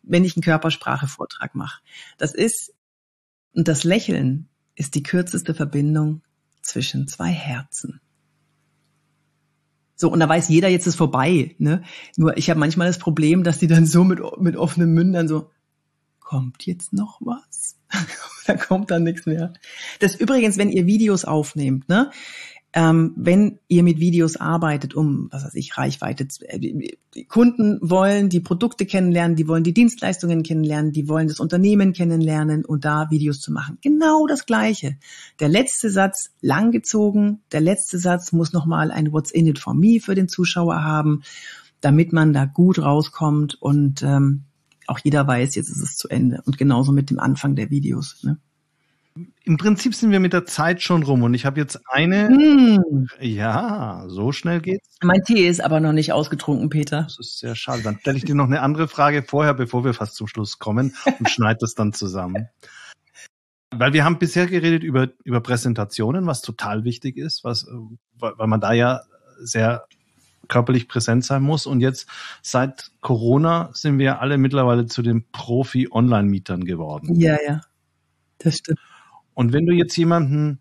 wenn 0.02 0.24
ich 0.24 0.36
einen 0.36 0.42
Körpersprache-Vortrag 0.42 1.54
mache. 1.54 1.80
Das 2.18 2.34
ist, 2.34 2.74
und 3.54 3.68
das 3.68 3.84
Lächeln 3.84 4.48
ist 4.76 4.94
die 4.94 5.02
kürzeste 5.02 5.54
Verbindung 5.54 6.22
zwischen 6.62 7.08
zwei 7.08 7.30
Herzen. 7.30 8.00
So, 9.96 10.12
und 10.12 10.20
da 10.20 10.28
weiß 10.28 10.48
jeder, 10.50 10.68
jetzt 10.68 10.86
ist 10.86 10.96
vorbei. 10.96 11.56
Ne? 11.58 11.82
Nur 12.16 12.36
ich 12.36 12.50
habe 12.50 12.60
manchmal 12.60 12.86
das 12.86 12.98
Problem, 12.98 13.42
dass 13.42 13.58
die 13.58 13.66
dann 13.66 13.86
so 13.86 14.04
mit, 14.04 14.20
mit 14.38 14.56
offenen 14.56 14.92
Mündern 14.92 15.26
so, 15.26 15.50
kommt 16.20 16.66
jetzt 16.66 16.92
noch 16.92 17.20
was? 17.20 17.76
da 18.46 18.56
kommt 18.56 18.90
dann 18.90 19.04
nichts 19.04 19.26
mehr. 19.26 19.54
Das 20.00 20.14
übrigens, 20.14 20.58
wenn 20.58 20.70
ihr 20.70 20.86
Videos 20.86 21.24
aufnehmt, 21.24 21.88
ne? 21.88 22.10
Ähm, 22.72 23.14
wenn 23.16 23.58
ihr 23.68 23.82
mit 23.82 24.00
Videos 24.00 24.36
arbeitet, 24.36 24.94
um, 24.94 25.28
was 25.30 25.44
weiß 25.44 25.54
ich, 25.54 25.78
Reichweite, 25.78 26.26
äh, 26.42 26.58
die 27.14 27.24
Kunden 27.24 27.78
wollen 27.80 28.28
die 28.28 28.40
Produkte 28.40 28.84
kennenlernen, 28.84 29.36
die 29.36 29.48
wollen 29.48 29.64
die 29.64 29.72
Dienstleistungen 29.72 30.42
kennenlernen, 30.42 30.92
die 30.92 31.08
wollen 31.08 31.28
das 31.28 31.40
Unternehmen 31.40 31.94
kennenlernen 31.94 32.64
und 32.64 32.84
da 32.84 33.10
Videos 33.10 33.40
zu 33.40 33.52
machen. 33.52 33.78
Genau 33.80 34.26
das 34.26 34.44
Gleiche. 34.44 34.98
Der 35.40 35.48
letzte 35.48 35.90
Satz 35.90 36.30
langgezogen, 36.42 37.40
der 37.52 37.62
letzte 37.62 37.98
Satz 37.98 38.32
muss 38.32 38.52
nochmal 38.52 38.90
ein 38.90 39.12
What's 39.12 39.30
in 39.30 39.46
it 39.46 39.58
for 39.58 39.72
me 39.72 39.98
für 40.00 40.14
den 40.14 40.28
Zuschauer 40.28 40.82
haben, 40.84 41.22
damit 41.80 42.12
man 42.12 42.32
da 42.32 42.44
gut 42.44 42.78
rauskommt 42.78 43.60
und 43.60 44.02
ähm, 44.02 44.42
auch 44.86 44.98
jeder 45.02 45.26
weiß, 45.26 45.54
jetzt 45.54 45.68
ist 45.68 45.82
es 45.82 45.96
zu 45.96 46.08
Ende. 46.08 46.42
Und 46.44 46.58
genauso 46.58 46.92
mit 46.92 47.10
dem 47.10 47.18
Anfang 47.18 47.56
der 47.56 47.70
Videos. 47.70 48.22
Ne? 48.22 48.38
Im 49.44 49.56
Prinzip 49.56 49.94
sind 49.94 50.10
wir 50.10 50.20
mit 50.20 50.32
der 50.32 50.44
Zeit 50.44 50.82
schon 50.82 51.02
rum 51.02 51.22
und 51.22 51.34
ich 51.34 51.46
habe 51.46 51.58
jetzt 51.58 51.80
eine. 51.90 52.28
Mm. 52.28 53.06
Ja, 53.20 54.04
so 54.08 54.32
schnell 54.32 54.60
geht's. 54.60 54.98
Mein 55.02 55.22
Tee 55.22 55.48
ist 55.48 55.60
aber 55.60 55.80
noch 55.80 55.92
nicht 55.92 56.12
ausgetrunken, 56.12 56.68
Peter. 56.68 57.02
Das 57.02 57.18
ist 57.18 57.38
sehr 57.38 57.54
schade. 57.54 57.82
Dann 57.82 57.98
stelle 57.98 58.18
ich 58.18 58.24
dir 58.24 58.34
noch 58.34 58.46
eine 58.46 58.60
andere 58.60 58.88
Frage 58.88 59.22
vorher, 59.22 59.54
bevor 59.54 59.84
wir 59.84 59.94
fast 59.94 60.16
zum 60.16 60.26
Schluss 60.26 60.58
kommen 60.58 60.94
und 61.18 61.30
schneide 61.30 61.58
das 61.60 61.74
dann 61.74 61.92
zusammen. 61.92 62.48
Weil 63.70 63.92
wir 63.92 64.04
haben 64.04 64.18
bisher 64.18 64.46
geredet 64.46 64.84
über, 64.84 65.08
über 65.24 65.40
Präsentationen, 65.40 66.26
was 66.26 66.40
total 66.40 66.84
wichtig 66.84 67.16
ist, 67.16 67.42
was, 67.42 67.66
weil 68.14 68.46
man 68.46 68.60
da 68.60 68.72
ja 68.72 69.00
sehr 69.40 69.86
körperlich 70.48 70.88
präsent 70.88 71.24
sein 71.24 71.42
muss. 71.42 71.66
Und 71.66 71.80
jetzt 71.80 72.06
seit 72.42 72.92
Corona 73.00 73.70
sind 73.72 73.98
wir 73.98 74.20
alle 74.20 74.38
mittlerweile 74.38 74.86
zu 74.86 75.02
den 75.02 75.26
Profi-Online-Mietern 75.32 76.64
geworden. 76.64 77.18
Ja, 77.20 77.36
ja. 77.44 77.60
Das 78.38 78.58
stimmt. 78.58 78.78
Und 79.36 79.52
wenn 79.52 79.66
du 79.66 79.74
jetzt 79.74 79.94
jemanden 79.98 80.60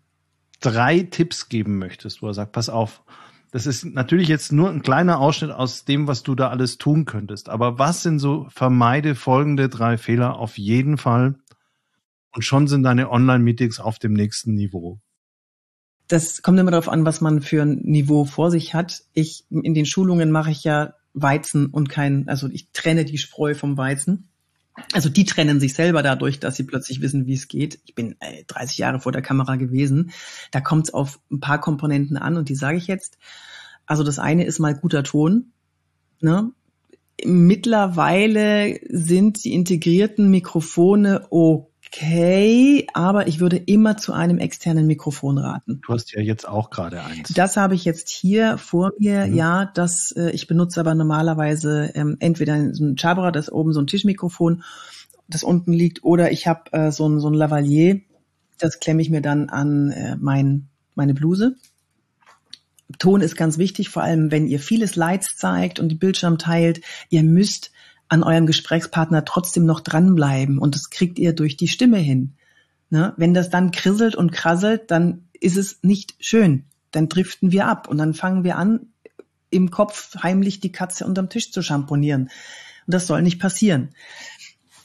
drei 0.60 1.00
Tipps 1.00 1.48
geben 1.48 1.78
möchtest, 1.78 2.20
wo 2.20 2.26
er 2.26 2.34
sagt, 2.34 2.52
pass 2.52 2.68
auf, 2.68 3.02
das 3.50 3.66
ist 3.66 3.86
natürlich 3.86 4.28
jetzt 4.28 4.52
nur 4.52 4.68
ein 4.68 4.82
kleiner 4.82 5.18
Ausschnitt 5.18 5.50
aus 5.50 5.86
dem, 5.86 6.06
was 6.06 6.22
du 6.22 6.34
da 6.34 6.50
alles 6.50 6.76
tun 6.76 7.06
könntest. 7.06 7.48
Aber 7.48 7.78
was 7.78 8.02
sind 8.02 8.18
so 8.18 8.46
vermeide 8.50 9.14
folgende 9.14 9.70
drei 9.70 9.96
Fehler 9.96 10.38
auf 10.38 10.58
jeden 10.58 10.98
Fall? 10.98 11.36
Und 12.34 12.42
schon 12.42 12.68
sind 12.68 12.82
deine 12.82 13.10
Online-Meetings 13.10 13.80
auf 13.80 13.98
dem 13.98 14.12
nächsten 14.12 14.54
Niveau. 14.54 15.00
Das 16.06 16.42
kommt 16.42 16.58
immer 16.60 16.70
darauf 16.70 16.90
an, 16.90 17.06
was 17.06 17.22
man 17.22 17.40
für 17.40 17.62
ein 17.62 17.80
Niveau 17.82 18.26
vor 18.26 18.50
sich 18.50 18.74
hat. 18.74 19.04
Ich, 19.14 19.46
in 19.48 19.72
den 19.72 19.86
Schulungen 19.86 20.30
mache 20.30 20.50
ich 20.50 20.64
ja 20.64 20.92
Weizen 21.14 21.68
und 21.68 21.88
kein, 21.88 22.28
also 22.28 22.46
ich 22.48 22.68
trenne 22.72 23.06
die 23.06 23.16
Spreu 23.16 23.54
vom 23.54 23.78
Weizen. 23.78 24.28
Also 24.92 25.08
die 25.08 25.24
trennen 25.24 25.60
sich 25.60 25.74
selber 25.74 26.02
dadurch, 26.02 26.38
dass 26.38 26.56
sie 26.56 26.64
plötzlich 26.64 27.00
wissen, 27.00 27.26
wie 27.26 27.34
es 27.34 27.48
geht. 27.48 27.78
Ich 27.86 27.94
bin 27.94 28.16
äh, 28.20 28.44
30 28.46 28.78
Jahre 28.78 29.00
vor 29.00 29.12
der 29.12 29.22
Kamera 29.22 29.56
gewesen. 29.56 30.10
Da 30.50 30.60
kommt 30.60 30.88
es 30.88 30.94
auf 30.94 31.18
ein 31.30 31.40
paar 31.40 31.60
Komponenten 31.60 32.16
an 32.16 32.36
und 32.36 32.48
die 32.48 32.54
sage 32.54 32.76
ich 32.76 32.86
jetzt. 32.86 33.18
Also 33.86 34.04
das 34.04 34.18
eine 34.18 34.44
ist 34.44 34.58
mal 34.58 34.74
guter 34.74 35.02
Ton. 35.02 35.52
Ne? 36.20 36.50
Mittlerweile 37.24 38.78
sind 38.88 39.44
die 39.44 39.54
integrierten 39.54 40.30
Mikrofone 40.30 41.26
okay 41.30 41.75
okay, 41.86 42.86
aber 42.92 43.26
ich 43.26 43.40
würde 43.40 43.56
immer 43.56 43.96
zu 43.96 44.12
einem 44.12 44.38
externen 44.38 44.86
Mikrofon 44.86 45.38
raten. 45.38 45.80
Du 45.86 45.92
hast 45.92 46.12
ja 46.12 46.20
jetzt 46.20 46.46
auch 46.46 46.70
gerade 46.70 47.02
eins. 47.02 47.32
Das 47.34 47.56
habe 47.56 47.74
ich 47.74 47.84
jetzt 47.84 48.08
hier 48.08 48.58
vor 48.58 48.92
mir, 48.98 49.26
mhm. 49.26 49.34
ja, 49.34 49.70
das 49.74 50.12
äh, 50.12 50.30
ich 50.30 50.46
benutze 50.46 50.80
aber 50.80 50.94
normalerweise 50.94 51.92
ähm, 51.94 52.16
entweder 52.20 52.54
ein 52.54 52.96
Chabra, 52.96 53.30
das 53.30 53.50
oben 53.50 53.72
so 53.72 53.80
ein 53.80 53.86
Tischmikrofon, 53.86 54.62
das 55.28 55.42
unten 55.42 55.72
liegt, 55.72 56.04
oder 56.04 56.30
ich 56.30 56.46
habe 56.46 56.72
äh, 56.72 56.90
so 56.90 57.08
ein 57.08 57.20
so 57.20 57.28
ein 57.28 57.34
Lavalier, 57.34 58.00
das 58.58 58.80
klemme 58.80 59.02
ich 59.02 59.10
mir 59.10 59.22
dann 59.22 59.48
an 59.48 59.90
äh, 59.90 60.16
mein 60.18 60.68
meine 60.94 61.14
Bluse. 61.14 61.56
Ton 62.98 63.20
ist 63.20 63.36
ganz 63.36 63.58
wichtig, 63.58 63.88
vor 63.88 64.02
allem 64.02 64.30
wenn 64.30 64.46
ihr 64.46 64.60
viele 64.60 64.86
Slides 64.86 65.36
zeigt 65.36 65.80
und 65.80 65.88
die 65.88 65.96
Bildschirm 65.96 66.38
teilt. 66.38 66.80
Ihr 67.10 67.24
müsst 67.24 67.72
an 68.08 68.22
eurem 68.22 68.46
Gesprächspartner 68.46 69.24
trotzdem 69.24 69.66
noch 69.66 69.80
dranbleiben 69.80 70.58
und 70.58 70.74
das 70.74 70.90
kriegt 70.90 71.18
ihr 71.18 71.32
durch 71.32 71.56
die 71.56 71.68
Stimme 71.68 71.98
hin. 71.98 72.34
Ne? 72.90 73.14
Wenn 73.16 73.34
das 73.34 73.50
dann 73.50 73.72
krisselt 73.72 74.14
und 74.14 74.32
krasselt, 74.32 74.90
dann 74.90 75.28
ist 75.32 75.56
es 75.56 75.80
nicht 75.82 76.14
schön. 76.20 76.64
Dann 76.92 77.08
driften 77.08 77.52
wir 77.52 77.66
ab 77.66 77.88
und 77.88 77.98
dann 77.98 78.14
fangen 78.14 78.44
wir 78.44 78.56
an, 78.56 78.88
im 79.50 79.70
Kopf 79.70 80.16
heimlich 80.22 80.60
die 80.60 80.72
Katze 80.72 81.04
unterm 81.04 81.28
Tisch 81.28 81.50
zu 81.50 81.62
schamponieren. 81.62 82.22
Und 82.86 82.94
das 82.94 83.06
soll 83.06 83.22
nicht 83.22 83.40
passieren. 83.40 83.90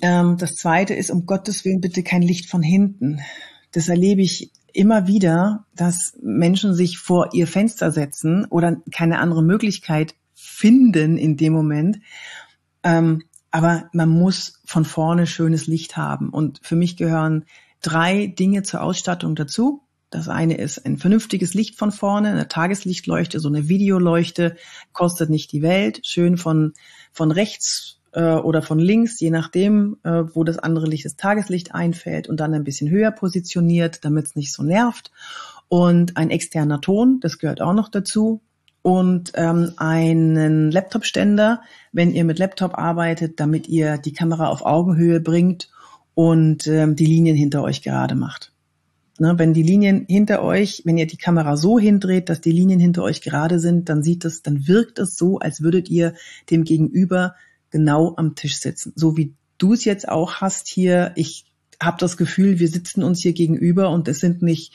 Ähm, 0.01 0.37
das 0.37 0.55
zweite 0.55 0.93
ist, 0.93 1.11
um 1.11 1.25
Gottes 1.25 1.63
Willen 1.65 1.81
bitte 1.81 2.03
kein 2.03 2.21
Licht 2.21 2.49
von 2.49 2.63
hinten. 2.63 3.19
Das 3.71 3.87
erlebe 3.87 4.21
ich 4.21 4.51
immer 4.73 5.07
wieder, 5.07 5.65
dass 5.75 6.17
Menschen 6.21 6.73
sich 6.73 6.97
vor 6.97 7.29
ihr 7.33 7.47
Fenster 7.47 7.91
setzen 7.91 8.45
oder 8.45 8.77
keine 8.91 9.19
andere 9.19 9.43
Möglichkeit 9.43 10.15
finden 10.33 11.17
in 11.17 11.37
dem 11.37 11.53
Moment 11.53 11.99
ähm, 12.83 13.23
aber 13.51 13.89
man 13.91 14.09
muss 14.09 14.61
von 14.65 14.85
vorne 14.85 15.27
schönes 15.27 15.67
Licht 15.67 15.97
haben. 15.97 16.29
Und 16.29 16.59
für 16.63 16.75
mich 16.75 16.95
gehören 16.95 17.45
drei 17.81 18.27
Dinge 18.27 18.63
zur 18.63 18.81
Ausstattung 18.81 19.35
dazu. 19.35 19.83
Das 20.09 20.27
eine 20.27 20.57
ist 20.57 20.85
ein 20.85 20.97
vernünftiges 20.97 21.53
Licht 21.53 21.77
von 21.77 21.91
vorne, 21.91 22.29
eine 22.29 22.47
Tageslichtleuchte, 22.47 23.39
so 23.39 23.47
eine 23.47 23.69
Videoleuchte, 23.69 24.55
kostet 24.93 25.29
nicht 25.29 25.51
die 25.51 25.61
Welt, 25.61 26.05
schön 26.05 26.37
von, 26.37 26.73
von 27.13 27.31
rechts 27.31 27.99
äh, 28.11 28.33
oder 28.33 28.61
von 28.61 28.79
links, 28.79 29.19
je 29.19 29.29
nachdem, 29.29 29.97
äh, 30.03 30.23
wo 30.33 30.43
das 30.43 30.57
andere 30.57 30.87
Licht, 30.87 31.05
das 31.05 31.15
Tageslicht 31.15 31.73
einfällt 31.73 32.27
und 32.27 32.39
dann 32.41 32.53
ein 32.53 32.65
bisschen 32.65 32.89
höher 32.89 33.11
positioniert, 33.11 34.03
damit 34.03 34.27
es 34.27 34.35
nicht 34.35 34.51
so 34.51 34.63
nervt. 34.63 35.11
Und 35.69 36.17
ein 36.17 36.29
externer 36.29 36.81
Ton, 36.81 37.19
das 37.21 37.39
gehört 37.39 37.61
auch 37.61 37.73
noch 37.73 37.87
dazu 37.87 38.41
und 38.81 39.31
ähm, 39.35 39.73
einen 39.77 40.71
Laptop-Ständer, 40.71 41.61
wenn 41.91 42.11
ihr 42.11 42.23
mit 42.23 42.39
Laptop 42.39 42.77
arbeitet, 42.77 43.39
damit 43.39 43.67
ihr 43.67 43.97
die 43.97 44.13
Kamera 44.13 44.47
auf 44.47 44.65
Augenhöhe 44.65 45.19
bringt 45.19 45.69
und 46.13 46.67
ähm, 46.67 46.95
die 46.95 47.05
Linien 47.05 47.35
hinter 47.35 47.63
euch 47.63 47.81
gerade 47.81 48.15
macht. 48.15 48.51
Ne, 49.19 49.37
wenn 49.37 49.53
die 49.53 49.61
Linien 49.61 50.05
hinter 50.09 50.41
euch, 50.41 50.81
wenn 50.85 50.97
ihr 50.97 51.05
die 51.05 51.17
Kamera 51.17 51.55
so 51.55 51.77
hindreht, 51.77 52.27
dass 52.29 52.41
die 52.41 52.51
Linien 52.51 52.79
hinter 52.79 53.03
euch 53.03 53.21
gerade 53.21 53.59
sind, 53.59 53.87
dann 53.87 54.01
sieht 54.01 54.25
es, 54.25 54.41
dann 54.41 54.67
wirkt 54.67 54.97
es 54.97 55.15
so, 55.15 55.37
als 55.37 55.61
würdet 55.61 55.89
ihr 55.89 56.15
dem 56.49 56.63
Gegenüber 56.63 57.35
genau 57.69 58.15
am 58.17 58.33
Tisch 58.33 58.57
sitzen. 58.57 58.93
So 58.95 59.17
wie 59.17 59.35
du 59.59 59.73
es 59.73 59.85
jetzt 59.85 60.09
auch 60.09 60.35
hast 60.35 60.67
hier. 60.67 61.11
Ich 61.15 61.45
habe 61.79 61.97
das 61.99 62.17
Gefühl, 62.17 62.57
wir 62.57 62.67
sitzen 62.67 63.03
uns 63.03 63.21
hier 63.21 63.33
gegenüber 63.33 63.91
und 63.91 64.07
es 64.07 64.19
sind 64.19 64.41
nicht 64.41 64.73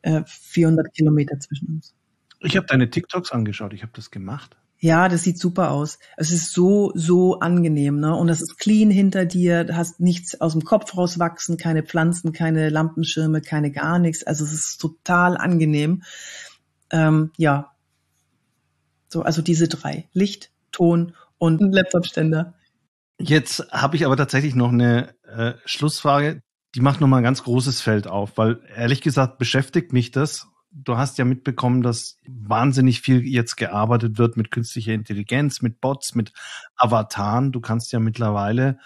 äh, 0.00 0.22
400 0.26 0.92
Kilometer 0.94 1.38
zwischen 1.38 1.68
uns. 1.68 1.94
Ich 2.42 2.56
habe 2.56 2.66
deine 2.66 2.90
TikToks 2.90 3.32
angeschaut, 3.32 3.72
ich 3.72 3.82
habe 3.82 3.92
das 3.94 4.10
gemacht. 4.10 4.56
Ja, 4.78 5.08
das 5.08 5.22
sieht 5.22 5.38
super 5.38 5.70
aus. 5.70 6.00
Es 6.16 6.32
ist 6.32 6.52
so, 6.52 6.90
so 6.96 7.38
angenehm, 7.38 8.00
ne? 8.00 8.16
Und 8.16 8.26
das 8.26 8.42
ist 8.42 8.58
clean 8.58 8.90
hinter 8.90 9.26
dir, 9.26 9.62
du 9.62 9.76
hast 9.76 10.00
nichts 10.00 10.40
aus 10.40 10.52
dem 10.52 10.64
Kopf 10.64 10.96
rauswachsen, 10.96 11.56
keine 11.56 11.84
Pflanzen, 11.84 12.32
keine 12.32 12.68
Lampenschirme, 12.68 13.42
keine 13.42 13.70
gar 13.70 14.00
nichts. 14.00 14.24
Also 14.24 14.44
es 14.44 14.52
ist 14.52 14.78
total 14.80 15.36
angenehm. 15.36 16.02
Ähm, 16.90 17.30
ja. 17.36 17.70
So, 19.08 19.22
also 19.22 19.40
diese 19.40 19.68
drei. 19.68 20.08
Licht, 20.12 20.50
Ton 20.72 21.14
und 21.38 21.60
Laptopständer. 21.60 22.54
Jetzt 23.20 23.64
habe 23.70 23.94
ich 23.94 24.04
aber 24.04 24.16
tatsächlich 24.16 24.56
noch 24.56 24.72
eine 24.72 25.14
äh, 25.28 25.52
Schlussfrage. 25.64 26.42
Die 26.74 26.80
macht 26.80 27.00
nochmal 27.00 27.20
ein 27.20 27.24
ganz 27.24 27.44
großes 27.44 27.80
Feld 27.80 28.08
auf, 28.08 28.36
weil 28.36 28.60
ehrlich 28.74 29.00
gesagt 29.00 29.38
beschäftigt 29.38 29.92
mich 29.92 30.10
das 30.10 30.48
du 30.72 30.96
hast 30.96 31.18
ja 31.18 31.24
mitbekommen, 31.24 31.82
dass 31.82 32.18
wahnsinnig 32.26 33.00
viel 33.00 33.26
jetzt 33.26 33.56
gearbeitet 33.56 34.18
wird 34.18 34.36
mit 34.36 34.50
künstlicher 34.50 34.92
Intelligenz, 34.92 35.62
mit 35.62 35.80
Bots, 35.80 36.14
mit 36.14 36.32
Avataren. 36.76 37.52
Du 37.52 37.60
kannst 37.60 37.92
ja 37.92 38.00
mittlerweile 38.00 38.78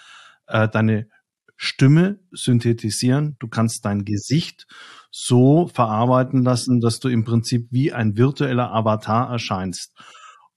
äh, 0.47 0.69
deine 0.69 1.09
Stimme 1.57 2.19
synthetisieren. 2.33 3.37
Du 3.39 3.49
kannst 3.49 3.85
dein 3.85 4.05
Gesicht 4.05 4.67
so 5.11 5.69
verarbeiten 5.69 6.43
lassen, 6.43 6.81
dass 6.81 7.01
du 7.01 7.09
im 7.09 7.25
Prinzip 7.25 7.69
wie 7.71 7.93
ein 7.93 8.17
virtueller 8.17 8.73
Avatar 8.73 9.31
erscheinst. 9.31 9.95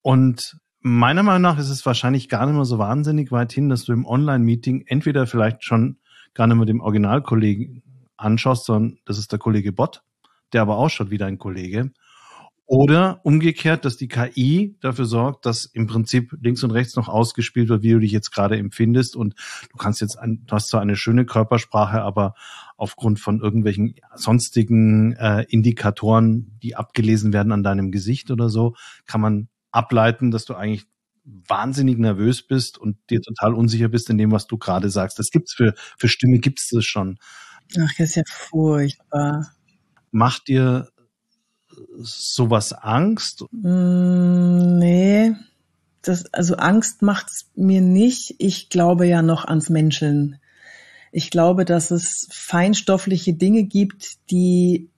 Und 0.01 0.57
meiner 0.81 1.23
Meinung 1.23 1.43
nach 1.43 1.59
ist 1.59 1.69
es 1.69 1.85
wahrscheinlich 1.85 2.27
gar 2.27 2.45
nicht 2.45 2.55
mehr 2.55 2.65
so 2.65 2.79
wahnsinnig 2.79 3.31
weit 3.31 3.53
hin, 3.53 3.69
dass 3.69 3.85
du 3.85 3.93
im 3.93 4.05
Online-Meeting 4.05 4.85
entweder 4.87 5.27
vielleicht 5.27 5.63
schon 5.63 5.99
gar 6.33 6.47
nicht 6.47 6.57
mehr 6.57 6.65
dem 6.65 6.81
Originalkollegen 6.81 7.83
anschaust, 8.17 8.65
sondern 8.65 8.97
das 9.05 9.17
ist 9.17 9.31
der 9.31 9.39
Kollege 9.39 9.71
Bot 9.71 10.03
der 10.53 10.61
aber 10.61 10.77
ausschaut 10.77 11.11
wie 11.11 11.17
dein 11.17 11.37
Kollege. 11.37 11.91
Oder 12.71 13.19
umgekehrt, 13.23 13.83
dass 13.83 13.97
die 13.97 14.07
KI 14.07 14.77
dafür 14.79 15.05
sorgt, 15.05 15.47
dass 15.47 15.65
im 15.65 15.87
Prinzip 15.87 16.37
links 16.39 16.63
und 16.63 16.69
rechts 16.69 16.95
noch 16.95 17.09
ausgespielt 17.09 17.67
wird, 17.67 17.81
wie 17.81 17.93
du 17.93 17.99
dich 17.99 18.11
jetzt 18.11 18.29
gerade 18.29 18.57
empfindest. 18.57 19.15
Und 19.15 19.33
du 19.71 19.77
kannst 19.77 20.01
jetzt, 20.01 20.19
ein, 20.19 20.43
du 20.45 20.53
hast 20.53 20.69
zwar 20.69 20.79
eine 20.79 20.95
schöne 20.95 21.25
Körpersprache, 21.25 22.03
aber 22.03 22.35
aufgrund 22.77 23.19
von 23.19 23.41
irgendwelchen 23.41 23.95
sonstigen 24.13 25.13
äh, 25.13 25.45
Indikatoren, 25.49 26.59
die 26.61 26.75
abgelesen 26.75 27.33
werden 27.33 27.53
an 27.53 27.63
deinem 27.63 27.89
Gesicht 27.89 28.29
oder 28.29 28.49
so, 28.49 28.75
kann 29.07 29.21
man 29.21 29.47
ableiten, 29.71 30.29
dass 30.29 30.45
du 30.45 30.53
eigentlich 30.53 30.85
wahnsinnig 31.25 31.97
nervös 31.97 32.45
bist 32.45 32.77
und 32.77 32.97
dir 33.09 33.21
total 33.21 33.55
unsicher 33.55 33.87
bist 33.87 34.11
in 34.11 34.19
dem, 34.19 34.31
was 34.31 34.45
du 34.45 34.59
gerade 34.59 34.91
sagst. 34.91 35.17
Das 35.17 35.31
gibt's 35.31 35.55
für, 35.55 35.73
für 35.97 36.07
Stimme 36.07 36.37
gibt's 36.37 36.69
das 36.69 36.85
schon. 36.85 37.17
Ach, 37.79 37.89
das 37.97 38.09
ist 38.09 38.15
ja 38.15 38.23
furchtbar. 38.27 39.51
Macht 40.11 40.47
dir 40.47 40.89
sowas 41.97 42.73
Angst? 42.73 43.45
Mm, 43.51 44.77
nee. 44.77 45.35
Das, 46.01 46.33
also 46.33 46.55
Angst 46.55 47.01
macht's 47.01 47.49
mir 47.55 47.81
nicht. 47.81 48.35
Ich 48.39 48.69
glaube 48.69 49.05
ja 49.05 49.21
noch 49.21 49.45
ans 49.45 49.69
Menscheln. 49.69 50.39
Ich 51.11 51.31
glaube, 51.31 51.65
dass 51.65 51.91
es 51.91 52.27
feinstoffliche 52.31 53.33
Dinge 53.33 53.63
gibt, 53.63 54.29
die 54.29 54.89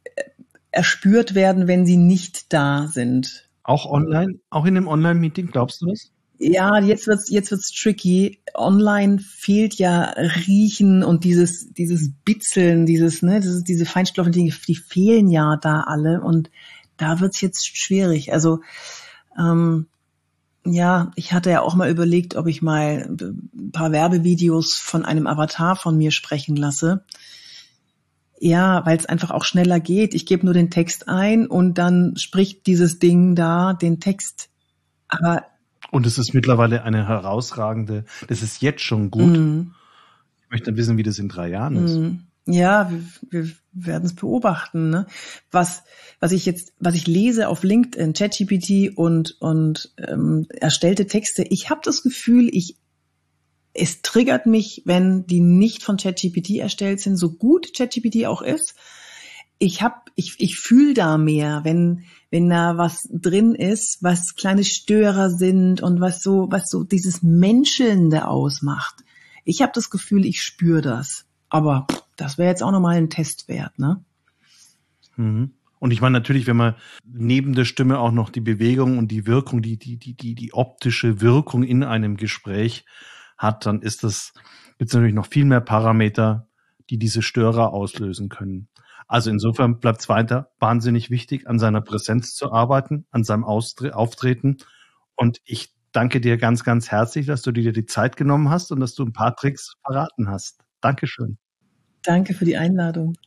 erspürt 0.72 1.36
werden, 1.36 1.68
wenn 1.68 1.86
sie 1.86 1.98
nicht 1.98 2.54
da 2.54 2.88
sind. 2.88 3.50
Auch 3.64 3.86
online? 3.86 4.40
Auch 4.50 4.66
in 4.66 4.78
einem 4.78 4.88
Online-Meeting, 4.88 5.48
glaubst 5.48 5.82
du 5.82 5.88
das? 5.88 6.12
Ja, 6.44 6.80
jetzt 6.80 7.06
wird's 7.06 7.30
jetzt 7.30 7.52
wird's 7.52 7.72
tricky. 7.72 8.42
Online 8.56 9.20
fehlt 9.20 9.76
ja 9.76 10.06
Riechen 10.48 11.04
und 11.04 11.24
dieses 11.24 11.72
dieses 11.72 12.14
Bitzeln, 12.26 12.88
dieses 12.88 13.22
ne, 13.22 13.42
dieses, 13.42 13.64
diese 13.64 13.86
Feinstoffe, 13.86 14.32
die, 14.32 14.52
die 14.68 14.76
fehlen 14.76 15.30
ja 15.30 15.56
da 15.62 15.82
alle 15.82 16.20
und 16.22 16.50
da 16.98 17.20
wird's 17.20 17.42
jetzt 17.42 17.68
schwierig. 17.78 18.34
Also 18.34 18.62
ähm, 19.38 19.86
ja, 20.66 21.12
ich 21.16 21.32
hatte 21.32 21.52
ja 21.52 21.62
auch 21.62 21.76
mal 21.76 21.92
überlegt, 21.92 22.36
ob 22.36 22.48
ich 22.48 22.64
mal 22.64 23.08
ein 23.20 23.72
paar 23.72 23.92
Werbevideos 23.92 24.74
von 24.74 25.06
einem 25.06 25.28
Avatar 25.28 25.76
von 25.76 25.96
mir 25.96 26.10
sprechen 26.10 26.56
lasse. 26.56 27.06
Ja, 28.40 28.84
weil 28.88 28.98
es 28.98 29.06
einfach 29.06 29.30
auch 29.30 29.46
schneller 29.46 29.80
geht. 29.80 30.16
Ich 30.16 30.26
gebe 30.26 30.46
nur 30.46 30.56
den 30.56 30.72
Text 30.72 31.08
ein 31.08 31.46
und 31.46 31.78
dann 31.78 32.16
spricht 32.18 32.66
dieses 32.66 32.98
Ding 32.98 33.36
da 33.36 33.74
den 33.74 34.00
Text. 34.00 34.50
Aber 35.08 35.44
und 35.92 36.08
es 36.08 36.18
ist 36.18 36.34
mittlerweile 36.34 36.84
eine 36.84 37.08
herausragende, 37.08 38.06
das 38.28 38.42
ist 38.42 38.62
jetzt 38.62 38.82
schon 38.82 39.12
gut. 39.12 39.38
Mm. 39.38 39.72
Ich 40.44 40.50
möchte 40.50 40.76
wissen, 40.76 40.98
wie 40.98 41.04
das 41.04 41.20
in 41.20 41.30
drei 41.30 41.50
Jahren 41.50 41.86
ist. 41.86 41.96
Mm. 41.96 42.20
Ja, 42.46 42.90
wir, 43.30 43.44
wir 43.44 43.52
werden 43.72 44.06
es 44.06 44.16
beobachten. 44.16 44.90
Ne? 44.90 45.06
Was, 45.52 45.84
was 46.20 46.32
ich 46.32 46.46
jetzt, 46.46 46.74
was 46.80 46.96
ich 46.96 47.06
lese 47.06 47.48
auf 47.48 47.64
LinkedIn, 47.64 48.14
ChatGPT 48.14 48.98
und 48.98 49.38
und 49.40 49.94
ähm, 49.98 50.48
erstellte 50.50 51.06
Texte, 51.06 51.44
ich 51.44 51.70
habe 51.70 51.82
das 51.84 52.02
Gefühl, 52.02 52.50
ich 52.52 52.78
es 53.74 54.02
triggert 54.02 54.48
mich, 54.48 54.82
wenn 54.86 55.26
die 55.28 55.40
nicht 55.40 55.84
von 55.84 55.98
ChatGPT 55.98 56.58
erstellt 56.58 57.00
sind, 57.00 57.16
so 57.16 57.32
gut 57.32 57.74
ChatGPT 57.76 58.26
auch 58.26 58.42
ist. 58.42 58.76
Ich 59.64 59.84
hab, 59.84 60.10
ich, 60.16 60.36
ich 60.40 60.58
fühle 60.58 60.94
da 60.96 61.18
mehr, 61.18 61.62
wenn 61.64 62.04
wenn 62.32 62.50
da 62.50 62.78
was 62.78 63.08
drin 63.12 63.54
ist, 63.54 64.02
was 64.02 64.36
kleine 64.36 64.64
Störer 64.64 65.30
sind 65.30 65.82
und 65.82 66.00
was 66.00 66.24
so, 66.24 66.48
was 66.50 66.70
so 66.70 66.84
dieses 66.86 67.22
Menschelnde 67.22 68.26
ausmacht. 68.26 69.04
Ich 69.44 69.62
habe 69.62 69.74
das 69.76 69.90
Gefühl, 69.90 70.26
ich 70.26 70.42
spüre 70.42 70.82
das. 70.82 71.26
Aber 71.50 71.88
das 72.16 72.38
wäre 72.38 72.50
jetzt 72.50 72.64
auch 72.64 72.72
nochmal 72.72 72.96
ein 72.96 73.10
Test 73.10 73.50
wert, 73.50 73.78
ne? 73.78 74.04
Mhm. 75.18 75.52
Und 75.80 75.92
ich 75.92 76.00
meine 76.00 76.14
natürlich, 76.14 76.48
wenn 76.48 76.56
man 76.56 76.76
neben 77.04 77.54
der 77.54 77.66
Stimme 77.66 78.00
auch 78.00 78.12
noch 78.12 78.30
die 78.30 78.40
Bewegung 78.40 78.98
und 78.98 79.10
die 79.10 79.26
Wirkung, 79.26 79.62
die, 79.62 79.78
die, 79.78 79.98
die, 79.98 80.14
die, 80.14 80.36
die 80.36 80.54
optische 80.54 81.20
Wirkung 81.20 81.64
in 81.64 81.84
einem 81.84 82.16
Gespräch 82.18 82.86
hat, 83.38 83.66
dann 83.66 83.82
ist 83.82 84.04
das, 84.04 84.32
gibt 84.78 84.94
natürlich 84.94 85.16
noch 85.16 85.26
viel 85.26 85.44
mehr 85.44 85.60
Parameter, 85.60 86.48
die 86.90 86.98
diese 86.98 87.22
Störer 87.22 87.74
auslösen 87.74 88.30
können. 88.30 88.70
Also 89.12 89.30
insofern 89.30 89.78
bleibt 89.78 90.00
es 90.00 90.08
weiter 90.08 90.52
wahnsinnig 90.60 91.10
wichtig, 91.10 91.46
an 91.46 91.60
seiner 91.60 91.82
Präsenz 91.82 92.34
zu 92.34 92.54
arbeiten, 92.54 93.06
an 93.12 93.26
seinem 93.26 93.44
Austre 93.44 93.94
Auftreten. 93.94 94.56
Und 95.18 95.42
ich 95.44 95.76
danke 95.92 96.22
dir 96.22 96.38
ganz, 96.38 96.64
ganz 96.64 96.92
herzlich, 96.92 97.26
dass 97.26 97.42
du 97.42 97.52
dir 97.52 97.74
die 97.74 97.86
Zeit 97.86 98.16
genommen 98.16 98.50
hast 98.50 98.72
und 98.72 98.80
dass 98.80 98.96
du 98.96 99.04
ein 99.04 99.12
paar 99.12 99.36
Tricks 99.36 99.74
verraten 99.86 100.30
hast. 100.30 100.62
Dankeschön. 100.80 101.38
Danke 102.04 102.34
für 102.34 102.46
die 102.46 102.56
Einladung. 102.56 103.18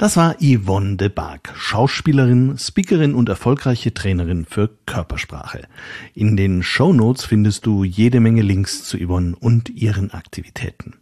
Das 0.00 0.16
war 0.16 0.36
Yvonne 0.40 0.96
de 0.96 1.10
Barg, 1.10 1.52
Schauspielerin, 1.54 2.56
Speakerin 2.56 3.12
und 3.12 3.28
erfolgreiche 3.28 3.92
Trainerin 3.92 4.46
für 4.46 4.70
Körpersprache. 4.86 5.68
In 6.14 6.38
den 6.38 6.62
Show 6.62 6.94
Notes 6.94 7.26
findest 7.26 7.66
du 7.66 7.84
jede 7.84 8.18
Menge 8.18 8.40
Links 8.40 8.84
zu 8.84 8.96
Yvonne 8.96 9.36
und 9.38 9.68
ihren 9.68 10.10
Aktivitäten. 10.10 10.94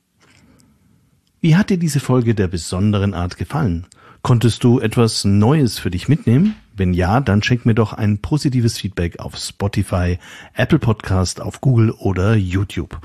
Wie 1.40 1.54
hat 1.54 1.70
dir 1.70 1.78
diese 1.78 2.00
Folge 2.00 2.34
der 2.34 2.48
besonderen 2.48 3.14
Art 3.14 3.36
gefallen? 3.36 3.86
Konntest 4.22 4.64
du 4.64 4.80
etwas 4.80 5.24
Neues 5.24 5.78
für 5.78 5.92
dich 5.92 6.08
mitnehmen? 6.08 6.56
Wenn 6.74 6.92
ja, 6.92 7.20
dann 7.20 7.44
schenk 7.44 7.66
mir 7.66 7.76
doch 7.76 7.92
ein 7.92 8.18
positives 8.18 8.78
Feedback 8.78 9.20
auf 9.20 9.36
Spotify, 9.36 10.18
Apple 10.54 10.80
Podcast, 10.80 11.40
auf 11.40 11.60
Google 11.60 11.92
oder 11.92 12.34
YouTube. 12.34 13.00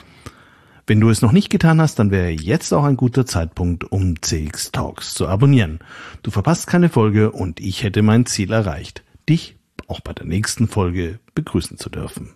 Wenn 0.86 0.99
du 0.99 1.09
es 1.09 1.21
noch 1.21 1.31
nicht 1.31 1.49
getan 1.49 1.79
hast, 1.79 1.97
dann 1.99 2.11
wäre 2.11 2.29
jetzt 2.29 2.73
auch 2.73 2.84
ein 2.84 2.97
guter 2.97 3.25
Zeitpunkt, 3.25 3.89
um 3.89 4.21
CX 4.21 4.73
Talks 4.73 5.13
zu 5.13 5.29
abonnieren. 5.29 5.79
Du 6.23 6.31
verpasst 6.31 6.67
keine 6.67 6.89
Folge 6.89 7.31
und 7.31 7.61
ich 7.61 7.84
hätte 7.84 8.01
mein 8.01 8.25
Ziel 8.25 8.51
erreicht, 8.51 9.01
dich 9.29 9.55
auch 9.88 10.01
bei 10.01 10.11
der 10.11 10.25
nächsten 10.25 10.67
Folge 10.67 11.19
begrüßen 11.36 11.77
zu 11.77 11.89
dürfen. 11.89 12.34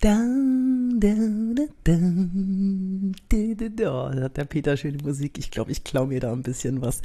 Da, 0.00 0.33
Oh, 3.86 4.10
hat 4.22 4.36
der 4.36 4.44
Peter 4.44 4.76
schöne 4.76 4.98
Musik. 5.02 5.38
Ich 5.38 5.50
glaube, 5.50 5.72
ich 5.72 5.82
klaue 5.82 6.06
mir 6.06 6.20
da 6.20 6.32
ein 6.32 6.42
bisschen 6.42 6.82
was. 6.82 7.02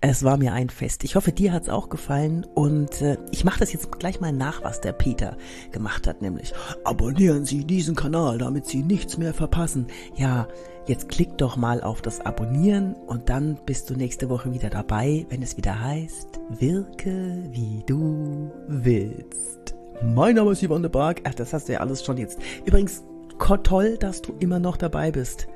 Es 0.00 0.24
war 0.24 0.36
mir 0.36 0.52
ein 0.52 0.70
Fest. 0.70 1.04
Ich 1.04 1.14
hoffe, 1.14 1.32
dir 1.32 1.52
hat's 1.52 1.68
auch 1.68 1.88
gefallen. 1.88 2.44
Und 2.54 3.00
äh, 3.00 3.16
ich 3.30 3.44
mache 3.44 3.60
das 3.60 3.72
jetzt 3.72 3.92
gleich 3.92 4.20
mal 4.20 4.32
nach, 4.32 4.64
was 4.64 4.80
der 4.80 4.92
Peter 4.92 5.36
gemacht 5.70 6.06
hat. 6.06 6.22
Nämlich 6.22 6.52
abonnieren 6.84 7.44
Sie 7.44 7.64
diesen 7.64 7.94
Kanal, 7.94 8.38
damit 8.38 8.66
Sie 8.66 8.82
nichts 8.82 9.18
mehr 9.18 9.34
verpassen. 9.34 9.86
Ja, 10.16 10.48
jetzt 10.86 11.08
klick 11.08 11.38
doch 11.38 11.56
mal 11.56 11.82
auf 11.82 12.02
das 12.02 12.20
Abonnieren 12.20 12.94
und 13.06 13.28
dann 13.28 13.58
bist 13.66 13.88
du 13.90 13.94
nächste 13.94 14.28
Woche 14.28 14.52
wieder 14.52 14.70
dabei, 14.70 15.26
wenn 15.28 15.42
es 15.42 15.56
wieder 15.56 15.80
heißt, 15.80 16.40
wirke 16.50 17.44
wie 17.52 17.84
du 17.86 18.50
willst. 18.66 19.74
Mein 20.02 20.36
Name 20.36 20.52
ist 20.52 20.64
Yvonne 20.64 20.82
de 20.82 20.90
Barg. 20.90 21.22
Ach, 21.24 21.34
das 21.34 21.52
hast 21.52 21.68
du 21.68 21.72
ja 21.72 21.80
alles 21.80 22.04
schon 22.04 22.18
jetzt. 22.18 22.38
Übrigens, 22.64 23.02
toll, 23.38 23.96
dass 23.98 24.22
du 24.22 24.34
immer 24.38 24.58
noch 24.58 24.76
dabei 24.76 25.10
bist. 25.10 25.48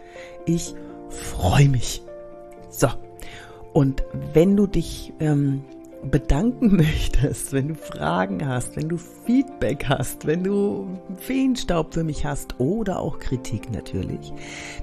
Ich 0.47 0.75
freue 1.09 1.69
mich. 1.69 2.03
So, 2.71 2.89
und 3.73 4.03
wenn 4.33 4.57
du 4.57 4.67
dich 4.67 5.13
ähm, 5.21 5.65
bedanken 6.11 6.77
möchtest, 6.83 7.53
wenn 7.53 7.69
du 7.69 7.75
Fragen 7.75 8.47
hast, 8.47 8.77
wenn 8.77 8.89
du 8.89 8.97
Feedback 8.97 9.85
hast, 9.89 10.27
wenn 10.27 10.43
du 10.45 10.87
Feenstaub 11.17 11.93
für 11.95 12.05
mich 12.05 12.25
hast 12.25 12.59
oder 12.59 13.01
auch 13.01 13.19
Kritik 13.19 13.73
natürlich, 13.73 14.33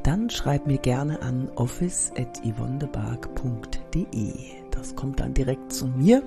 dann 0.03 0.29
schreib 0.29 0.67
mir 0.67 0.77
gerne 0.77 1.21
an 1.21 1.49
office.yvonnebark.de. 1.55 4.33
Das 4.71 4.95
kommt 4.95 5.19
dann 5.19 5.33
direkt 5.33 5.73
zu 5.73 5.87
mir 5.87 6.21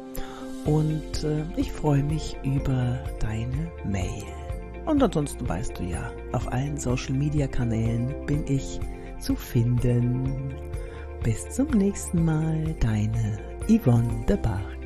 und 0.64 1.24
äh, 1.24 1.44
ich 1.56 1.72
freue 1.72 2.02
mich 2.02 2.36
über 2.44 2.98
deine 3.20 3.70
Mail. 3.84 4.41
Und 4.87 5.03
ansonsten 5.03 5.49
weißt 5.49 5.78
du 5.78 5.85
ja, 5.85 6.11
auf 6.33 6.51
allen 6.53 6.76
Social 6.76 7.14
Media 7.14 7.47
Kanälen 7.47 8.14
bin 8.26 8.45
ich 8.47 8.80
zu 9.20 9.37
finden. 9.37 10.55
Bis 11.22 11.49
zum 11.51 11.68
nächsten 11.68 12.24
Mal, 12.24 12.74
deine 12.80 13.39
Yvonne 13.68 14.24
de 14.26 14.37
Bach. 14.37 14.82